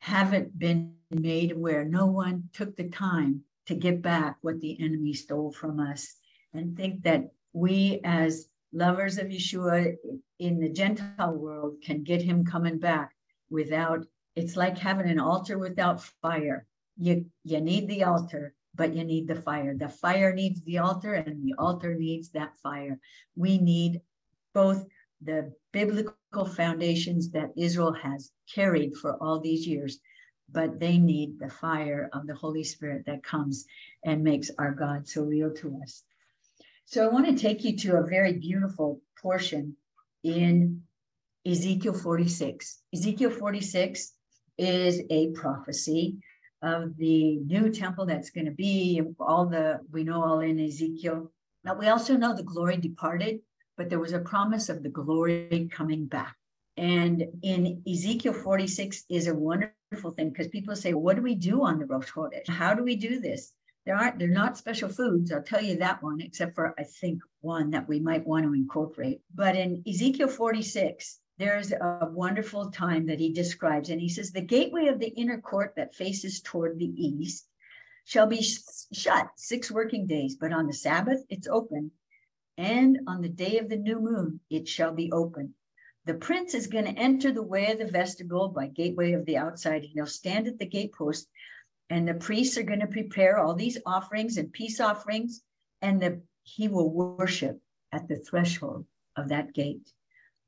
haven't 0.00 0.58
been 0.58 0.94
made 1.10 1.52
aware. 1.52 1.84
No 1.84 2.06
one 2.06 2.48
took 2.52 2.76
the 2.76 2.88
time 2.88 3.42
to 3.66 3.74
get 3.74 4.02
back 4.02 4.36
what 4.42 4.60
the 4.60 4.80
enemy 4.80 5.12
stole 5.12 5.52
from 5.52 5.80
us 5.80 6.16
and 6.54 6.76
think 6.76 7.02
that 7.02 7.30
we 7.52 8.00
as 8.04 8.48
lovers 8.72 9.18
of 9.18 9.28
Yeshua 9.28 9.94
in 10.38 10.60
the 10.60 10.68
Gentile 10.68 11.34
world 11.34 11.76
can 11.84 12.02
get 12.02 12.22
him 12.22 12.44
coming 12.44 12.78
back 12.78 13.14
without 13.50 14.06
it's 14.34 14.54
like 14.56 14.76
having 14.76 15.08
an 15.08 15.18
altar 15.18 15.58
without 15.58 16.02
fire. 16.20 16.66
You 16.98 17.26
you 17.42 17.60
need 17.60 17.88
the 17.88 18.04
altar, 18.04 18.54
but 18.74 18.94
you 18.94 19.02
need 19.02 19.26
the 19.26 19.40
fire. 19.40 19.74
The 19.74 19.88
fire 19.88 20.34
needs 20.34 20.62
the 20.62 20.78
altar 20.78 21.14
and 21.14 21.42
the 21.42 21.54
altar 21.58 21.94
needs 21.94 22.30
that 22.30 22.56
fire. 22.62 22.98
We 23.34 23.58
need 23.58 24.02
both 24.52 24.86
the 25.22 25.52
biblical 25.72 26.44
foundations 26.44 27.30
that 27.30 27.52
Israel 27.56 27.94
has 27.94 28.30
carried 28.54 28.94
for 28.96 29.16
all 29.22 29.40
these 29.40 29.66
years 29.66 29.98
but 30.50 30.78
they 30.78 30.98
need 30.98 31.38
the 31.38 31.50
fire 31.50 32.08
of 32.12 32.26
the 32.26 32.34
Holy 32.34 32.64
Spirit 32.64 33.04
that 33.06 33.22
comes 33.22 33.66
and 34.04 34.22
makes 34.22 34.50
our 34.58 34.72
God 34.72 35.08
so 35.08 35.22
real 35.22 35.52
to 35.54 35.80
us. 35.82 36.04
So 36.84 37.04
I 37.04 37.12
want 37.12 37.26
to 37.26 37.36
take 37.36 37.64
you 37.64 37.76
to 37.78 37.96
a 37.96 38.06
very 38.06 38.34
beautiful 38.34 39.00
portion 39.20 39.76
in 40.22 40.82
Ezekiel 41.44 41.94
46. 41.94 42.82
Ezekiel 42.94 43.30
46 43.30 44.12
is 44.58 45.02
a 45.10 45.30
prophecy 45.32 46.16
of 46.62 46.96
the 46.96 47.36
new 47.38 47.70
temple 47.70 48.06
that's 48.06 48.30
going 48.30 48.46
to 48.46 48.52
be 48.52 49.02
all 49.20 49.46
the 49.46 49.80
we 49.92 50.04
know 50.04 50.22
all 50.22 50.40
in 50.40 50.58
Ezekiel. 50.58 51.30
Now 51.64 51.74
we 51.74 51.88
also 51.88 52.16
know 52.16 52.34
the 52.34 52.42
glory 52.42 52.76
departed, 52.76 53.40
but 53.76 53.90
there 53.90 54.00
was 54.00 54.12
a 54.12 54.20
promise 54.20 54.68
of 54.68 54.82
the 54.82 54.88
glory 54.88 55.68
coming 55.72 56.06
back. 56.06 56.36
And 56.76 57.24
in 57.42 57.82
Ezekiel 57.88 58.34
46 58.34 59.04
is 59.08 59.28
a 59.28 59.34
wonderful 59.34 60.10
thing 60.10 60.28
because 60.28 60.48
people 60.48 60.76
say, 60.76 60.92
what 60.92 61.16
do 61.16 61.22
we 61.22 61.34
do 61.34 61.64
on 61.64 61.78
the 61.78 61.86
Rosh 61.86 62.10
Chodesh? 62.10 62.48
How 62.48 62.74
do 62.74 62.82
we 62.82 62.96
do 62.96 63.18
this? 63.18 63.52
There 63.86 63.96
aren't, 63.96 64.18
they're 64.18 64.28
not 64.28 64.58
special 64.58 64.88
foods. 64.88 65.32
I'll 65.32 65.42
tell 65.42 65.62
you 65.62 65.76
that 65.78 66.02
one, 66.02 66.20
except 66.20 66.54
for 66.54 66.74
I 66.78 66.82
think 66.82 67.22
one 67.40 67.70
that 67.70 67.88
we 67.88 68.00
might 68.00 68.26
want 68.26 68.44
to 68.44 68.52
incorporate. 68.52 69.22
But 69.34 69.56
in 69.56 69.82
Ezekiel 69.88 70.28
46, 70.28 71.20
there's 71.38 71.72
a 71.72 72.10
wonderful 72.12 72.70
time 72.70 73.06
that 73.06 73.20
he 73.20 73.32
describes. 73.32 73.88
And 73.88 74.00
he 74.00 74.08
says, 74.08 74.32
the 74.32 74.40
gateway 74.42 74.88
of 74.88 74.98
the 74.98 75.14
inner 75.16 75.40
court 75.40 75.74
that 75.76 75.94
faces 75.94 76.42
toward 76.42 76.78
the 76.78 76.92
east 76.96 77.46
shall 78.04 78.26
be 78.26 78.42
sh- 78.42 78.58
shut 78.92 79.28
six 79.36 79.70
working 79.70 80.06
days, 80.06 80.36
but 80.36 80.52
on 80.52 80.66
the 80.66 80.72
Sabbath 80.72 81.24
it's 81.30 81.48
open. 81.48 81.90
And 82.58 83.00
on 83.06 83.22
the 83.22 83.28
day 83.28 83.58
of 83.58 83.68
the 83.68 83.76
new 83.76 84.00
moon, 84.00 84.40
it 84.50 84.68
shall 84.68 84.92
be 84.92 85.12
open 85.12 85.54
the 86.06 86.14
prince 86.14 86.54
is 86.54 86.68
going 86.68 86.84
to 86.84 86.98
enter 86.98 87.32
the 87.32 87.42
way 87.42 87.72
of 87.72 87.78
the 87.78 87.86
vestibule 87.86 88.48
by 88.48 88.68
gateway 88.68 89.12
of 89.12 89.26
the 89.26 89.36
outside. 89.36 89.82
He'll 89.82 90.06
stand 90.06 90.46
at 90.46 90.56
the 90.56 90.66
gatepost, 90.66 91.26
and 91.90 92.06
the 92.06 92.14
priests 92.14 92.56
are 92.56 92.62
going 92.62 92.80
to 92.80 92.86
prepare 92.86 93.38
all 93.38 93.54
these 93.54 93.78
offerings 93.84 94.36
and 94.36 94.52
peace 94.52 94.78
offerings, 94.78 95.42
and 95.82 96.00
the, 96.00 96.22
he 96.44 96.68
will 96.68 96.92
worship 96.92 97.60
at 97.90 98.06
the 98.06 98.18
threshold 98.18 98.86
of 99.16 99.28
that 99.30 99.52
gate. 99.52 99.92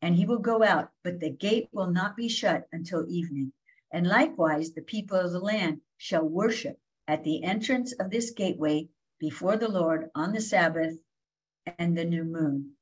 And 0.01 0.15
he 0.15 0.27
will 0.27 0.39
go 0.39 0.63
out, 0.63 0.91
but 1.03 1.19
the 1.19 1.31
gate 1.31 1.69
will 1.73 1.91
not 1.91 2.17
be 2.17 2.29
shut 2.29 2.69
until 2.71 3.05
evening. 3.09 3.53
And 3.93 4.07
likewise, 4.07 4.71
the 4.71 4.83
people 4.83 5.19
of 5.19 5.33
the 5.33 5.41
land 5.41 5.81
shall 5.97 6.25
worship 6.25 6.79
at 7.09 7.25
the 7.25 7.43
entrance 7.43 7.93
of 7.95 8.11
this 8.11 8.31
gateway 8.31 8.89
before 9.19 9.57
the 9.57 9.69
Lord 9.69 10.09
on 10.15 10.33
the 10.33 10.41
Sabbath 10.41 10.97
and 11.79 11.99
the 11.99 12.05
new 12.05 12.23
moon. 12.23 12.75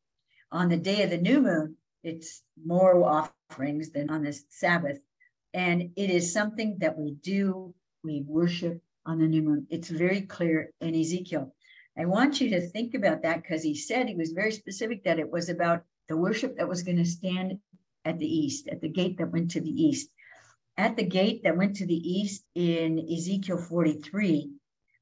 On 0.52 0.68
the 0.68 0.76
day 0.76 1.02
of 1.02 1.10
the 1.10 1.16
new 1.16 1.40
moon, 1.40 1.76
it's 2.06 2.42
more 2.64 3.04
offerings 3.04 3.90
than 3.90 4.08
on 4.10 4.22
this 4.22 4.44
Sabbath. 4.48 4.98
And 5.54 5.90
it 5.96 6.10
is 6.10 6.32
something 6.32 6.76
that 6.80 6.96
we 6.96 7.14
do, 7.22 7.74
we 8.04 8.22
worship 8.26 8.80
on 9.04 9.18
the 9.18 9.26
new 9.26 9.42
moon. 9.42 9.66
It's 9.70 9.88
very 9.88 10.22
clear 10.22 10.70
in 10.80 10.94
Ezekiel. 10.94 11.52
I 11.98 12.04
want 12.04 12.40
you 12.40 12.50
to 12.50 12.60
think 12.60 12.94
about 12.94 13.22
that 13.22 13.42
because 13.42 13.62
he 13.62 13.74
said 13.74 14.08
he 14.08 14.14
was 14.14 14.32
very 14.32 14.52
specific 14.52 15.02
that 15.04 15.18
it 15.18 15.30
was 15.30 15.48
about 15.48 15.82
the 16.08 16.16
worship 16.16 16.56
that 16.56 16.68
was 16.68 16.82
going 16.82 16.98
to 16.98 17.04
stand 17.04 17.58
at 18.04 18.18
the 18.18 18.26
east, 18.26 18.68
at 18.68 18.80
the 18.80 18.88
gate 18.88 19.18
that 19.18 19.32
went 19.32 19.50
to 19.52 19.60
the 19.60 19.70
east. 19.70 20.08
At 20.76 20.96
the 20.96 21.04
gate 21.04 21.42
that 21.42 21.56
went 21.56 21.74
to 21.76 21.86
the 21.86 21.94
east 21.94 22.44
in 22.54 23.08
Ezekiel 23.10 23.58
43, 23.58 24.50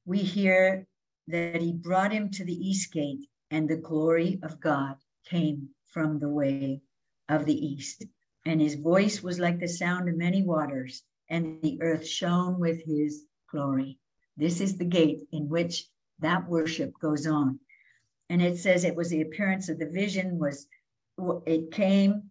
we 0.05 0.19
hear 0.19 0.87
that 1.27 1.61
he 1.61 1.73
brought 1.73 2.13
him 2.13 2.31
to 2.31 2.45
the 2.45 2.53
east 2.53 2.93
gate, 2.93 3.27
and 3.51 3.67
the 3.67 3.77
glory 3.77 4.39
of 4.41 4.59
God 4.59 4.95
came 5.29 5.69
from 5.95 6.19
the 6.19 6.29
way 6.29 6.81
of 7.29 7.45
the 7.45 7.65
east. 7.65 8.05
And 8.45 8.61
his 8.61 8.75
voice 8.75 9.23
was 9.23 9.39
like 9.39 9.59
the 9.59 9.67
sound 9.67 10.07
of 10.07 10.17
many 10.17 10.43
waters, 10.43 11.03
and 11.29 11.61
the 11.61 11.81
earth 11.81 12.07
shone 12.07 12.59
with 12.59 12.83
his 12.85 13.23
glory. 13.49 13.97
This 14.37 14.61
is 14.61 14.77
the 14.77 14.85
gate 14.85 15.21
in 15.31 15.49
which 15.49 15.87
that 16.19 16.47
worship 16.47 16.93
goes 17.01 17.25
on. 17.25 17.59
And 18.29 18.41
it 18.41 18.57
says 18.57 18.83
it 18.83 18.95
was 18.95 19.09
the 19.09 19.21
appearance 19.21 19.69
of 19.69 19.79
the 19.79 19.89
vision 19.89 20.39
was 20.39 20.67
it 21.45 21.71
came 21.71 22.29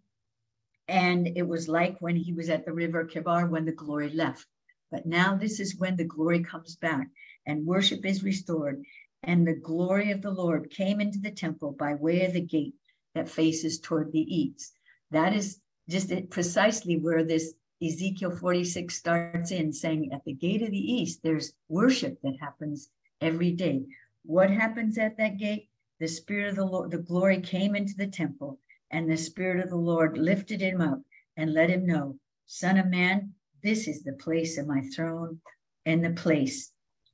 and 0.88 1.28
it 1.36 1.46
was 1.46 1.68
like 1.68 1.96
when 2.00 2.16
he 2.16 2.32
was 2.32 2.50
at 2.50 2.66
the 2.66 2.72
river 2.72 3.06
Kebar 3.06 3.48
when 3.48 3.64
the 3.64 3.72
glory 3.72 4.10
left. 4.10 4.46
But 4.90 5.06
now 5.06 5.36
this 5.36 5.60
is 5.60 5.76
when 5.76 5.96
the 5.96 6.04
glory 6.04 6.42
comes 6.42 6.76
back 6.76 7.08
and 7.46 7.66
worship 7.66 8.04
is 8.04 8.22
restored. 8.22 8.82
And 9.22 9.46
the 9.46 9.54
glory 9.54 10.10
of 10.10 10.20
the 10.20 10.30
Lord 10.30 10.70
came 10.70 11.00
into 11.00 11.18
the 11.18 11.30
temple 11.30 11.72
by 11.72 11.94
way 11.94 12.26
of 12.26 12.34
the 12.34 12.42
gate 12.42 12.74
that 13.14 13.28
faces 13.28 13.80
toward 13.80 14.12
the 14.12 14.20
east. 14.20 14.73
That 15.14 15.32
is 15.32 15.60
just 15.88 16.10
precisely 16.30 16.96
where 16.98 17.22
this 17.22 17.54
Ezekiel 17.80 18.32
46 18.32 18.92
starts 18.92 19.52
in 19.52 19.72
saying, 19.72 20.12
At 20.12 20.24
the 20.24 20.32
gate 20.32 20.60
of 20.62 20.72
the 20.72 20.92
east, 20.92 21.20
there's 21.22 21.52
worship 21.68 22.20
that 22.22 22.34
happens 22.40 22.90
every 23.20 23.52
day. 23.52 23.86
What 24.24 24.50
happens 24.50 24.98
at 24.98 25.16
that 25.18 25.36
gate? 25.36 25.68
The 26.00 26.08
Spirit 26.08 26.48
of 26.48 26.56
the 26.56 26.64
Lord, 26.64 26.90
the 26.90 26.98
glory 26.98 27.40
came 27.40 27.76
into 27.76 27.94
the 27.94 28.08
temple, 28.08 28.58
and 28.90 29.08
the 29.08 29.16
Spirit 29.16 29.62
of 29.62 29.70
the 29.70 29.76
Lord 29.76 30.18
lifted 30.18 30.60
him 30.60 30.80
up 30.80 31.00
and 31.36 31.54
let 31.54 31.70
him 31.70 31.86
know, 31.86 32.18
Son 32.46 32.76
of 32.76 32.88
man, 32.88 33.34
this 33.62 33.86
is 33.86 34.02
the 34.02 34.14
place 34.14 34.58
of 34.58 34.66
my 34.66 34.80
throne 34.96 35.40
and 35.86 36.04
the 36.04 36.10
place 36.10 36.72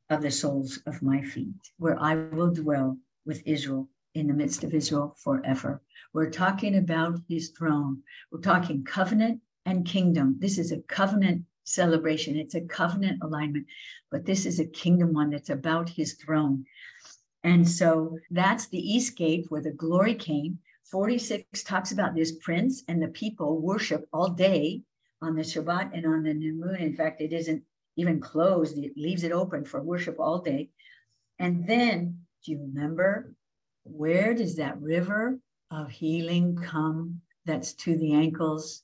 of 0.08 0.22
the 0.22 0.30
soles 0.30 0.78
of 0.86 1.02
my 1.02 1.20
feet, 1.20 1.52
where 1.76 2.00
I 2.00 2.14
will 2.14 2.54
dwell 2.54 2.96
with 3.26 3.42
Israel 3.44 3.90
in 4.14 4.26
the 4.26 4.34
midst 4.34 4.64
of 4.64 4.74
Israel 4.74 5.16
forever. 5.22 5.82
We're 6.12 6.30
talking 6.30 6.76
about 6.76 7.20
his 7.28 7.50
throne. 7.50 8.02
We're 8.30 8.40
talking 8.40 8.84
covenant 8.84 9.40
and 9.66 9.86
kingdom. 9.86 10.36
This 10.38 10.58
is 10.58 10.72
a 10.72 10.80
covenant 10.82 11.44
celebration, 11.64 12.36
it's 12.36 12.54
a 12.54 12.62
covenant 12.62 13.22
alignment, 13.22 13.66
but 14.10 14.26
this 14.26 14.44
is 14.44 14.58
a 14.58 14.66
kingdom 14.66 15.12
one 15.12 15.30
that's 15.30 15.50
about 15.50 15.88
his 15.88 16.14
throne. 16.14 16.64
And 17.44 17.68
so 17.68 18.18
that's 18.30 18.68
the 18.68 18.78
east 18.78 19.16
gate 19.16 19.46
where 19.48 19.62
the 19.62 19.70
glory 19.70 20.14
came. 20.14 20.58
46 20.90 21.62
talks 21.62 21.92
about 21.92 22.14
this 22.14 22.32
prince 22.32 22.82
and 22.88 23.00
the 23.00 23.08
people 23.08 23.60
worship 23.60 24.06
all 24.12 24.30
day 24.30 24.82
on 25.22 25.36
the 25.36 25.42
Shabbat 25.42 25.90
and 25.94 26.04
on 26.04 26.24
the 26.24 26.34
new 26.34 26.54
moon. 26.54 26.76
In 26.76 26.94
fact, 26.94 27.20
it 27.20 27.32
isn't 27.32 27.62
even 27.96 28.20
closed, 28.20 28.76
it 28.78 28.96
leaves 28.96 29.22
it 29.22 29.32
open 29.32 29.64
for 29.64 29.80
worship 29.82 30.16
all 30.18 30.40
day. 30.40 30.70
And 31.38 31.66
then, 31.66 32.20
do 32.44 32.52
you 32.52 32.60
remember 32.60 33.34
where 33.84 34.34
does 34.34 34.56
that 34.56 34.80
river 34.80 35.38
of 35.70 35.90
healing 35.90 36.56
come 36.56 37.20
that's 37.44 37.72
to 37.74 37.96
the 37.96 38.12
ankles 38.12 38.82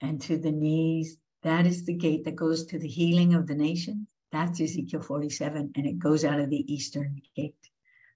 and 0.00 0.20
to 0.22 0.38
the 0.38 0.52
knees? 0.52 1.18
That 1.42 1.66
is 1.66 1.84
the 1.84 1.94
gate 1.94 2.24
that 2.24 2.36
goes 2.36 2.66
to 2.66 2.78
the 2.78 2.88
healing 2.88 3.34
of 3.34 3.46
the 3.46 3.54
nation. 3.54 4.06
That's 4.32 4.60
Ezekiel 4.60 5.00
47, 5.00 5.72
and 5.74 5.86
it 5.86 5.98
goes 5.98 6.24
out 6.24 6.40
of 6.40 6.50
the 6.50 6.72
eastern 6.72 7.22
gate. 7.34 7.54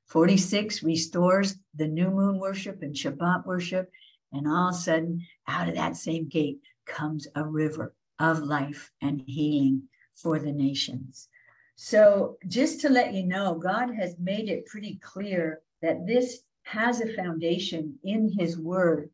46 0.07 0.83
restores 0.83 1.57
the 1.75 1.89
new 1.89 2.11
moon 2.11 2.39
worship 2.39 2.83
and 2.83 2.95
Shabbat 2.95 3.47
worship. 3.47 3.91
And 4.33 4.47
all 4.47 4.69
of 4.69 4.75
a 4.75 4.79
sudden, 4.79 5.27
out 5.47 5.69
of 5.69 5.75
that 5.75 5.97
same 5.97 6.29
gate 6.29 6.59
comes 6.87 7.27
a 7.35 7.45
river 7.45 7.95
of 8.19 8.41
life 8.41 8.91
and 9.01 9.23
healing 9.27 9.83
for 10.15 10.39
the 10.39 10.53
nations. 10.53 11.29
So, 11.77 12.37
just 12.47 12.81
to 12.83 12.89
let 12.89 13.15
you 13.15 13.25
know, 13.25 13.55
God 13.55 13.95
has 13.95 14.15
made 14.19 14.49
it 14.49 14.67
pretty 14.67 14.97
clear 15.03 15.61
that 15.83 16.07
this 16.07 16.41
has 16.63 17.01
a 17.01 17.13
foundation 17.13 17.99
in 18.05 18.33
His 18.39 18.59
Word 18.59 19.11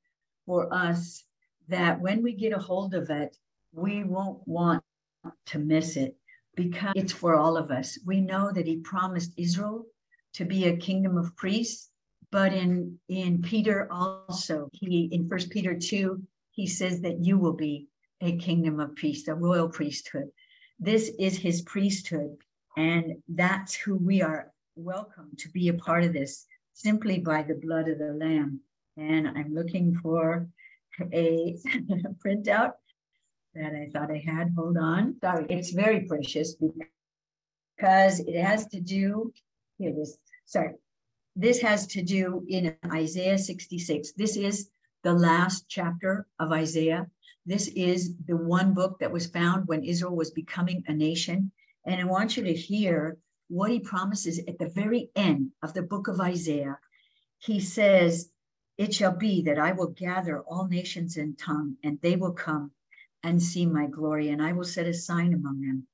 for 0.46 0.72
us 0.72 1.24
that 1.68 2.00
when 2.00 2.22
we 2.22 2.32
get 2.32 2.52
a 2.52 2.58
hold 2.58 2.94
of 2.94 3.10
it, 3.10 3.36
we 3.72 4.04
won't 4.04 4.46
want 4.46 4.82
to 5.46 5.58
miss 5.58 5.96
it 5.96 6.16
because 6.54 6.92
it's 6.94 7.12
for 7.12 7.36
all 7.36 7.56
of 7.56 7.70
us. 7.70 7.98
We 8.06 8.20
know 8.20 8.52
that 8.52 8.66
He 8.66 8.76
promised 8.76 9.32
Israel 9.36 9.86
to 10.34 10.44
be 10.44 10.66
a 10.66 10.76
kingdom 10.76 11.16
of 11.16 11.34
priests, 11.36 11.90
but 12.30 12.52
in 12.52 12.98
in 13.08 13.40
Peter 13.42 13.88
also, 13.90 14.68
he 14.72 15.08
in 15.12 15.28
First 15.28 15.50
Peter 15.50 15.74
2, 15.74 16.22
he 16.50 16.66
says 16.66 17.00
that 17.00 17.24
you 17.24 17.38
will 17.38 17.54
be 17.54 17.88
a 18.20 18.36
kingdom 18.36 18.80
of 18.80 18.94
priests, 18.96 19.28
a 19.28 19.34
royal 19.34 19.68
priesthood. 19.68 20.28
This 20.78 21.10
is 21.18 21.38
his 21.38 21.62
priesthood, 21.62 22.36
and 22.76 23.16
that's 23.28 23.74
who 23.74 23.96
we 23.96 24.22
are 24.22 24.52
welcome 24.76 25.30
to 25.38 25.48
be 25.50 25.68
a 25.68 25.74
part 25.74 26.04
of 26.04 26.12
this 26.12 26.46
simply 26.78 27.18
by 27.18 27.42
the 27.42 27.56
blood 27.56 27.88
of 27.88 27.98
the 27.98 28.12
Lamb. 28.12 28.60
And 28.96 29.26
I'm 29.26 29.52
looking 29.52 29.96
for 30.00 30.48
a 31.12 31.56
printout 32.24 32.72
that 33.54 33.72
I 33.74 33.90
thought 33.92 34.12
I 34.12 34.22
had. 34.24 34.52
Hold 34.56 34.78
on. 34.78 35.16
Sorry, 35.20 35.46
it's 35.48 35.72
very 35.72 36.02
precious 36.02 36.54
because 36.54 38.20
it 38.20 38.40
has 38.40 38.66
to 38.68 38.80
do, 38.80 39.32
here 39.78 39.90
it 39.90 39.98
is. 39.98 40.18
Sorry. 40.46 40.74
This 41.34 41.60
has 41.62 41.86
to 41.88 42.02
do 42.02 42.44
in 42.48 42.76
Isaiah 42.92 43.38
66. 43.38 44.12
This 44.12 44.36
is 44.36 44.70
the 45.02 45.12
last 45.12 45.66
chapter 45.68 46.26
of 46.38 46.52
Isaiah. 46.52 47.06
This 47.44 47.68
is 47.68 48.14
the 48.26 48.36
one 48.36 48.72
book 48.72 48.98
that 49.00 49.10
was 49.10 49.26
found 49.26 49.66
when 49.66 49.82
Israel 49.82 50.14
was 50.14 50.30
becoming 50.30 50.84
a 50.86 50.92
nation. 50.92 51.50
And 51.86 52.00
I 52.00 52.04
want 52.04 52.36
you 52.36 52.44
to 52.44 52.54
hear 52.54 53.16
what 53.48 53.70
he 53.70 53.80
promises 53.80 54.38
at 54.46 54.58
the 54.58 54.68
very 54.68 55.10
end 55.16 55.52
of 55.62 55.74
the 55.74 55.82
book 55.82 56.06
of 56.06 56.20
Isaiah. 56.20 56.78
He 57.38 57.60
says, 57.60 58.30
It 58.76 58.94
shall 58.94 59.16
be 59.16 59.42
that 59.42 59.58
I 59.58 59.72
will 59.72 59.88
gather 59.88 60.42
all 60.42 60.68
nations 60.68 61.16
in 61.16 61.34
tongue, 61.34 61.76
and 61.82 62.00
they 62.00 62.16
will 62.16 62.32
come 62.32 62.72
and 63.22 63.42
see 63.42 63.66
my 63.66 63.86
glory, 63.86 64.28
and 64.28 64.42
I 64.42 64.52
will 64.52 64.64
set 64.64 64.86
a 64.86 64.94
sign 64.94 65.32
among 65.32 65.62
them, 65.62 65.86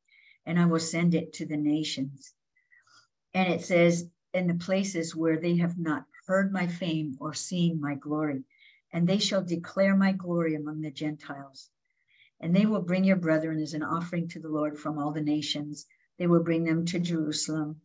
and 0.45 0.59
I 0.59 0.67
will 0.67 0.81
send 0.81 1.15
it 1.15 1.33
to 1.35 1.47
the 1.47 1.57
nations. 1.57 2.35
And 3.33 3.53
it 3.53 3.63
says, 3.63 4.09
In 4.33 4.47
the 4.47 4.55
places 4.55 5.15
where 5.15 5.39
they 5.39 5.57
have 5.57 5.79
not 5.79 6.07
heard 6.27 6.53
my 6.53 6.67
fame 6.67 7.17
or 7.21 7.35
seen 7.35 7.81
my 7.81 7.95
glory, 7.95 8.45
and 8.93 9.09
they 9.09 9.19
shall 9.19 9.43
declare 9.43 9.97
my 9.97 10.13
glory 10.13 10.55
among 10.55 10.81
the 10.81 10.91
Gentiles. 10.91 11.71
And 12.41 12.55
they 12.55 12.67
will 12.67 12.83
bring 12.83 13.05
your 13.05 13.17
brethren 13.17 13.61
as 13.61 13.75
an 13.75 13.83
offering 13.83 14.29
to 14.29 14.41
the 14.41 14.49
Lord 14.49 14.79
from 14.79 14.99
all 14.99 15.13
the 15.13 15.21
nations. 15.21 15.87
They 16.19 16.27
will 16.27 16.43
bring 16.43 16.65
them 16.65 16.85
to 16.87 16.99
Jerusalem. 16.99 17.81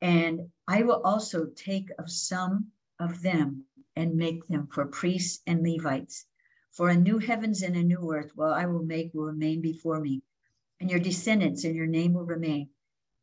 And 0.00 0.50
I 0.66 0.82
will 0.82 1.02
also 1.02 1.46
take 1.46 1.90
of 1.98 2.10
some 2.10 2.72
of 2.98 3.22
them 3.22 3.64
and 3.96 4.16
make 4.16 4.46
them 4.46 4.66
for 4.72 4.86
priests 4.86 5.42
and 5.46 5.62
Levites. 5.62 6.26
For 6.72 6.88
a 6.88 6.96
new 6.96 7.18
heavens 7.18 7.62
and 7.62 7.76
a 7.76 7.82
new 7.82 8.12
earth, 8.12 8.32
well, 8.36 8.52
I 8.52 8.66
will 8.66 8.84
make 8.84 9.12
will 9.12 9.24
remain 9.24 9.60
before 9.60 10.00
me, 10.00 10.22
and 10.80 10.90
your 10.90 11.00
descendants 11.00 11.64
and 11.64 11.74
your 11.74 11.86
name 11.86 12.14
will 12.14 12.24
remain. 12.24 12.68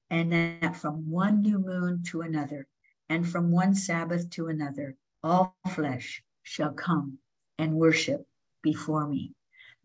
And 0.09 0.31
that 0.31 0.75
from 0.75 1.09
one 1.09 1.41
new 1.41 1.59
moon 1.59 2.03
to 2.07 2.21
another, 2.21 2.67
and 3.09 3.27
from 3.27 3.51
one 3.51 3.73
Sabbath 3.73 4.29
to 4.31 4.47
another, 4.47 4.95
all 5.23 5.55
flesh 5.73 6.23
shall 6.43 6.73
come 6.73 7.17
and 7.57 7.73
worship 7.73 8.27
before 8.61 9.07
me. 9.07 9.33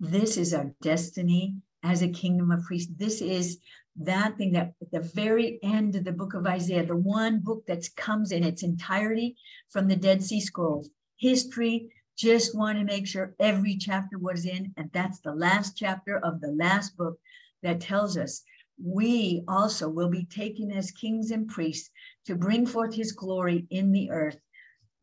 This 0.01 0.37
is 0.37 0.53
our 0.53 0.75
destiny 0.83 1.55
as 1.83 2.03
a 2.03 2.09
kingdom 2.09 2.51
of 2.51 2.65
priests. 2.65 2.93
This 2.97 3.21
is 3.21 3.59
that 3.97 4.37
thing 4.39 4.53
that 4.53 4.75
at 4.81 4.91
the 4.91 5.01
very 5.01 5.59
end 5.63 5.97
of 5.97 6.05
the 6.05 6.13
book 6.13 6.35
of 6.35 6.47
Isaiah, 6.47 6.87
the 6.87 6.97
one 6.97 7.41
book 7.41 7.65
that 7.67 7.89
comes 7.97 8.33
in 8.33 8.43
its 8.43 8.63
entirety 8.63 9.37
from 9.71 9.89
the 9.89 9.97
Dead 9.97 10.23
Sea 10.23 10.41
Scrolls, 10.41 10.89
history, 11.17 11.91
just 12.17 12.57
want 12.57 12.79
to 12.79 12.85
make 12.85 13.07
sure 13.07 13.35
every 13.39 13.77
chapter 13.77 14.19
was 14.19 14.47
in. 14.47 14.73
And 14.77 14.91
that's 14.93 15.21
the 15.21 15.35
last 15.35 15.77
chapter 15.77 16.19
of 16.19 16.41
the 16.41 16.53
last 16.53 16.97
book 16.97 17.19
that 17.63 17.81
tells 17.81 18.17
us 18.17 18.43
we 18.83 19.45
also 19.47 19.89
will 19.89 20.09
be 20.09 20.25
taken 20.25 20.73
as 20.73 20.91
kings 20.91 21.31
and 21.31 21.49
priests 21.49 21.91
to 22.27 22.35
bring 22.35 22.67
forth 22.67 22.95
his 22.95 23.13
glory 23.13 23.67
in 23.71 23.93
the 23.93 24.11
earth. 24.11 24.39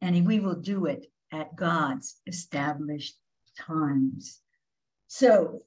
And 0.02 0.26
we 0.26 0.40
will 0.40 0.56
do 0.56 0.86
it 0.86 1.06
at 1.32 1.56
God's 1.56 2.20
established 2.26 3.16
times. 3.58 4.40
So 5.08 5.64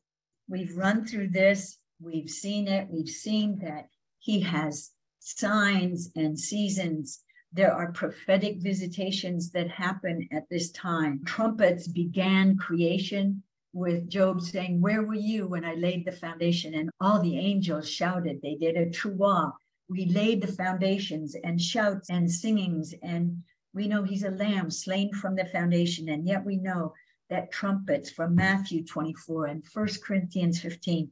we've 0.49 0.77
run 0.77 1.05
through 1.05 1.29
this, 1.29 1.79
we've 2.03 2.31
seen 2.31 2.69
it, 2.69 2.89
we've 2.91 3.09
seen 3.09 3.59
that 3.61 3.89
He 4.19 4.41
has 4.41 4.91
signs 5.19 6.11
and 6.17 6.39
seasons. 6.39 7.21
There 7.53 7.73
are 7.73 7.93
prophetic 7.93 8.59
visitations 8.59 9.51
that 9.53 9.71
happen 9.71 10.29
at 10.33 10.49
this 10.51 10.71
time. 10.73 11.23
Trumpets 11.25 11.87
began 11.87 12.57
creation 12.57 13.43
with 13.73 14.09
Job 14.09 14.41
saying, 14.41 14.81
Where 14.81 15.03
were 15.03 15.15
you 15.15 15.49
when 15.49 15.65
I 15.65 15.75
laid 15.75 16.05
the 16.05 16.13
foundation? 16.13 16.75
And 16.75 16.91
all 17.01 17.21
the 17.21 17.39
angels 17.39 17.91
shouted. 17.91 18.41
They 18.43 18.55
did 18.55 18.77
a 18.77 18.87
truah. 18.87 19.53
We 19.89 20.07
laid 20.07 20.43
the 20.43 20.53
foundations 20.53 21.37
and 21.45 21.61
shouts 21.61 22.09
and 22.11 22.31
singings 22.31 22.95
and 23.03 23.43
we 23.75 23.89
know 23.89 24.03
he's 24.03 24.25
a 24.25 24.31
lamb 24.31 24.71
slain 24.71 25.13
from 25.15 25.35
the 25.35 25.47
foundation, 25.47 26.11
and 26.11 26.27
yet 26.27 26.45
we 26.45 26.57
know 26.57 26.93
that 27.31 27.51
trumpets 27.51 28.11
from 28.11 28.35
Matthew 28.35 28.85
24 28.85 29.47
and 29.47 29.65
1 29.73 29.89
Corinthians 30.05 30.61
15, 30.61 31.11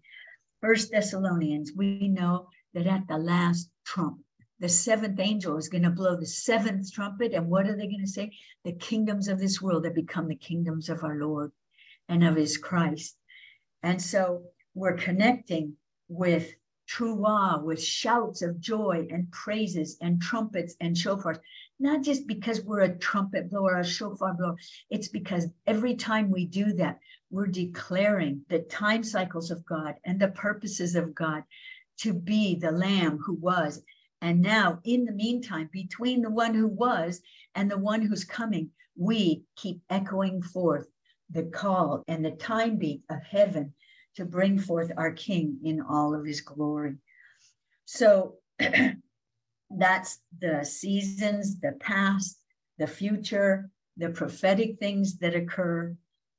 1 0.60 0.74
Thessalonians, 0.92 1.72
we 1.74 2.08
know 2.08 2.48
that 2.74 2.86
at 2.86 3.08
the 3.08 3.16
last 3.16 3.70
trump, 3.84 4.18
the 4.58 4.68
seventh 4.68 5.18
angel 5.18 5.56
is 5.56 5.68
going 5.68 5.84
to 5.84 5.90
blow 5.90 6.16
the 6.16 6.26
seventh 6.26 6.92
trumpet. 6.92 7.32
And 7.32 7.48
what 7.48 7.66
are 7.66 7.76
they 7.76 7.86
going 7.86 8.04
to 8.04 8.06
say? 8.06 8.32
The 8.64 8.72
kingdoms 8.72 9.28
of 9.28 9.38
this 9.38 9.62
world 9.62 9.86
have 9.86 9.94
become 9.94 10.28
the 10.28 10.36
kingdoms 10.36 10.90
of 10.90 11.02
our 11.02 11.16
Lord 11.16 11.50
and 12.08 12.22
of 12.22 12.36
his 12.36 12.58
Christ. 12.58 13.16
And 13.82 14.00
so 14.00 14.42
we're 14.74 14.96
connecting 14.96 15.76
with 16.08 16.52
truah, 16.90 17.62
with 17.62 17.82
shouts 17.82 18.42
of 18.42 18.60
joy 18.60 19.06
and 19.10 19.30
praises 19.30 19.96
and 20.00 20.20
trumpets 20.20 20.74
and 20.80 20.94
shofars, 20.94 21.38
not 21.78 22.02
just 22.02 22.26
because 22.26 22.60
we're 22.62 22.80
a 22.80 22.98
trumpet 22.98 23.48
blower, 23.48 23.78
a 23.78 23.84
shofar 23.84 24.34
blower. 24.34 24.56
It's 24.90 25.08
because 25.08 25.46
every 25.66 25.94
time 25.94 26.30
we 26.30 26.44
do 26.44 26.74
that, 26.74 26.98
we're 27.30 27.46
declaring 27.46 28.42
the 28.48 28.60
time 28.60 29.04
cycles 29.04 29.50
of 29.50 29.64
God 29.64 29.94
and 30.04 30.18
the 30.18 30.28
purposes 30.28 30.96
of 30.96 31.14
God 31.14 31.44
to 31.98 32.12
be 32.12 32.56
the 32.56 32.72
Lamb 32.72 33.18
who 33.18 33.34
was. 33.34 33.82
And 34.22 34.42
now, 34.42 34.80
in 34.84 35.04
the 35.04 35.12
meantime, 35.12 35.70
between 35.72 36.22
the 36.22 36.30
one 36.30 36.54
who 36.54 36.66
was 36.66 37.20
and 37.54 37.70
the 37.70 37.78
one 37.78 38.02
who's 38.02 38.24
coming, 38.24 38.70
we 38.96 39.44
keep 39.56 39.80
echoing 39.88 40.42
forth 40.42 40.86
the 41.30 41.44
call 41.44 42.02
and 42.08 42.24
the 42.24 42.32
time 42.32 42.76
beat 42.76 43.02
of 43.08 43.22
heaven 43.22 43.72
to 44.16 44.24
bring 44.24 44.58
forth 44.58 44.90
our 44.96 45.12
King 45.12 45.58
in 45.64 45.80
all 45.80 46.14
of 46.14 46.26
his 46.26 46.40
glory. 46.40 46.96
So 47.84 48.34
that's 49.70 50.20
the 50.40 50.64
seasons, 50.64 51.60
the 51.60 51.72
past, 51.80 52.40
the 52.78 52.86
future, 52.86 53.70
the 53.96 54.10
prophetic 54.10 54.78
things 54.78 55.18
that 55.18 55.34
occur 55.34 55.94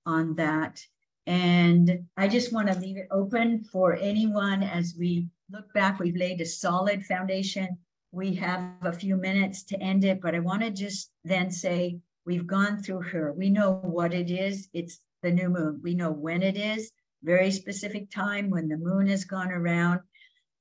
on 0.06 0.36
that. 0.36 0.82
And 1.28 2.08
I 2.18 2.28
just 2.28 2.52
want 2.52 2.68
to 2.68 2.80
leave 2.80 2.97
it 2.97 3.08
open 3.12 3.64
for 3.64 3.95
anyone 3.95 4.64
as 4.64 4.95
we 4.97 5.28
look 5.52 5.72
back. 5.74 5.99
We've 5.99 6.16
laid 6.16 6.41
a 6.41 6.45
solid 6.45 7.06
foundation. 7.06 7.78
We 8.12 8.34
have 8.36 8.64
a 8.82 8.91
few 8.91 9.16
minutes 9.16 9.64
to 9.66 9.82
end 9.82 10.04
it, 10.04 10.22
but 10.22 10.36
I 10.36 10.39
want 10.39 10.64
to 10.64 10.72
just 10.72 11.12
then 11.24 11.52
say 11.52 11.99
we've 12.26 12.47
gone 12.47 12.82
through 12.82 13.02
her. 13.04 13.34
We 13.34 13.49
know 13.49 13.74
what 13.84 14.14
it 14.14 14.32
is. 14.32 14.68
It's 14.74 14.99
the 15.22 15.32
new 15.32 15.49
moon. 15.49 15.80
We 15.84 15.95
know 15.95 16.12
when 16.12 16.41
it 16.41 16.58
is 16.58 16.91
very 17.24 17.52
specific 17.52 18.10
time 18.10 18.49
when 18.49 18.68
the 18.68 18.78
moon 18.78 19.08
has 19.08 19.26
gone 19.26 19.52
around. 19.52 20.02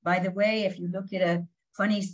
By 0.03 0.19
the 0.19 0.31
way, 0.31 0.65
if 0.65 0.79
you 0.79 0.89
look 0.89 1.13
at 1.13 1.23
a 1.23 1.45
funny, 1.77 2.05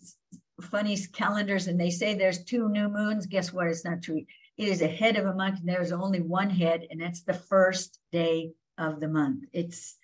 funny 0.61 0.97
calendars 1.13 1.67
and 1.67 1.81
they 1.81 1.91
say 1.91 2.15
there's 2.15 2.45
two 2.45 2.69
new 2.69 2.89
moons, 2.89 3.27
guess 3.27 3.53
what? 3.53 3.67
It's 3.69 3.85
not 3.85 4.03
true. 4.03 4.25
It 4.57 4.69
is 4.69 4.83
a 4.83 4.89
head 4.89 5.17
of 5.17 5.27
a 5.27 5.35
month 5.35 5.61
and 5.61 5.69
there's 5.69 5.93
only 5.93 6.21
one 6.21 6.51
head, 6.51 6.87
and 6.91 7.01
that's 7.01 7.23
the 7.23 7.35
first 7.35 7.99
day 8.13 8.53
of 8.79 9.01
the 9.01 9.09
month. 9.09 9.45
It's 9.53 9.97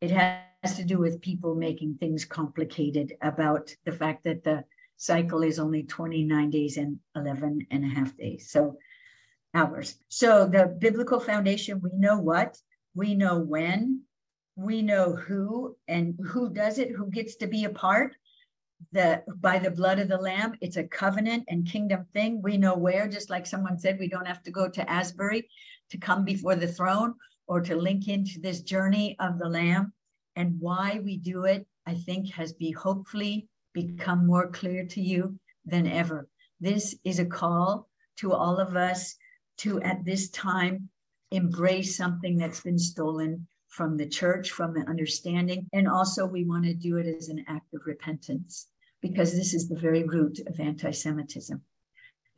it 0.00 0.10
has 0.10 0.76
to 0.76 0.84
do 0.84 0.98
with 0.98 1.22
people 1.22 1.54
making 1.54 1.94
things 1.94 2.24
complicated 2.24 3.14
about 3.22 3.74
the 3.84 3.92
fact 3.92 4.24
that 4.24 4.44
the 4.44 4.64
cycle 4.98 5.42
is 5.42 5.58
only 5.58 5.84
29 5.84 6.50
days 6.50 6.76
and 6.76 6.98
11 7.14 7.66
and 7.70 7.84
a 7.84 7.88
half 7.88 8.16
days. 8.16 8.50
So 8.50 8.76
hours. 9.54 9.96
So 10.08 10.46
the 10.46 10.66
biblical 10.66 11.18
foundation, 11.18 11.80
we 11.80 11.90
know 11.94 12.18
what 12.18 12.58
we 12.94 13.14
know 13.14 13.38
when, 13.38 14.02
we 14.56 14.82
know 14.82 15.14
who 15.14 15.76
and 15.86 16.18
who 16.26 16.50
does 16.50 16.78
it, 16.78 16.90
who 16.90 17.10
gets 17.10 17.36
to 17.36 17.46
be 17.46 17.64
a 17.64 17.70
part. 17.70 18.16
The 18.92 19.22
by 19.36 19.58
the 19.58 19.70
blood 19.70 19.98
of 19.98 20.08
the 20.08 20.18
lamb, 20.18 20.54
it's 20.60 20.76
a 20.76 20.84
covenant 20.84 21.44
and 21.48 21.66
kingdom 21.66 22.06
thing. 22.12 22.42
We 22.42 22.56
know 22.56 22.76
where, 22.76 23.08
just 23.08 23.30
like 23.30 23.46
someone 23.46 23.78
said, 23.78 23.98
we 23.98 24.08
don't 24.08 24.26
have 24.26 24.42
to 24.44 24.50
go 24.50 24.68
to 24.68 24.90
Asbury 24.90 25.48
to 25.90 25.98
come 25.98 26.24
before 26.24 26.56
the 26.56 26.68
throne 26.68 27.14
or 27.46 27.60
to 27.60 27.76
link 27.76 28.08
into 28.08 28.40
this 28.40 28.60
journey 28.60 29.16
of 29.18 29.38
the 29.38 29.48
lamb. 29.48 29.92
And 30.34 30.60
why 30.60 31.00
we 31.02 31.16
do 31.16 31.44
it, 31.44 31.66
I 31.86 31.94
think, 31.94 32.30
has 32.32 32.52
be 32.52 32.70
hopefully 32.70 33.48
become 33.72 34.26
more 34.26 34.50
clear 34.50 34.84
to 34.86 35.00
you 35.00 35.38
than 35.64 35.86
ever. 35.86 36.28
This 36.60 36.94
is 37.04 37.18
a 37.18 37.24
call 37.24 37.88
to 38.18 38.32
all 38.32 38.58
of 38.58 38.76
us 38.76 39.16
to 39.58 39.80
at 39.82 40.04
this 40.04 40.30
time 40.30 40.88
embrace 41.30 41.96
something 41.96 42.36
that's 42.36 42.60
been 42.60 42.78
stolen 42.78 43.46
from 43.76 43.98
the 43.98 44.08
church, 44.08 44.50
from 44.52 44.72
the 44.72 44.88
understanding. 44.88 45.68
And 45.74 45.86
also, 45.86 46.24
we 46.24 46.44
want 46.44 46.64
to 46.64 46.72
do 46.72 46.96
it 46.96 47.06
as 47.06 47.28
an 47.28 47.44
act 47.46 47.74
of 47.74 47.82
repentance 47.84 48.68
because 49.02 49.32
this 49.32 49.52
is 49.52 49.68
the 49.68 49.78
very 49.78 50.02
root 50.02 50.40
of 50.46 50.58
anti 50.58 50.90
Semitism. 50.90 51.60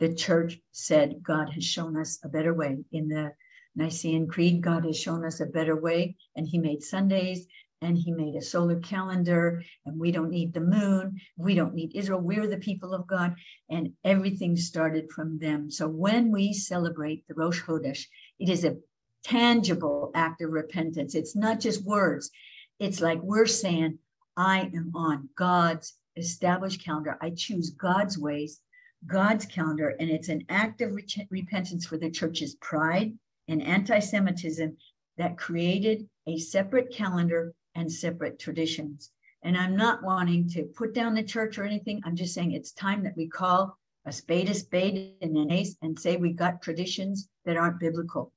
The 0.00 0.14
church 0.14 0.58
said 0.72 1.22
God 1.22 1.50
has 1.50 1.64
shown 1.64 1.96
us 1.96 2.18
a 2.24 2.28
better 2.28 2.54
way. 2.54 2.78
In 2.90 3.06
the 3.06 3.32
Nicene 3.76 4.26
Creed, 4.26 4.60
God 4.60 4.84
has 4.84 4.98
shown 4.98 5.24
us 5.24 5.38
a 5.38 5.46
better 5.46 5.80
way, 5.80 6.16
and 6.34 6.46
He 6.48 6.58
made 6.58 6.82
Sundays 6.82 7.46
and 7.80 7.96
He 7.96 8.10
made 8.10 8.34
a 8.34 8.42
solar 8.42 8.80
calendar, 8.80 9.62
and 9.86 9.98
we 9.98 10.10
don't 10.10 10.30
need 10.30 10.52
the 10.52 10.60
moon. 10.60 11.20
We 11.36 11.54
don't 11.54 11.74
need 11.74 11.94
Israel. 11.94 12.20
We're 12.20 12.48
the 12.48 12.56
people 12.56 12.92
of 12.92 13.06
God, 13.06 13.34
and 13.70 13.92
everything 14.04 14.56
started 14.56 15.08
from 15.12 15.38
them. 15.38 15.70
So 15.70 15.86
when 15.86 16.32
we 16.32 16.52
celebrate 16.52 17.24
the 17.28 17.34
Rosh 17.34 17.62
Chodesh, 17.62 18.04
it 18.40 18.48
is 18.48 18.64
a 18.64 18.76
tangible 19.24 20.10
act 20.14 20.40
of 20.42 20.50
repentance. 20.50 21.14
It's 21.14 21.36
not 21.36 21.60
just 21.60 21.84
words. 21.84 22.30
It's 22.78 23.00
like 23.00 23.20
we're 23.22 23.46
saying, 23.46 23.98
I 24.36 24.70
am 24.74 24.92
on 24.94 25.28
God's 25.36 25.94
established 26.16 26.84
calendar. 26.84 27.16
I 27.20 27.30
choose 27.30 27.70
God's 27.70 28.18
ways, 28.18 28.60
God's 29.06 29.44
calendar, 29.46 29.94
and 29.98 30.10
it's 30.10 30.28
an 30.28 30.44
act 30.48 30.80
of 30.80 30.92
re- 30.92 31.28
repentance 31.30 31.86
for 31.86 31.98
the 31.98 32.10
church's 32.10 32.54
pride 32.56 33.12
and 33.48 33.62
anti 33.62 33.98
Semitism 33.98 34.76
that 35.16 35.38
created 35.38 36.08
a 36.26 36.38
separate 36.38 36.92
calendar 36.92 37.54
and 37.74 37.90
separate 37.90 38.38
traditions. 38.38 39.10
And 39.42 39.56
I'm 39.56 39.76
not 39.76 40.02
wanting 40.02 40.48
to 40.50 40.64
put 40.64 40.94
down 40.94 41.14
the 41.14 41.22
church 41.22 41.58
or 41.58 41.64
anything. 41.64 42.02
I'm 42.04 42.16
just 42.16 42.34
saying 42.34 42.52
it's 42.52 42.72
time 42.72 43.02
that 43.04 43.16
we 43.16 43.28
call 43.28 43.76
a 44.04 44.12
spade 44.12 44.48
a 44.48 44.54
spade 44.54 45.14
and 45.20 45.36
an 45.36 45.52
ace 45.52 45.76
and 45.82 45.98
say 45.98 46.16
we 46.16 46.32
got 46.32 46.62
traditions 46.62 47.28
that 47.44 47.56
aren't 47.56 47.80
biblical. 47.80 48.32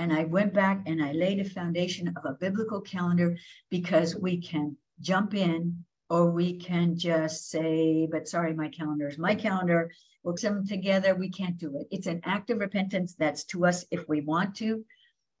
And 0.00 0.14
I 0.14 0.24
went 0.24 0.54
back 0.54 0.84
and 0.86 1.04
I 1.04 1.12
laid 1.12 1.40
a 1.40 1.44
foundation 1.44 2.08
of 2.08 2.24
a 2.24 2.32
biblical 2.32 2.80
calendar 2.80 3.36
because 3.68 4.16
we 4.16 4.38
can 4.38 4.78
jump 5.02 5.34
in 5.34 5.84
or 6.08 6.30
we 6.30 6.58
can 6.58 6.96
just 6.96 7.50
say, 7.50 8.08
but 8.10 8.26
sorry, 8.26 8.54
my 8.54 8.68
calendar 8.68 9.08
is 9.08 9.18
my 9.18 9.34
calendar. 9.34 9.92
We'll 10.22 10.36
them 10.36 10.66
together. 10.66 11.14
We 11.14 11.28
can't 11.28 11.58
do 11.58 11.78
it. 11.78 11.86
It's 11.90 12.06
an 12.06 12.22
act 12.24 12.48
of 12.48 12.60
repentance 12.60 13.14
that's 13.14 13.44
to 13.52 13.66
us 13.66 13.84
if 13.90 14.08
we 14.08 14.22
want 14.22 14.54
to 14.56 14.86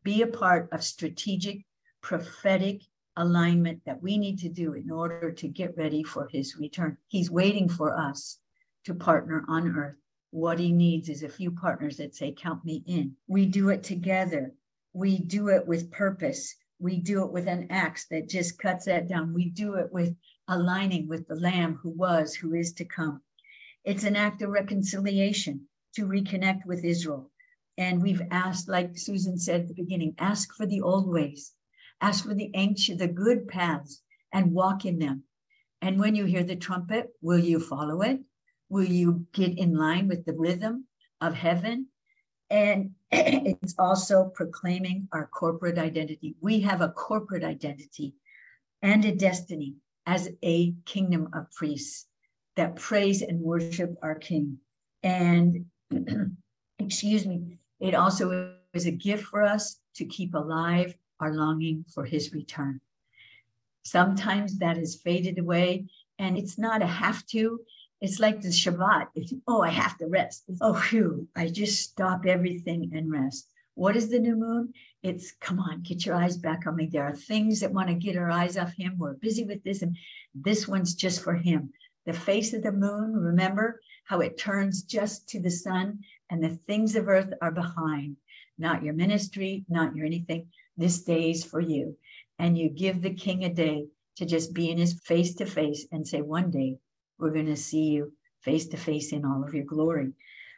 be 0.04 0.20
a 0.20 0.26
part 0.26 0.68
of 0.72 0.84
strategic, 0.84 1.64
prophetic 2.02 2.82
alignment 3.16 3.80
that 3.86 4.02
we 4.02 4.18
need 4.18 4.40
to 4.40 4.50
do 4.50 4.74
in 4.74 4.90
order 4.90 5.32
to 5.32 5.48
get 5.48 5.74
ready 5.78 6.02
for 6.02 6.28
his 6.30 6.58
return. 6.58 6.98
He's 7.08 7.30
waiting 7.30 7.70
for 7.70 7.96
us 7.96 8.36
to 8.84 8.94
partner 8.94 9.42
on 9.48 9.74
earth. 9.74 9.96
What 10.32 10.60
he 10.60 10.70
needs 10.70 11.08
is 11.08 11.22
a 11.22 11.28
few 11.28 11.50
partners 11.50 11.96
that 11.96 12.14
say, 12.14 12.32
Count 12.32 12.64
me 12.64 12.84
in. 12.86 13.16
We 13.26 13.46
do 13.46 13.70
it 13.70 13.82
together. 13.82 14.54
We 14.92 15.18
do 15.18 15.48
it 15.48 15.66
with 15.66 15.90
purpose. 15.90 16.54
We 16.78 16.98
do 16.98 17.24
it 17.24 17.32
with 17.32 17.48
an 17.48 17.66
axe 17.70 18.06
that 18.06 18.28
just 18.28 18.58
cuts 18.58 18.84
that 18.86 19.08
down. 19.08 19.34
We 19.34 19.50
do 19.50 19.74
it 19.74 19.92
with 19.92 20.16
aligning 20.48 21.08
with 21.08 21.26
the 21.26 21.34
Lamb 21.34 21.74
who 21.82 21.90
was, 21.90 22.34
who 22.34 22.54
is 22.54 22.72
to 22.74 22.84
come. 22.84 23.22
It's 23.84 24.04
an 24.04 24.16
act 24.16 24.42
of 24.42 24.50
reconciliation 24.50 25.68
to 25.96 26.06
reconnect 26.06 26.64
with 26.64 26.84
Israel. 26.84 27.30
And 27.76 28.02
we've 28.02 28.22
asked, 28.30 28.68
like 28.68 28.96
Susan 28.98 29.38
said 29.38 29.62
at 29.62 29.68
the 29.68 29.74
beginning, 29.74 30.14
ask 30.18 30.54
for 30.54 30.66
the 30.66 30.80
old 30.80 31.08
ways, 31.08 31.52
ask 32.00 32.24
for 32.24 32.34
the 32.34 32.50
ancient, 32.54 32.98
the 32.98 33.08
good 33.08 33.48
paths, 33.48 34.02
and 34.32 34.52
walk 34.52 34.84
in 34.84 34.98
them. 34.98 35.24
And 35.82 35.98
when 35.98 36.14
you 36.14 36.24
hear 36.24 36.44
the 36.44 36.56
trumpet, 36.56 37.08
will 37.20 37.38
you 37.38 37.58
follow 37.58 38.02
it? 38.02 38.20
Will 38.70 38.84
you 38.84 39.26
get 39.32 39.58
in 39.58 39.76
line 39.76 40.08
with 40.08 40.24
the 40.24 40.32
rhythm 40.32 40.86
of 41.20 41.34
heaven? 41.34 41.88
And 42.48 42.92
it's 43.12 43.74
also 43.78 44.26
proclaiming 44.34 45.08
our 45.12 45.26
corporate 45.26 45.76
identity. 45.76 46.36
We 46.40 46.60
have 46.60 46.80
a 46.80 46.88
corporate 46.88 47.44
identity 47.44 48.14
and 48.80 49.04
a 49.04 49.14
destiny 49.14 49.74
as 50.06 50.30
a 50.42 50.72
kingdom 50.86 51.28
of 51.34 51.50
priests 51.50 52.06
that 52.56 52.76
praise 52.76 53.22
and 53.22 53.40
worship 53.40 53.96
our 54.02 54.14
King. 54.14 54.58
And 55.02 55.66
excuse 56.78 57.26
me, 57.26 57.58
it 57.80 57.94
also 57.94 58.54
is 58.72 58.86
a 58.86 58.92
gift 58.92 59.24
for 59.24 59.42
us 59.42 59.80
to 59.96 60.04
keep 60.04 60.34
alive 60.34 60.94
our 61.18 61.34
longing 61.34 61.84
for 61.92 62.04
his 62.04 62.32
return. 62.32 62.80
Sometimes 63.82 64.58
that 64.58 64.76
has 64.76 65.00
faded 65.02 65.38
away, 65.38 65.86
and 66.18 66.36
it's 66.38 66.58
not 66.58 66.82
a 66.82 66.86
have 66.86 67.26
to, 67.26 67.60
it's 68.00 68.18
like 68.18 68.40
the 68.40 68.48
Shabbat. 68.48 69.08
It's, 69.14 69.34
oh, 69.46 69.62
I 69.62 69.70
have 69.70 69.98
to 69.98 70.06
rest. 70.06 70.44
Oh, 70.60 70.82
I 71.36 71.48
just 71.48 71.82
stop 71.82 72.24
everything 72.26 72.90
and 72.94 73.10
rest. 73.10 73.48
What 73.74 73.96
is 73.96 74.10
the 74.10 74.18
new 74.18 74.36
moon? 74.36 74.72
It's 75.02 75.32
come 75.40 75.60
on, 75.60 75.82
get 75.82 76.04
your 76.04 76.14
eyes 76.14 76.36
back 76.36 76.66
on 76.66 76.76
me. 76.76 76.86
There 76.86 77.04
are 77.04 77.14
things 77.14 77.60
that 77.60 77.72
want 77.72 77.88
to 77.88 77.94
get 77.94 78.16
our 78.16 78.30
eyes 78.30 78.56
off 78.56 78.72
him. 78.72 78.96
We're 78.98 79.14
busy 79.14 79.44
with 79.44 79.62
this, 79.64 79.82
and 79.82 79.96
this 80.34 80.66
one's 80.68 80.94
just 80.94 81.22
for 81.22 81.34
him. 81.34 81.72
The 82.06 82.12
face 82.12 82.52
of 82.52 82.62
the 82.62 82.72
moon, 82.72 83.14
remember 83.14 83.80
how 84.04 84.20
it 84.20 84.38
turns 84.38 84.82
just 84.82 85.28
to 85.30 85.40
the 85.40 85.50
sun, 85.50 86.00
and 86.30 86.42
the 86.42 86.58
things 86.66 86.96
of 86.96 87.08
earth 87.08 87.32
are 87.40 87.52
behind. 87.52 88.16
Not 88.58 88.82
your 88.82 88.94
ministry, 88.94 89.64
not 89.68 89.94
your 89.94 90.06
anything. 90.06 90.48
This 90.76 91.02
day 91.02 91.30
is 91.30 91.44
for 91.44 91.60
you. 91.60 91.96
And 92.38 92.58
you 92.58 92.68
give 92.70 93.00
the 93.00 93.14
king 93.14 93.44
a 93.44 93.52
day 93.52 93.86
to 94.16 94.26
just 94.26 94.52
be 94.52 94.70
in 94.70 94.78
his 94.78 95.00
face 95.04 95.34
to 95.36 95.46
face 95.46 95.86
and 95.92 96.06
say, 96.06 96.20
one 96.22 96.50
day 96.50 96.78
we're 97.20 97.30
going 97.30 97.46
to 97.46 97.56
see 97.56 97.84
you 97.90 98.12
face 98.42 98.66
to 98.68 98.76
face 98.76 99.12
in 99.12 99.24
all 99.24 99.44
of 99.44 99.54
your 99.54 99.64
glory. 99.64 100.12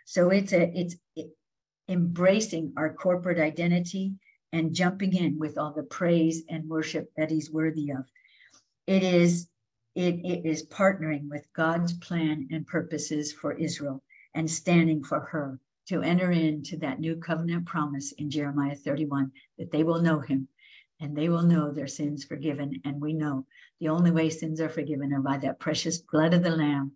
So 0.04 0.30
it's 0.30 0.52
a 0.52 0.70
it's 0.78 0.96
it, 1.16 1.30
embracing 1.88 2.72
our 2.76 2.92
corporate 2.92 3.38
identity 3.38 4.14
and 4.52 4.74
jumping 4.74 5.14
in 5.14 5.38
with 5.38 5.58
all 5.58 5.72
the 5.72 5.82
praise 5.82 6.42
and 6.48 6.68
worship 6.68 7.10
that 7.16 7.30
he's 7.30 7.50
worthy 7.50 7.90
of. 7.90 8.04
It 8.86 9.02
is 9.02 9.48
it, 9.94 10.14
it 10.24 10.46
is 10.46 10.66
partnering 10.66 11.28
with 11.28 11.46
God's 11.52 11.92
plan 11.92 12.48
and 12.50 12.66
purposes 12.66 13.32
for 13.32 13.52
Israel 13.52 14.02
and 14.34 14.50
standing 14.50 15.04
for 15.04 15.20
her 15.20 15.60
to 15.88 16.02
enter 16.02 16.30
into 16.30 16.78
that 16.78 17.00
new 17.00 17.16
covenant 17.16 17.66
promise 17.66 18.12
in 18.12 18.30
Jeremiah 18.30 18.74
31 18.74 19.30
that 19.58 19.70
they 19.70 19.82
will 19.82 20.00
know 20.00 20.20
him 20.20 20.48
and 21.00 21.16
they 21.16 21.28
will 21.28 21.42
know 21.42 21.70
their 21.70 21.88
sins 21.88 22.24
forgiven. 22.24 22.80
And 22.84 23.00
we 23.00 23.12
know 23.12 23.44
the 23.82 23.88
only 23.88 24.12
way 24.12 24.30
sins 24.30 24.60
are 24.60 24.68
forgiven 24.68 25.12
are 25.12 25.20
by 25.20 25.36
that 25.38 25.58
precious 25.58 25.98
blood 25.98 26.34
of 26.34 26.44
the 26.44 26.54
Lamb, 26.54 26.92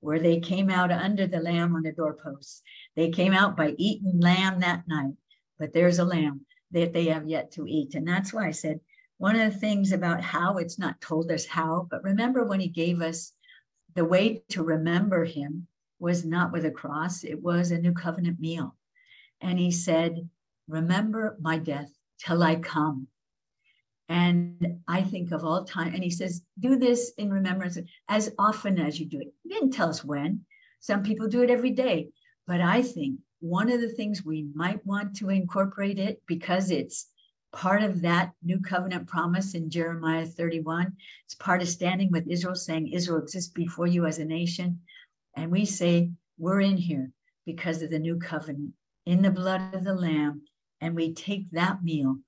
where 0.00 0.18
they 0.18 0.40
came 0.40 0.68
out 0.68 0.90
under 0.90 1.28
the 1.28 1.38
Lamb 1.38 1.76
on 1.76 1.82
the 1.82 1.92
doorposts. 1.92 2.60
They 2.96 3.10
came 3.10 3.32
out 3.32 3.56
by 3.56 3.76
eating 3.78 4.18
lamb 4.18 4.58
that 4.58 4.82
night, 4.88 5.14
but 5.60 5.72
there's 5.72 6.00
a 6.00 6.04
lamb 6.04 6.44
that 6.72 6.92
they 6.92 7.04
have 7.04 7.28
yet 7.28 7.52
to 7.52 7.68
eat. 7.68 7.94
And 7.94 8.08
that's 8.08 8.32
why 8.32 8.48
I 8.48 8.50
said 8.50 8.80
one 9.16 9.38
of 9.38 9.52
the 9.52 9.60
things 9.60 9.92
about 9.92 10.22
how 10.22 10.56
it's 10.58 10.76
not 10.76 11.00
told 11.00 11.30
us 11.30 11.46
how, 11.46 11.86
but 11.88 12.02
remember 12.02 12.42
when 12.42 12.58
he 12.58 12.66
gave 12.66 13.00
us 13.00 13.32
the 13.94 14.04
way 14.04 14.42
to 14.48 14.64
remember 14.64 15.24
him 15.24 15.68
was 16.00 16.24
not 16.24 16.50
with 16.50 16.64
a 16.64 16.70
cross, 16.72 17.22
it 17.22 17.40
was 17.40 17.70
a 17.70 17.78
new 17.78 17.92
covenant 17.92 18.40
meal. 18.40 18.74
And 19.40 19.56
he 19.56 19.70
said, 19.70 20.28
Remember 20.66 21.36
my 21.40 21.58
death 21.58 21.92
till 22.18 22.42
I 22.42 22.56
come. 22.56 23.06
And 24.08 24.80
I 24.86 25.02
think 25.02 25.32
of 25.32 25.44
all 25.44 25.64
time, 25.64 25.94
and 25.94 26.04
he 26.04 26.10
says, 26.10 26.42
Do 26.58 26.76
this 26.76 27.12
in 27.16 27.30
remembrance 27.30 27.78
as 28.08 28.32
often 28.38 28.78
as 28.78 29.00
you 29.00 29.06
do 29.06 29.20
it. 29.20 29.32
He 29.42 29.48
didn't 29.48 29.70
tell 29.70 29.88
us 29.88 30.04
when. 30.04 30.44
Some 30.80 31.02
people 31.02 31.28
do 31.28 31.42
it 31.42 31.50
every 31.50 31.70
day. 31.70 32.10
But 32.46 32.60
I 32.60 32.82
think 32.82 33.20
one 33.40 33.70
of 33.70 33.80
the 33.80 33.88
things 33.88 34.24
we 34.24 34.46
might 34.54 34.84
want 34.84 35.16
to 35.16 35.30
incorporate 35.30 35.98
it 35.98 36.20
because 36.26 36.70
it's 36.70 37.08
part 37.52 37.82
of 37.82 38.02
that 38.02 38.32
new 38.42 38.60
covenant 38.60 39.06
promise 39.06 39.54
in 39.54 39.70
Jeremiah 39.70 40.26
31. 40.26 40.92
It's 41.24 41.34
part 41.36 41.62
of 41.62 41.68
standing 41.68 42.10
with 42.10 42.26
Israel, 42.28 42.56
saying 42.56 42.88
Israel 42.88 43.22
exists 43.22 43.52
before 43.52 43.86
you 43.86 44.06
as 44.06 44.18
a 44.18 44.24
nation. 44.24 44.80
And 45.36 45.50
we 45.50 45.64
say 45.64 46.10
we're 46.36 46.60
in 46.60 46.76
here 46.76 47.10
because 47.46 47.80
of 47.80 47.90
the 47.90 47.98
new 47.98 48.18
covenant 48.18 48.72
in 49.06 49.22
the 49.22 49.30
blood 49.30 49.74
of 49.74 49.84
the 49.84 49.94
Lamb. 49.94 50.42
And 50.80 50.94
we 50.94 51.14
take 51.14 51.50
that 51.52 51.82
meal 51.82 52.18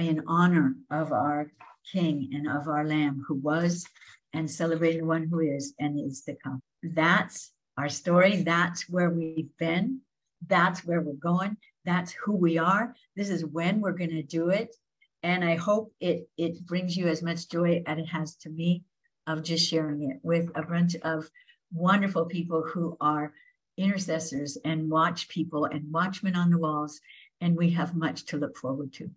in 0.00 0.22
honor 0.26 0.74
of 0.90 1.12
our 1.12 1.50
King 1.92 2.30
and 2.34 2.48
of 2.48 2.68
our 2.68 2.86
Lamb 2.86 3.24
who 3.26 3.34
was 3.34 3.86
and 4.32 4.50
celebrating 4.50 5.00
the 5.00 5.06
one 5.06 5.26
who 5.28 5.40
is 5.40 5.74
and 5.78 5.98
is 5.98 6.22
to 6.22 6.36
come. 6.42 6.60
That's 6.82 7.52
our 7.76 7.88
story. 7.88 8.42
That's 8.42 8.88
where 8.88 9.10
we've 9.10 9.56
been. 9.58 10.00
That's 10.46 10.84
where 10.84 11.00
we're 11.00 11.14
going. 11.14 11.56
That's 11.84 12.12
who 12.12 12.36
we 12.36 12.58
are. 12.58 12.94
This 13.16 13.30
is 13.30 13.44
when 13.44 13.80
we're 13.80 13.92
going 13.92 14.10
to 14.10 14.22
do 14.22 14.50
it. 14.50 14.74
And 15.22 15.44
I 15.44 15.56
hope 15.56 15.92
it 16.00 16.28
it 16.38 16.64
brings 16.64 16.96
you 16.96 17.08
as 17.08 17.22
much 17.22 17.48
joy 17.48 17.82
as 17.86 17.98
it 17.98 18.06
has 18.06 18.36
to 18.36 18.50
me 18.50 18.84
of 19.26 19.42
just 19.42 19.68
sharing 19.68 20.10
it 20.10 20.18
with 20.22 20.50
a 20.54 20.62
bunch 20.62 20.96
of 20.96 21.30
wonderful 21.72 22.24
people 22.24 22.62
who 22.62 22.96
are 23.00 23.32
intercessors 23.76 24.56
and 24.64 24.90
watch 24.90 25.28
people 25.28 25.66
and 25.66 25.92
watchmen 25.92 26.36
on 26.36 26.50
the 26.50 26.58
walls. 26.58 27.00
And 27.40 27.56
we 27.56 27.70
have 27.70 27.94
much 27.94 28.26
to 28.26 28.36
look 28.36 28.56
forward 28.56 28.92
to. 28.94 29.10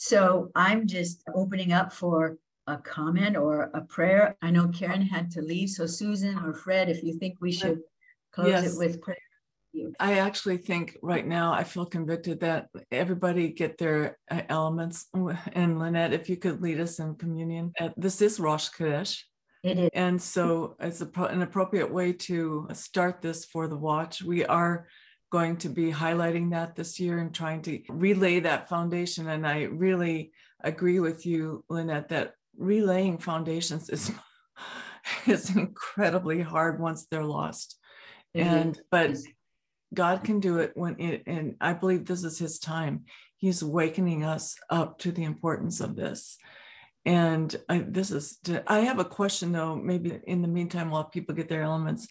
So 0.00 0.50
I'm 0.54 0.86
just 0.86 1.22
opening 1.34 1.74
up 1.74 1.92
for 1.92 2.38
a 2.66 2.78
comment 2.78 3.36
or 3.36 3.70
a 3.74 3.82
prayer. 3.82 4.34
I 4.40 4.50
know 4.50 4.68
Karen 4.68 5.02
had 5.02 5.30
to 5.32 5.42
leave. 5.42 5.68
So 5.68 5.84
Susan 5.84 6.38
or 6.38 6.54
Fred, 6.54 6.88
if 6.88 7.02
you 7.02 7.18
think 7.18 7.36
we 7.42 7.52
should 7.52 7.80
close 8.32 8.48
yes. 8.48 8.72
it 8.72 8.78
with 8.78 9.02
prayer. 9.02 9.18
I 10.00 10.20
actually 10.20 10.56
think 10.56 10.96
right 11.02 11.26
now 11.26 11.52
I 11.52 11.64
feel 11.64 11.84
convicted 11.84 12.40
that 12.40 12.68
everybody 12.90 13.50
get 13.50 13.76
their 13.76 14.16
uh, 14.30 14.40
elements. 14.48 15.06
And 15.52 15.78
Lynette, 15.78 16.14
if 16.14 16.30
you 16.30 16.38
could 16.38 16.62
lead 16.62 16.80
us 16.80 16.98
in 16.98 17.16
communion. 17.16 17.72
Uh, 17.78 17.90
this 17.98 18.22
is 18.22 18.40
Rosh 18.40 18.70
Chodesh. 18.70 19.20
It 19.62 19.78
is. 19.78 19.90
And 19.92 20.20
so 20.20 20.76
it's 20.80 21.02
a, 21.02 21.10
an 21.24 21.42
appropriate 21.42 21.92
way 21.92 22.14
to 22.14 22.68
start 22.72 23.20
this 23.20 23.44
for 23.44 23.68
the 23.68 23.76
watch. 23.76 24.22
We 24.22 24.46
are 24.46 24.86
going 25.30 25.56
to 25.58 25.68
be 25.68 25.92
highlighting 25.92 26.50
that 26.50 26.74
this 26.74 26.98
year 26.98 27.18
and 27.18 27.34
trying 27.34 27.62
to 27.62 27.80
relay 27.88 28.40
that 28.40 28.68
foundation. 28.68 29.28
And 29.28 29.46
I 29.46 29.62
really 29.62 30.32
agree 30.62 31.00
with 31.00 31.24
you, 31.24 31.64
Lynette, 31.68 32.08
that 32.08 32.34
relaying 32.56 33.18
foundations 33.18 33.88
is 33.88 34.12
is 35.26 35.54
incredibly 35.56 36.42
hard 36.42 36.80
once 36.80 37.06
they're 37.06 37.24
lost. 37.24 37.78
And 38.34 38.78
but 38.90 39.16
God 39.92 40.22
can 40.22 40.40
do 40.40 40.58
it 40.58 40.72
when 40.74 41.00
it, 41.00 41.24
and 41.26 41.56
I 41.60 41.72
believe 41.72 42.04
this 42.04 42.24
is 42.24 42.38
his 42.38 42.58
time. 42.58 43.04
He's 43.36 43.64
wakening 43.64 44.24
us 44.24 44.56
up 44.68 44.98
to 44.98 45.10
the 45.10 45.24
importance 45.24 45.80
of 45.80 45.96
this. 45.96 46.36
And 47.04 47.54
I, 47.68 47.78
this 47.78 48.10
is, 48.10 48.38
I 48.66 48.80
have 48.80 48.98
a 48.98 49.04
question 49.04 49.52
though, 49.52 49.74
maybe 49.74 50.20
in 50.24 50.42
the 50.42 50.48
meantime, 50.48 50.90
while 50.90 51.04
people 51.04 51.34
get 51.34 51.48
their 51.48 51.62
elements. 51.62 52.06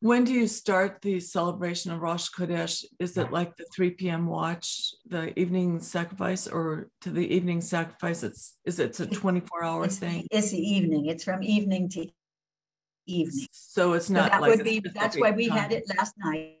When 0.00 0.22
do 0.22 0.32
you 0.32 0.46
start 0.46 1.02
the 1.02 1.18
celebration 1.18 1.90
of 1.90 2.00
Rosh 2.00 2.28
Chodesh? 2.30 2.84
Is 3.00 3.16
it 3.16 3.32
like 3.32 3.56
the 3.56 3.64
3 3.74 3.90
p.m. 3.90 4.26
watch, 4.26 4.94
the 5.06 5.36
evening 5.38 5.80
sacrifice, 5.80 6.46
or 6.46 6.88
to 7.00 7.10
the 7.10 7.34
evening 7.34 7.60
sacrifice? 7.60 8.22
It's 8.22 8.54
is 8.64 8.78
it's 8.78 9.00
a 9.00 9.06
24 9.06 9.64
hour 9.64 9.84
it's, 9.86 9.98
thing? 9.98 10.24
It's 10.30 10.52
the 10.52 10.58
evening. 10.60 11.06
It's 11.06 11.24
from 11.24 11.42
evening 11.42 11.88
to 11.90 12.06
evening. 13.06 13.48
So 13.50 13.94
it's 13.94 14.08
not 14.08 14.26
so 14.26 14.28
that 14.30 14.40
like 14.40 14.56
would 14.56 14.64
be 14.64 14.80
that's 14.94 15.18
why 15.18 15.32
we 15.32 15.48
time. 15.48 15.58
had 15.58 15.72
it 15.72 15.84
last 15.98 16.14
night 16.18 16.54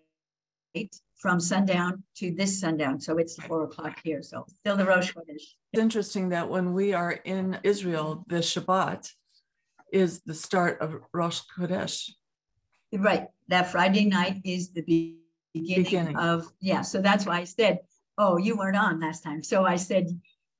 from 1.16 1.38
sundown 1.38 2.02
to 2.16 2.32
this 2.32 2.58
sundown. 2.58 2.98
So 2.98 3.18
it's 3.18 3.36
four 3.36 3.62
o'clock 3.64 4.00
here. 4.02 4.20
So 4.20 4.46
still 4.48 4.76
the 4.76 4.84
Rosh 4.84 5.12
Chodesh. 5.12 5.44
It's 5.72 5.80
interesting 5.80 6.30
that 6.30 6.48
when 6.48 6.72
we 6.72 6.92
are 6.92 7.12
in 7.12 7.58
Israel, 7.62 8.24
the 8.26 8.38
Shabbat 8.38 9.12
is 9.92 10.22
the 10.22 10.34
start 10.34 10.80
of 10.80 10.96
Rosh 11.12 11.42
Chodesh. 11.56 12.10
Right. 12.92 13.28
That 13.48 13.70
Friday 13.70 14.04
night 14.04 14.40
is 14.44 14.70
the 14.70 14.82
beginning, 14.82 15.84
beginning. 15.84 16.16
of, 16.16 16.50
yeah. 16.60 16.82
So 16.82 17.00
that's 17.00 17.26
why 17.26 17.38
I 17.38 17.44
said, 17.44 17.80
oh, 18.16 18.36
you 18.36 18.56
weren't 18.56 18.76
on 18.76 19.00
last 19.00 19.22
time. 19.22 19.42
So 19.42 19.64
I 19.64 19.76
said, 19.76 20.08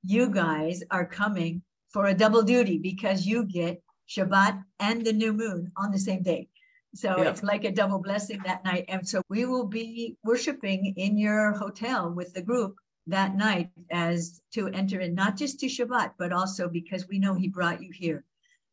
you 0.03 0.29
guys 0.29 0.83
are 0.91 1.05
coming 1.05 1.61
for 1.89 2.07
a 2.07 2.13
double 2.13 2.43
duty 2.43 2.77
because 2.77 3.25
you 3.25 3.45
get 3.45 3.81
Shabbat 4.07 4.63
and 4.79 5.05
the 5.05 5.13
new 5.13 5.33
moon 5.33 5.71
on 5.77 5.91
the 5.91 5.99
same 5.99 6.23
day. 6.23 6.47
So 6.95 7.17
yeah. 7.17 7.29
it's 7.29 7.43
like 7.43 7.65
a 7.65 7.71
double 7.71 7.99
blessing 7.99 8.41
that 8.45 8.63
night. 8.63 8.85
And 8.87 9.07
so 9.07 9.21
we 9.29 9.45
will 9.45 9.67
be 9.67 10.17
worshiping 10.23 10.93
in 10.97 11.17
your 11.17 11.51
hotel 11.51 12.11
with 12.11 12.33
the 12.33 12.41
group 12.41 12.75
that 13.07 13.35
night 13.35 13.69
as 13.91 14.41
to 14.53 14.67
enter 14.69 14.99
in, 14.99 15.13
not 15.13 15.35
just 15.35 15.59
to 15.59 15.67
Shabbat, 15.67 16.13
but 16.17 16.31
also 16.31 16.67
because 16.67 17.07
we 17.07 17.19
know 17.19 17.33
he 17.33 17.47
brought 17.47 17.81
you 17.81 17.91
here 17.91 18.23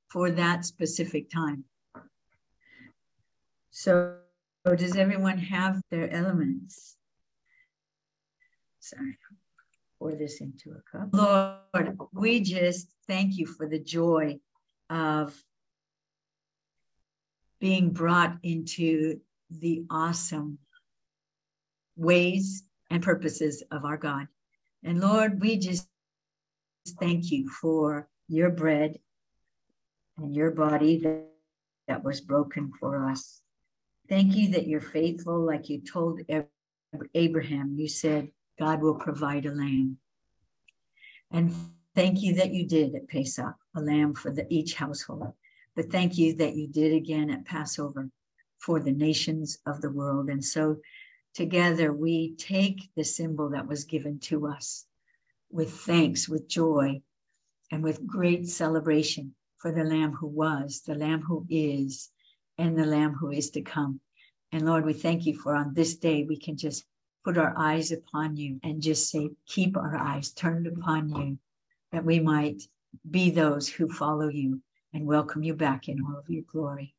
for 0.09 0.31
that 0.31 0.65
specific 0.65 1.31
time. 1.31 1.65
So, 3.79 4.17
does 4.65 4.97
everyone 4.97 5.37
have 5.37 5.83
their 5.91 6.11
elements? 6.11 6.97
Sorry, 8.81 9.19
pour 9.99 10.15
this 10.15 10.41
into 10.41 10.71
a 10.71 10.81
cup. 10.91 11.11
Lord, 11.13 11.99
we 12.11 12.41
just 12.41 12.89
thank 13.07 13.37
you 13.37 13.45
for 13.45 13.69
the 13.69 13.79
joy 13.79 14.39
of 14.89 15.39
being 17.61 17.91
brought 17.91 18.39
into 18.43 19.21
the 19.51 19.85
awesome 19.91 20.57
ways 21.97 22.65
and 22.89 23.03
purposes 23.03 23.63
of 23.71 23.85
our 23.85 23.99
God. 23.99 24.27
And 24.85 25.03
Lord, 25.03 25.39
we 25.39 25.59
just 25.59 25.87
thank 26.99 27.31
you 27.31 27.51
for 27.51 28.09
your 28.27 28.49
bread 28.49 28.99
and 30.17 30.35
your 30.35 30.53
body 30.53 30.97
that, 31.01 31.27
that 31.89 32.03
was 32.03 32.23
broken 32.23 32.73
for 32.81 33.11
us. 33.11 33.43
Thank 34.09 34.37
you 34.37 34.51
that 34.53 34.67
you're 34.67 34.81
faithful, 34.81 35.45
like 35.45 35.69
you 35.69 35.81
told 35.81 36.21
Abraham. 37.15 37.75
You 37.77 37.89
said, 37.89 38.31
God 38.59 38.81
will 38.81 38.95
provide 38.95 39.47
a 39.47 39.53
lamb. 39.53 39.99
And 41.31 41.53
thank 41.95 42.23
you 42.23 42.35
that 42.37 42.53
you 42.53 42.67
did 42.67 42.95
at 42.95 43.09
Pesach, 43.09 43.55
a 43.75 43.81
lamb 43.81 44.15
for 44.15 44.31
the, 44.31 44.47
each 44.49 44.75
household. 44.75 45.33
But 45.75 45.91
thank 45.91 46.17
you 46.17 46.35
that 46.37 46.55
you 46.55 46.69
did 46.69 46.93
again 46.93 47.31
at 47.31 47.45
Passover 47.45 48.11
for 48.59 48.81
the 48.81 48.93
nations 48.93 49.59
of 49.67 49.81
the 49.81 49.91
world. 49.91 50.31
And 50.31 50.45
so 50.45 50.79
together 51.35 51.93
we 51.93 52.35
take 52.37 52.89
the 52.97 53.05
symbol 53.05 53.51
that 53.51 53.67
was 53.67 53.85
given 53.85 54.19
to 54.21 54.47
us 54.47 54.87
with 55.51 55.73
thanks, 55.73 56.29
with 56.29 56.49
joy, 56.49 57.03
and 57.73 57.83
with 57.83 58.07
great 58.07 58.49
celebration 58.49 59.35
for 59.59 59.73
the 59.73 59.85
Lamb 59.85 60.13
who 60.13 60.29
was, 60.29 60.83
the 60.87 60.95
Lamb 60.95 61.23
who 61.23 61.45
is, 61.51 62.11
and 62.59 62.79
the 62.79 62.87
Lamb 62.87 63.15
who 63.15 63.31
is 63.31 63.51
to 63.51 63.63
come. 63.63 64.01
And 64.53 64.65
Lord, 64.65 64.85
we 64.85 64.93
thank 64.93 65.27
you 65.27 65.37
for 65.37 65.55
on 65.55 65.75
this 65.75 65.97
day 65.97 66.25
we 66.25 66.37
can 66.39 66.57
just 66.57 66.85
put 67.25 67.37
our 67.37 67.55
eyes 67.57 67.93
upon 67.93 68.37
you 68.37 68.61
and 68.63 68.81
just 68.81 69.11
say, 69.11 69.31
keep 69.47 69.77
our 69.77 69.97
eyes 69.97 70.33
turned 70.33 70.67
upon 70.67 71.09
you, 71.11 71.39
that 71.93 72.05
we 72.05 72.21
might 72.21 72.63
be 73.11 73.31
those 73.31 73.69
who 73.69 73.89
follow 73.89 74.29
you 74.29 74.61
and 74.95 75.05
welcome 75.05 75.43
you 75.43 75.55
back 75.55 75.89
in 75.89 76.01
all 76.05 76.17
of 76.19 76.31
your 76.31 76.45
glory. 76.51 76.95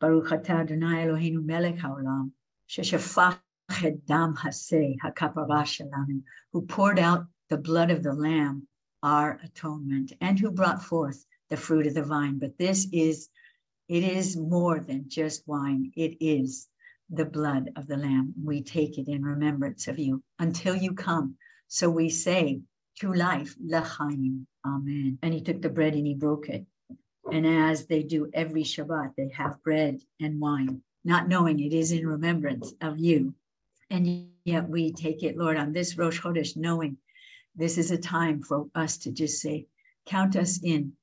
Baruch 0.00 0.28
atah 0.28 0.60
Adonai 0.60 1.06
Eloheinu 1.06 1.44
melech 1.44 1.76
haolam, 1.76 2.32
sheshafach 2.68 3.38
et 3.82 4.04
dam 4.06 4.36
haseh 4.36 4.96
shalanu, 5.00 6.22
who 6.52 6.62
poured 6.62 6.98
out 6.98 7.26
the 7.48 7.56
blood 7.56 7.90
of 7.90 8.02
the 8.02 8.12
Lamb, 8.12 8.66
our 9.02 9.40
atonement, 9.42 10.12
and 10.20 10.38
who 10.38 10.50
brought 10.50 10.82
forth 10.82 11.24
the 11.48 11.56
fruit 11.56 11.86
of 11.86 11.94
the 11.94 12.02
vine. 12.02 12.38
But 12.38 12.58
this 12.58 12.86
is, 12.92 13.28
it 13.92 14.04
is 14.04 14.38
more 14.38 14.80
than 14.80 15.04
just 15.06 15.46
wine. 15.46 15.92
It 15.96 16.16
is 16.18 16.68
the 17.10 17.26
blood 17.26 17.70
of 17.76 17.86
the 17.86 17.98
Lamb. 17.98 18.32
We 18.42 18.62
take 18.62 18.96
it 18.96 19.06
in 19.06 19.22
remembrance 19.22 19.86
of 19.86 19.98
you 19.98 20.22
until 20.38 20.74
you 20.74 20.94
come. 20.94 21.34
So 21.68 21.90
we 21.90 22.08
say, 22.08 22.62
to 23.00 23.12
life, 23.12 23.54
l'chaim, 23.62 24.46
amen. 24.66 25.18
And 25.20 25.34
he 25.34 25.42
took 25.42 25.60
the 25.60 25.68
bread 25.68 25.92
and 25.92 26.06
he 26.06 26.14
broke 26.14 26.48
it. 26.48 26.64
And 27.30 27.46
as 27.46 27.84
they 27.84 28.02
do 28.02 28.30
every 28.32 28.62
Shabbat, 28.62 29.12
they 29.18 29.28
have 29.36 29.62
bread 29.62 30.00
and 30.22 30.40
wine, 30.40 30.80
not 31.04 31.28
knowing 31.28 31.60
it 31.60 31.74
is 31.74 31.92
in 31.92 32.06
remembrance 32.06 32.72
of 32.80 32.98
you. 32.98 33.34
And 33.90 34.30
yet 34.46 34.70
we 34.70 34.92
take 34.94 35.22
it, 35.22 35.36
Lord, 35.36 35.58
on 35.58 35.74
this 35.74 35.98
Rosh 35.98 36.18
Chodesh, 36.18 36.56
knowing 36.56 36.96
this 37.54 37.76
is 37.76 37.90
a 37.90 37.98
time 37.98 38.42
for 38.42 38.68
us 38.74 38.96
to 38.98 39.12
just 39.12 39.42
say, 39.42 39.66
count 40.06 40.34
us 40.34 40.60
in 40.62 40.94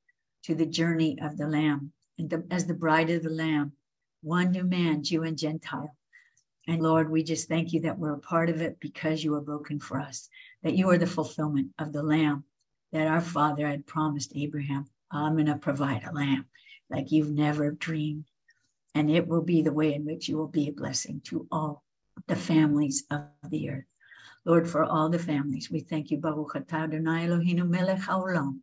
to 0.46 0.56
the 0.56 0.66
journey 0.66 1.20
of 1.22 1.38
the 1.38 1.48
Lamb. 1.48 1.92
And 2.20 2.30
the, 2.30 2.46
as 2.52 2.66
the 2.66 2.74
bride 2.74 3.10
of 3.10 3.24
the 3.24 3.30
Lamb, 3.30 3.72
one 4.22 4.52
new 4.52 4.64
man, 4.64 5.04
Jew 5.04 5.24
and 5.24 5.38
Gentile. 5.38 5.96
And 6.68 6.84
Lord, 6.84 7.10
we 7.10 7.24
just 7.24 7.48
thank 7.48 7.74
you 7.74 7.80
that 7.82 7.98
we're 7.98 8.14
a 8.14 8.20
part 8.20 8.50
of 8.50 8.62
it 8.62 8.78
because 8.80 9.24
you 9.24 9.34
are 9.36 9.42
broken 9.42 9.80
for 9.80 10.00
us, 10.00 10.30
that 10.62 10.76
you 10.76 10.90
are 10.90 10.98
the 10.98 11.08
fulfillment 11.08 11.70
of 11.80 11.94
the 11.94 12.04
Lamb 12.04 12.44
that 12.92 13.08
our 13.08 13.22
father 13.22 13.68
had 13.68 13.88
promised 13.88 14.34
Abraham. 14.36 14.86
I'm 15.12 15.34
going 15.34 15.46
to 15.48 15.56
provide 15.56 16.04
a 16.04 16.14
lamb 16.14 16.46
like 16.90 17.12
you've 17.12 17.32
never 17.32 17.72
dreamed. 17.72 18.26
And 18.96 19.10
it 19.10 19.28
will 19.28 19.42
be 19.42 19.62
the 19.62 19.74
way 19.74 19.94
in 19.94 20.06
which 20.06 20.28
you 20.28 20.38
will 20.38 20.48
be 20.48 20.68
a 20.68 20.74
blessing 20.74 21.22
to 21.26 21.48
all 21.52 21.84
the 22.28 22.36
families 22.36 23.04
of 23.10 23.28
the 23.50 23.70
earth. 23.70 23.86
Lord, 24.46 24.68
for 24.68 24.84
all 24.84 25.10
the 25.10 25.20
families, 25.20 25.70
we 25.70 25.80
thank 25.80 26.12
you, 26.12 26.18
Baruch 26.18 26.54
atah 26.56 26.84
Adonai 26.84 27.28
Eloheinu 27.28 27.68
melech 27.68 28.00
haolam, 28.00 28.60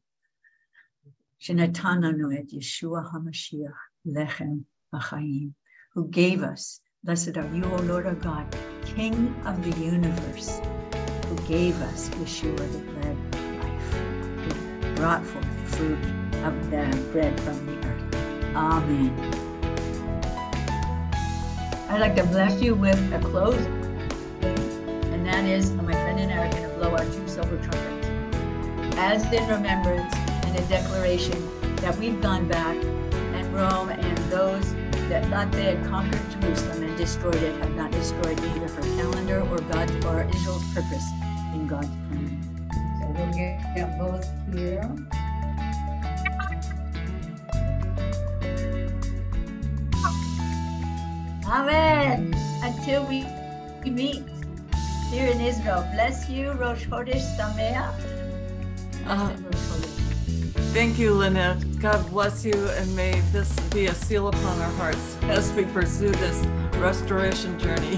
Yeshua 1.42 3.12
HaMashiach 3.12 3.72
lechem 4.06 4.64
achayim, 4.94 5.52
who 5.92 6.08
gave 6.08 6.42
us, 6.42 6.80
blessed 7.04 7.36
are 7.36 7.54
you, 7.54 7.64
O 7.64 7.76
Lord 7.82 8.06
our 8.06 8.14
God, 8.14 8.46
King 8.84 9.34
of 9.44 9.62
the 9.62 9.78
universe, 9.80 10.60
who 11.28 11.36
gave 11.46 11.80
us 11.82 12.08
Yeshua 12.10 12.56
the 12.72 12.78
bread 12.92 13.16
of 13.34 13.64
life, 13.64 13.92
who 14.42 14.94
brought 14.94 15.24
forth 15.24 15.44
the 15.44 15.76
fruit 15.76 16.04
of 16.44 16.70
the 16.70 17.10
bread 17.12 17.38
from 17.40 17.66
the 17.66 17.86
earth. 17.86 18.56
Amen. 18.56 19.12
I'd 21.90 22.00
like 22.00 22.16
to 22.16 22.24
bless 22.24 22.60
you 22.62 22.74
with 22.74 22.98
a 23.12 23.18
close, 23.20 23.64
and 24.42 25.26
that 25.26 25.44
is 25.44 25.70
my 25.72 25.92
friend 25.92 26.18
and 26.18 26.32
I 26.32 26.46
are 26.46 26.50
going 26.50 26.62
to 26.62 26.76
blow 26.76 26.90
our 26.90 27.04
two 27.04 27.28
silver 27.28 27.58
trumpets 27.58 28.06
as 28.98 29.22
in 29.30 29.46
remembrance 29.48 30.25
a 30.56 30.68
declaration 30.68 31.36
that 31.76 31.96
we've 31.98 32.20
gone 32.22 32.48
back 32.48 32.76
and 32.76 33.54
Rome 33.54 33.90
and 33.90 34.18
those 34.30 34.74
that 35.08 35.26
thought 35.26 35.52
they 35.52 35.76
had 35.76 35.84
conquered 35.86 36.20
Jerusalem 36.40 36.82
and 36.82 36.96
destroyed 36.96 37.36
it 37.36 37.60
have 37.60 37.74
not 37.74 37.90
destroyed 37.90 38.40
either 38.40 38.68
her 38.68 38.82
calendar 38.96 39.40
or 39.50 39.58
God's 39.70 39.92
or 40.04 40.28
Israel's 40.34 40.64
purpose 40.74 41.04
in 41.54 41.66
God's 41.66 41.88
plan. 42.08 42.68
So 43.00 43.06
we'll 43.08 43.32
get, 43.32 43.74
get 43.74 43.98
both 43.98 44.26
here. 44.52 44.88
Amen. 51.46 52.34
Until 52.62 53.04
we 53.04 53.24
meet 53.88 54.24
here 55.10 55.30
in 55.30 55.40
Israel. 55.40 55.86
Bless 55.92 56.28
you, 56.28 56.52
Rosh 56.52 56.86
Chodesh 56.86 57.22
Sameach. 57.36 57.94
Uh, 59.06 59.30
thank 60.76 60.98
you, 60.98 61.14
Lynette. 61.14 61.80
God 61.80 62.06
bless 62.10 62.44
you, 62.44 62.52
and 62.52 62.94
may 62.94 63.18
this 63.32 63.50
be 63.70 63.86
a 63.86 63.94
seal 63.94 64.28
upon 64.28 64.60
our 64.60 64.70
hearts 64.72 65.16
as 65.22 65.50
we 65.54 65.64
pursue 65.64 66.10
this 66.10 66.44
restoration 66.76 67.58
journey. 67.58 67.96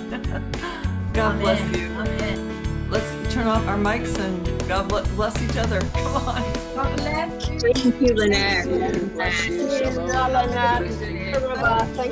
God 1.13 1.35
Amen. 1.35 1.41
bless 1.41 1.77
you. 1.77 1.87
Amen. 1.89 2.89
Let's 2.89 3.35
turn 3.35 3.49
off 3.49 3.67
our 3.67 3.77
mics 3.77 4.17
and 4.21 4.69
God 4.69 4.89
bless, 4.89 5.09
bless 5.09 5.43
each 5.43 5.57
other. 5.57 5.81
Come 5.81 6.29
on. 6.29 6.41
God 6.77 6.97
bless 6.99 7.49
you. 7.49 7.59
Thank 7.59 8.01
you, 8.01 8.15
Lynette. 8.15 8.65
Thank 8.65 9.49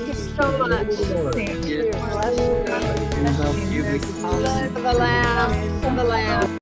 you 0.08 0.14
so 0.14 0.58
much. 0.58 0.94
Thank 1.32 1.64
you. 1.64 1.92
Bless 1.92 2.40
you. 2.40 2.64
Bless 4.20 4.70
the 4.72 4.94
lamb, 4.98 5.96
the 5.96 6.04
lamb. 6.04 6.46